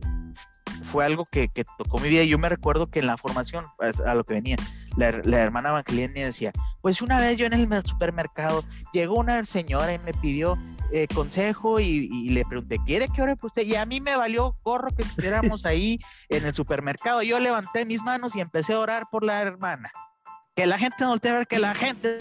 fue 0.84 1.05
algo 1.05 1.26
que, 1.26 1.49
tocó 1.78 1.99
mi 1.99 2.09
vida. 2.09 2.23
Yo 2.23 2.38
me 2.38 2.49
recuerdo 2.49 2.88
que 2.88 2.99
en 2.99 3.07
la 3.07 3.17
formación, 3.17 3.65
pues, 3.78 3.99
a 4.01 4.13
lo 4.15 4.23
que 4.23 4.34
venía, 4.34 4.57
la, 4.97 5.07
hermana 5.38 5.69
Evangelina 5.69 6.26
decía, 6.26 6.51
pues 6.82 7.01
una 7.01 7.19
vez 7.19 7.38
yo 7.38 7.45
en 7.45 7.53
el 7.53 7.86
supermercado, 7.86 8.63
llegó 8.91 9.15
una 9.15 9.45
señora 9.45 9.93
y 9.93 9.99
me 9.99 10.13
pidió 10.13 10.57
eh, 10.91 11.07
consejo 11.13 11.79
y, 11.79 12.29
le 12.29 12.43
pregunté, 12.45 12.79
¿quiere 12.85 13.07
que 13.07 13.21
ore 13.21 13.35
por 13.35 13.47
usted? 13.47 13.63
Y 13.63 13.75
a 13.75 13.85
mí 13.85 14.01
me 14.01 14.15
valió 14.15 14.55
gorro 14.63 14.89
que 14.95 15.03
estuviéramos 15.03 15.65
ahí 15.65 15.99
en 16.29 16.45
el 16.45 16.53
supermercado. 16.53 17.21
Yo 17.21 17.39
levanté 17.39 17.85
mis 17.85 18.01
manos 18.03 18.35
y 18.35 18.41
empecé 18.41 18.73
a 18.73 18.79
orar 18.79 19.07
por 19.11 19.23
la 19.23 19.41
hermana. 19.41 19.91
Que 20.55 20.65
la 20.65 20.77
gente 20.77 20.97
no 21.01 21.09
voltee 21.09 21.31
a 21.31 21.35
ver 21.35 21.47
que 21.47 21.59
la 21.59 21.75
gente... 21.75 22.17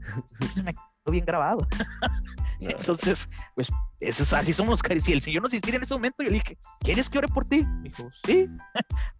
me 0.62 0.74
quedó 0.74 1.10
bien 1.10 1.24
grabado. 1.24 1.66
Entonces, 2.60 3.28
pues, 3.54 3.70
es, 4.00 4.32
así 4.32 4.52
somos 4.52 4.80
los 4.82 5.04
Si 5.04 5.12
el 5.12 5.22
Señor 5.22 5.42
nos 5.42 5.54
inspira 5.54 5.76
en 5.76 5.82
ese 5.82 5.94
momento, 5.94 6.22
yo 6.22 6.30
le 6.30 6.34
dije, 6.34 6.58
¿quieres 6.80 7.10
que 7.10 7.18
ore 7.18 7.28
por 7.28 7.46
ti? 7.46 7.64
Me 7.64 7.90
dijo, 7.90 8.08
sí, 8.24 8.48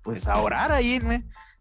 pues 0.02 0.26
a 0.26 0.38
orar 0.38 0.72
ahí, 0.72 0.98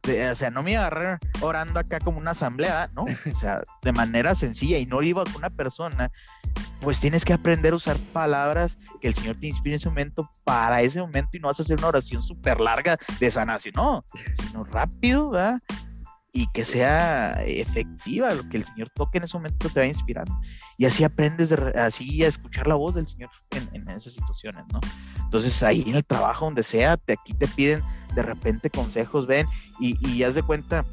o 0.07 0.35
sea, 0.35 0.49
no 0.49 0.63
me 0.63 0.77
agarré 0.77 1.17
orando 1.41 1.79
acá 1.79 1.99
como 1.99 2.17
una 2.17 2.31
asamblea, 2.31 2.89
¿no? 2.93 3.03
O 3.03 3.39
sea, 3.39 3.61
de 3.81 3.91
manera 3.91 4.35
sencilla 4.35 4.77
y 4.77 4.85
no 4.85 5.01
iba 5.01 5.23
con 5.23 5.35
una 5.35 5.49
persona, 5.49 6.11
pues 6.81 6.99
tienes 6.99 7.25
que 7.25 7.33
aprender 7.33 7.73
a 7.73 7.77
usar 7.77 7.97
palabras 8.13 8.77
que 9.01 9.07
el 9.07 9.13
Señor 9.13 9.37
te 9.39 9.47
inspire 9.47 9.75
en 9.75 9.79
ese 9.79 9.89
momento 9.89 10.29
para 10.43 10.81
ese 10.81 10.99
momento 10.99 11.31
y 11.33 11.39
no 11.39 11.47
vas 11.47 11.59
a 11.59 11.63
hacer 11.63 11.77
una 11.79 11.87
oración 11.87 12.21
súper 12.21 12.59
larga 12.59 12.97
de 13.19 13.31
sanación, 13.31 13.73
no, 13.75 14.03
sino 14.33 14.63
rápido, 14.65 15.31
¿verdad? 15.31 15.59
Y 16.35 16.47
que 16.47 16.65
sea 16.65 17.41
efectiva, 17.45 18.33
lo 18.33 18.47
que 18.49 18.57
el 18.57 18.65
Señor 18.65 18.89
toque 18.89 19.19
en 19.19 19.23
ese 19.23 19.37
momento 19.37 19.69
te 19.69 19.79
va 19.79 19.85
inspirando. 19.85 20.37
Y 20.77 20.83
así 20.83 21.05
aprendes 21.05 21.53
así 21.53 22.25
a 22.25 22.27
escuchar 22.27 22.67
la 22.67 22.75
voz 22.75 22.95
del 22.95 23.07
Señor 23.07 23.29
en, 23.51 23.89
esas 23.89 24.11
situaciones, 24.11 24.65
¿no? 24.73 24.81
Entonces 25.23 25.63
ahí 25.63 25.85
en 25.87 25.95
el 25.95 26.03
trabajo, 26.03 26.43
donde 26.43 26.63
sea, 26.63 26.97
te, 26.97 27.13
aquí 27.13 27.33
te 27.33 27.47
piden 27.47 27.81
de 28.15 28.21
repente 28.21 28.69
consejos, 28.69 29.27
ven, 29.27 29.47
y, 29.79 29.95
y 30.09 30.23
haz 30.23 30.35
de 30.35 30.43
cuenta, 30.43 30.83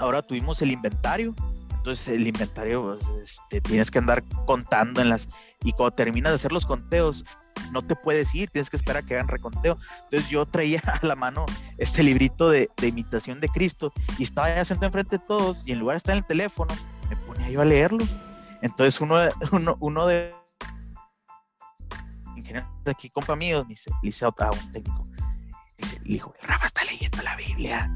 ahora 0.00 0.22
tuvimos 0.22 0.60
el 0.60 0.72
inventario, 0.72 1.36
entonces 1.84 2.08
el 2.08 2.26
inventario 2.26 2.98
pues, 2.98 3.06
este, 3.22 3.60
tienes 3.60 3.90
que 3.90 3.98
andar 3.98 4.24
contando 4.46 5.02
en 5.02 5.10
las, 5.10 5.28
y 5.62 5.72
cuando 5.72 5.94
terminas 5.94 6.32
de 6.32 6.36
hacer 6.36 6.50
los 6.50 6.64
conteos, 6.64 7.26
no 7.72 7.82
te 7.82 7.94
puedes 7.94 8.34
ir, 8.34 8.48
tienes 8.48 8.70
que 8.70 8.76
esperar 8.76 9.02
a 9.02 9.06
que 9.06 9.12
hagan 9.12 9.28
reconteo. 9.28 9.76
Entonces 10.04 10.30
yo 10.30 10.46
traía 10.46 10.80
a 11.02 11.06
la 11.06 11.14
mano 11.14 11.44
este 11.76 12.02
librito 12.02 12.48
de, 12.48 12.70
imitación 12.82 13.38
de 13.38 13.50
Cristo 13.50 13.92
y 14.16 14.22
estaba 14.22 14.48
ya 14.48 14.64
sentado 14.64 14.86
enfrente 14.86 15.18
de 15.18 15.24
todos 15.26 15.62
y 15.66 15.72
en 15.72 15.80
lugar 15.80 15.96
de 15.96 15.98
estar 15.98 16.12
en 16.14 16.20
el 16.20 16.24
teléfono, 16.26 16.74
me 17.10 17.16
ponía 17.16 17.50
yo 17.50 17.60
a 17.60 17.66
leerlo. 17.66 18.02
Entonces 18.62 18.98
uno, 19.02 19.16
uno, 19.52 19.76
uno 19.80 20.06
de 20.06 20.34
ingenieros 22.34 22.66
de 22.82 22.92
aquí, 22.92 23.10
compa 23.10 23.36
mío, 23.36 23.62
dice, 23.64 23.90
le 23.90 24.08
dice 24.08 24.24
a 24.24 24.28
un 24.28 24.72
técnico, 24.72 25.02
dice, 25.76 26.00
hijo, 26.06 26.32
el 26.40 26.48
Rafa 26.48 26.64
está 26.64 26.82
leyendo 26.84 27.20
la 27.20 27.36
Biblia, 27.36 27.90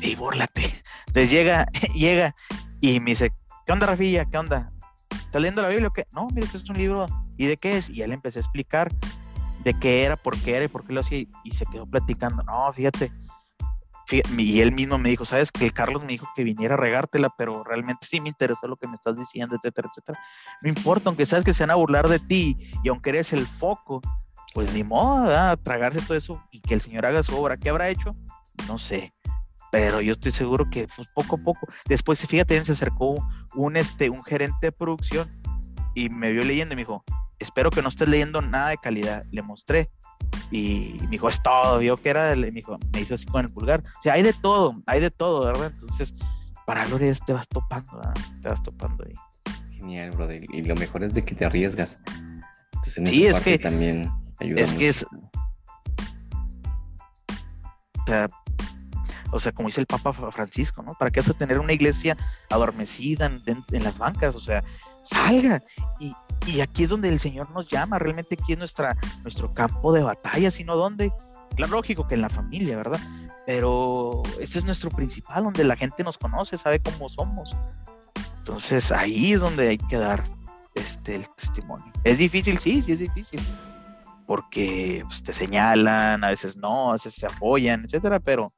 y 0.00 0.16
bórlate. 0.16 0.68
Entonces 1.06 1.30
llega, 1.30 1.66
llega 1.94 2.34
y 2.80 3.00
me 3.00 3.10
dice, 3.10 3.32
¿qué 3.66 3.72
onda, 3.72 3.86
Rafilla? 3.86 4.24
¿Qué 4.24 4.38
onda? 4.38 4.72
¿Estás 5.10 5.40
leyendo 5.40 5.62
la 5.62 5.68
Biblia 5.68 5.88
o 5.88 5.92
qué? 5.92 6.06
No, 6.14 6.28
mira, 6.28 6.46
este 6.46 6.58
es 6.58 6.68
un 6.68 6.78
libro. 6.78 7.06
¿Y 7.36 7.46
de 7.46 7.56
qué 7.56 7.76
es? 7.76 7.88
Y 7.88 8.06
le 8.06 8.14
empecé 8.14 8.38
a 8.38 8.42
explicar 8.42 8.92
de 9.64 9.78
qué 9.78 10.04
era, 10.04 10.16
por 10.16 10.36
qué 10.38 10.56
era 10.56 10.64
y 10.64 10.68
por 10.68 10.86
qué 10.86 10.92
lo 10.92 11.00
hacía. 11.00 11.26
Y 11.44 11.52
se 11.52 11.66
quedó 11.66 11.86
platicando. 11.86 12.42
No, 12.42 12.72
fíjate, 12.72 13.12
y 14.36 14.60
él 14.60 14.72
mismo 14.72 14.98
me 14.98 15.10
dijo, 15.10 15.24
sabes 15.24 15.52
que 15.52 15.64
el 15.64 15.72
Carlos 15.72 16.02
me 16.02 16.08
dijo 16.08 16.28
que 16.34 16.42
viniera 16.42 16.74
a 16.74 16.76
regártela, 16.76 17.32
pero 17.36 17.62
realmente 17.62 18.06
sí 18.06 18.20
me 18.20 18.28
interesó 18.28 18.66
lo 18.66 18.76
que 18.76 18.88
me 18.88 18.94
estás 18.94 19.16
diciendo, 19.16 19.56
etcétera, 19.56 19.88
etcétera. 19.88 20.18
No 20.62 20.68
importa, 20.68 21.10
aunque 21.10 21.26
sabes 21.26 21.44
que 21.44 21.54
se 21.54 21.62
van 21.62 21.70
a 21.70 21.76
burlar 21.76 22.08
de 22.08 22.18
ti 22.18 22.56
y 22.82 22.88
aunque 22.88 23.10
eres 23.10 23.32
el 23.32 23.46
foco, 23.46 24.00
pues 24.52 24.72
ni 24.72 24.82
modo, 24.82 25.56
tragarse 25.58 26.02
todo 26.02 26.16
eso 26.16 26.42
y 26.50 26.60
que 26.60 26.74
el 26.74 26.80
Señor 26.80 27.06
haga 27.06 27.22
su 27.22 27.36
obra. 27.36 27.56
¿Qué 27.56 27.68
habrá 27.68 27.88
hecho? 27.88 28.16
No 28.66 28.78
sé 28.78 29.12
pero 29.70 30.00
yo 30.00 30.12
estoy 30.12 30.32
seguro 30.32 30.68
que 30.70 30.86
pues, 30.96 31.08
poco 31.14 31.36
a 31.36 31.38
poco, 31.38 31.66
después 31.86 32.26
fíjate, 32.26 32.62
se 32.64 32.72
acercó 32.72 33.24
un, 33.54 33.76
este, 33.76 34.10
un 34.10 34.24
gerente 34.24 34.58
de 34.62 34.72
producción 34.72 35.30
y 35.94 36.08
me 36.08 36.32
vio 36.32 36.42
leyendo 36.42 36.74
y 36.74 36.76
me 36.76 36.82
dijo, 36.82 37.04
espero 37.38 37.70
que 37.70 37.82
no 37.82 37.88
estés 37.88 38.08
leyendo 38.08 38.42
nada 38.42 38.70
de 38.70 38.78
calidad, 38.78 39.24
le 39.30 39.42
mostré 39.42 39.90
y 40.50 40.98
me 41.02 41.08
dijo, 41.08 41.28
es 41.28 41.42
todo, 41.42 41.78
vio 41.78 41.96
que 41.96 42.10
era, 42.10 42.34
me 42.34 42.50
dijo, 42.50 42.78
me 42.92 43.00
hizo 43.00 43.14
así 43.14 43.26
con 43.26 43.44
el 43.44 43.52
pulgar, 43.52 43.82
o 43.98 44.02
sea, 44.02 44.14
hay 44.14 44.22
de 44.22 44.32
todo, 44.32 44.82
hay 44.86 45.00
de 45.00 45.10
todo, 45.10 45.46
¿verdad? 45.46 45.72
Entonces, 45.72 46.14
para 46.66 46.84
gloria 46.84 47.12
te 47.26 47.32
vas 47.32 47.48
topando, 47.48 48.00
te 48.42 48.48
vas 48.48 48.62
topando 48.62 49.04
ahí. 49.04 49.14
Genial, 49.72 50.10
brother, 50.10 50.44
y 50.52 50.62
lo 50.62 50.74
mejor 50.76 51.04
es 51.04 51.14
de 51.14 51.24
que 51.24 51.34
te 51.34 51.44
arriesgas. 51.44 52.00
Entonces, 52.72 52.98
en 52.98 53.06
sí, 53.06 53.26
es 53.26 53.40
que 53.40 53.58
también 53.58 54.10
ayuda 54.40 54.60
es 54.60 54.74
que 54.74 54.88
es, 54.88 55.04
o 55.04 55.08
sea, 58.06 58.28
o 59.32 59.38
sea, 59.38 59.52
como 59.52 59.68
dice 59.68 59.80
el 59.80 59.86
Papa 59.86 60.12
Francisco, 60.12 60.82
¿no? 60.82 60.94
¿Para 60.94 61.10
qué 61.10 61.20
hace 61.20 61.34
tener 61.34 61.58
una 61.58 61.72
iglesia 61.72 62.16
adormecida 62.48 63.26
en, 63.26 63.84
las 63.84 63.98
bancas? 63.98 64.34
O 64.34 64.40
sea, 64.40 64.64
salga. 65.02 65.62
Y, 65.98 66.14
aquí 66.60 66.84
es 66.84 66.88
donde 66.90 67.08
el 67.08 67.20
Señor 67.20 67.50
nos 67.50 67.68
llama, 67.68 67.98
realmente 67.98 68.36
aquí 68.40 68.52
es 68.52 68.58
nuestra, 68.58 68.96
nuestro 69.22 69.52
campo 69.52 69.92
de 69.92 70.02
batalla, 70.02 70.50
sino 70.50 70.74
donde, 70.74 71.12
claro, 71.54 71.74
lógico 71.74 72.08
que 72.08 72.14
en 72.14 72.22
la 72.22 72.28
familia, 72.28 72.76
¿verdad? 72.76 72.98
Pero 73.46 74.22
este 74.40 74.58
es 74.58 74.64
nuestro 74.64 74.90
principal, 74.90 75.44
donde 75.44 75.64
la 75.64 75.76
gente 75.76 76.02
nos 76.02 76.18
conoce, 76.18 76.56
sabe 76.56 76.80
cómo 76.80 77.08
somos. 77.08 77.54
Entonces 78.40 78.90
ahí 78.90 79.32
es 79.32 79.40
donde 79.42 79.68
hay 79.68 79.78
que 79.78 79.96
dar 79.96 80.24
este, 80.74 81.16
el 81.16 81.28
testimonio. 81.30 81.92
¿Es 82.04 82.18
difícil? 82.18 82.58
Sí, 82.58 82.82
sí 82.82 82.92
es 82.92 82.98
difícil. 82.98 83.40
Porque 84.26 85.02
pues, 85.04 85.22
te 85.22 85.32
señalan, 85.32 86.24
a 86.24 86.30
veces 86.30 86.56
no, 86.56 86.90
a 86.90 86.92
veces 86.94 87.14
se 87.14 87.26
apoyan, 87.26 87.84
etcétera, 87.84 88.18
pero 88.20 88.52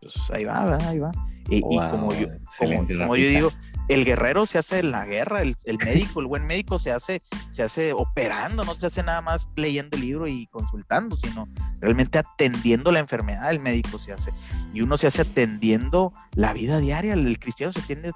pues 0.00 0.30
ahí 0.30 0.44
va, 0.44 0.76
ahí 0.88 0.98
va. 0.98 1.12
Y, 1.48 1.60
como, 1.60 2.14
yo, 2.14 2.28
como, 2.58 3.16
yo 3.16 3.28
digo, 3.28 3.50
el 3.88 4.04
guerrero 4.04 4.46
se 4.46 4.58
hace 4.58 4.78
en 4.78 4.92
la 4.92 5.04
guerra, 5.04 5.42
el, 5.42 5.56
médico, 5.84 6.20
el 6.20 6.26
buen 6.26 6.46
médico 6.46 6.78
se 6.78 6.92
hace, 6.92 7.20
se 7.50 7.64
hace 7.64 7.92
operando, 7.92 8.62
no 8.64 8.74
se 8.74 8.86
hace 8.86 9.02
nada 9.02 9.20
más 9.20 9.48
leyendo 9.56 9.96
el 9.96 10.02
libro 10.02 10.28
y 10.28 10.46
consultando, 10.46 11.16
sino 11.16 11.48
realmente 11.80 12.18
atendiendo 12.18 12.92
la 12.92 13.00
enfermedad, 13.00 13.50
el 13.50 13.58
médico 13.58 13.98
se 13.98 14.12
hace. 14.12 14.32
Y 14.72 14.82
uno 14.82 14.96
se 14.96 15.08
hace 15.08 15.22
atendiendo 15.22 16.12
la 16.34 16.52
vida 16.52 16.78
diaria, 16.78 17.14
el 17.14 17.38
cristiano 17.40 17.72
se, 17.72 17.82
tiende 17.82 18.12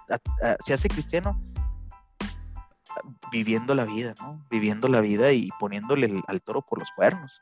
se 0.64 0.74
hace 0.74 0.88
cristiano 0.88 1.40
viviendo 3.32 3.74
la 3.74 3.84
vida, 3.84 4.14
¿no? 4.20 4.46
Viviendo 4.48 4.86
la 4.86 5.00
vida 5.00 5.32
y 5.32 5.48
poniéndole 5.58 6.22
al 6.28 6.40
toro 6.40 6.62
por 6.62 6.78
los 6.78 6.88
cuernos. 6.92 7.38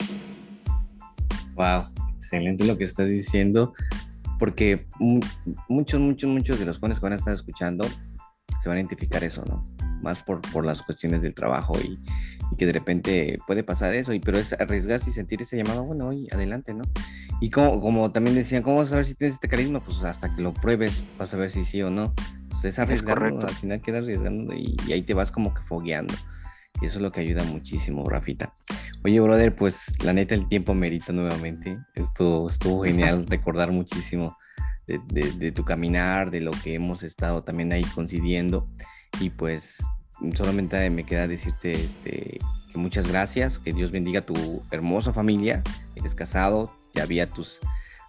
Wow, 1.55 1.91
excelente 2.17 2.65
lo 2.65 2.79
que 2.79 2.85
estás 2.85 3.09
diciendo 3.09 3.75
porque 4.43 4.89
muchos, 5.69 6.01
muchos, 6.01 6.29
muchos 6.29 6.59
de 6.59 6.67
los 6.67 6.79
jóvenes 6.79 6.99
que 6.99 7.05
van 7.05 7.13
a 7.13 7.15
estar 7.15 7.33
escuchando 7.33 7.87
se 8.61 8.69
van 8.69 8.79
a 8.79 8.81
identificar 8.81 9.23
eso, 9.23 9.45
¿no? 9.47 9.63
Más 10.03 10.25
por, 10.25 10.41
por 10.41 10.67
las 10.67 10.83
cuestiones 10.83 11.23
del 11.23 11.33
trabajo 11.33 11.75
y, 11.79 11.97
que 12.59 12.67
de 12.67 12.73
repente 12.73 13.39
puede 13.47 13.63
pasar 13.63 13.95
eso, 13.95 14.13
y, 14.13 14.19
pero 14.19 14.41
es 14.41 14.53
arriesgarse 14.53 15.11
y 15.11 15.13
sentir 15.13 15.43
ese 15.43 15.57
llamado, 15.57 15.85
bueno, 15.85 16.13
y 16.13 16.27
adelante, 16.33 16.75
¿no? 16.75 16.83
Y 17.41 17.51
como, 17.51 17.81
como 17.81 18.11
también 18.11 18.35
decían, 18.35 18.65
¿cómo 18.65 18.79
vas 18.79 18.93
a 18.93 18.97
ver 18.97 19.05
si 19.05 19.15
tienes 19.15 19.35
este 19.35 19.47
carisma? 19.47 19.79
Pues 19.79 20.03
hasta 20.03 20.35
que 20.35 20.43
lo 20.43 20.53
pruebes 20.53 21.05
vas 21.21 21.33
a 21.33 21.37
ver 21.37 21.53
si 21.53 21.63
sí 21.63 21.81
o 21.81 21.91
no. 21.91 22.13
Entonces 22.43 22.73
es 22.73 22.79
arriesgar, 22.81 23.23
al 23.23 23.49
final 23.49 23.81
quedas 23.81 24.03
arriesgando 24.03 24.55
y, 24.55 24.77
y, 24.89 24.93
ahí 24.93 25.03
te 25.03 25.15
vas 25.15 25.31
como 25.31 25.55
que 25.55 25.63
fogueando. 25.63 26.15
Y 26.83 26.87
eso 26.87 26.99
es 26.99 27.03
lo 27.03 27.13
que 27.13 27.21
ayuda 27.21 27.45
muchísimo, 27.45 28.09
Rafita. 28.09 28.53
Oye, 29.05 29.21
brother, 29.21 29.55
pues 29.55 29.95
la 30.05 30.13
neta 30.13 30.35
el 30.35 30.49
tiempo 30.49 30.75
merita 30.75 31.13
nuevamente. 31.13 31.79
Esto 31.95 32.49
estuvo 32.49 32.83
genial 32.83 33.25
recordar 33.31 33.71
muchísimo 33.71 34.37
de, 34.87 35.53
tu 35.53 35.65
caminar, 35.65 36.33
de 36.33 36.41
lo 36.41 36.51
que 36.51 36.75
hemos 36.75 37.05
estado 37.05 37.45
también 37.45 37.73
ahí 37.73 37.85
coincidiendo. 37.85 38.69
Y 39.21 39.31
pues 39.31 39.79
solamente 40.35 40.91
me 40.91 41.05
queda 41.05 41.29
decirte 41.29 41.71
este, 41.71 42.41
que 42.73 42.79
muchas 42.79 43.07
gracias, 43.07 43.61
que 43.61 43.73
Dios 43.73 43.93
bendiga 43.93 44.19
a 44.21 44.27
tu 44.27 44.63
hermosa 44.73 45.13
familia. 45.13 45.63
Eres 45.95 46.17
casado, 46.17 46.77
ya 46.95 47.07
vi 47.07 47.21
a 47.21 47.31
tus, 47.31 47.61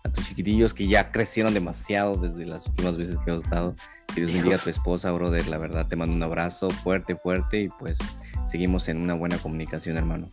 a 0.04 0.10
tus 0.10 0.28
chiquitillos 0.28 0.74
que 0.74 0.88
ya 0.88 1.12
crecieron 1.12 1.54
demasiado 1.54 2.18
desde 2.18 2.46
las 2.46 2.68
últimas 2.68 2.98
veces 2.98 3.18
que 3.20 3.32
hemos 3.32 3.44
estado. 3.44 3.76
Que 4.08 4.22
Dios 4.22 4.34
bendiga 4.34 4.58
a 4.58 4.60
tu 4.60 4.70
esposa, 4.70 5.12
brother. 5.12 5.48
La 5.48 5.58
verdad, 5.58 5.88
te 5.88 5.96
mando 5.96 6.14
un 6.14 6.24
abrazo 6.24 6.70
fuerte, 6.70 7.16
fuerte 7.16 7.62
y 7.62 7.70
pues 7.70 7.98
seguimos 8.46 8.88
en 8.90 9.02
una 9.02 9.14
buena 9.14 9.38
comunicación, 9.38 9.98
hermano. 9.98 10.28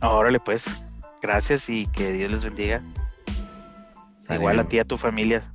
Órale, 0.00 0.40
pues. 0.40 0.66
Gracias 1.20 1.68
y 1.68 1.86
que 1.88 2.12
Dios 2.12 2.30
les 2.30 2.44
bendiga. 2.44 2.82
Igual 4.30 4.60
a 4.60 4.64
ti, 4.64 4.78
a 4.78 4.84
tu 4.84 4.96
familia. 4.96 5.52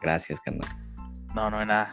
Gracias, 0.00 0.40
carnal. 0.40 0.68
No, 1.34 1.50
no 1.50 1.58
hay 1.58 1.66
nada. 1.66 1.90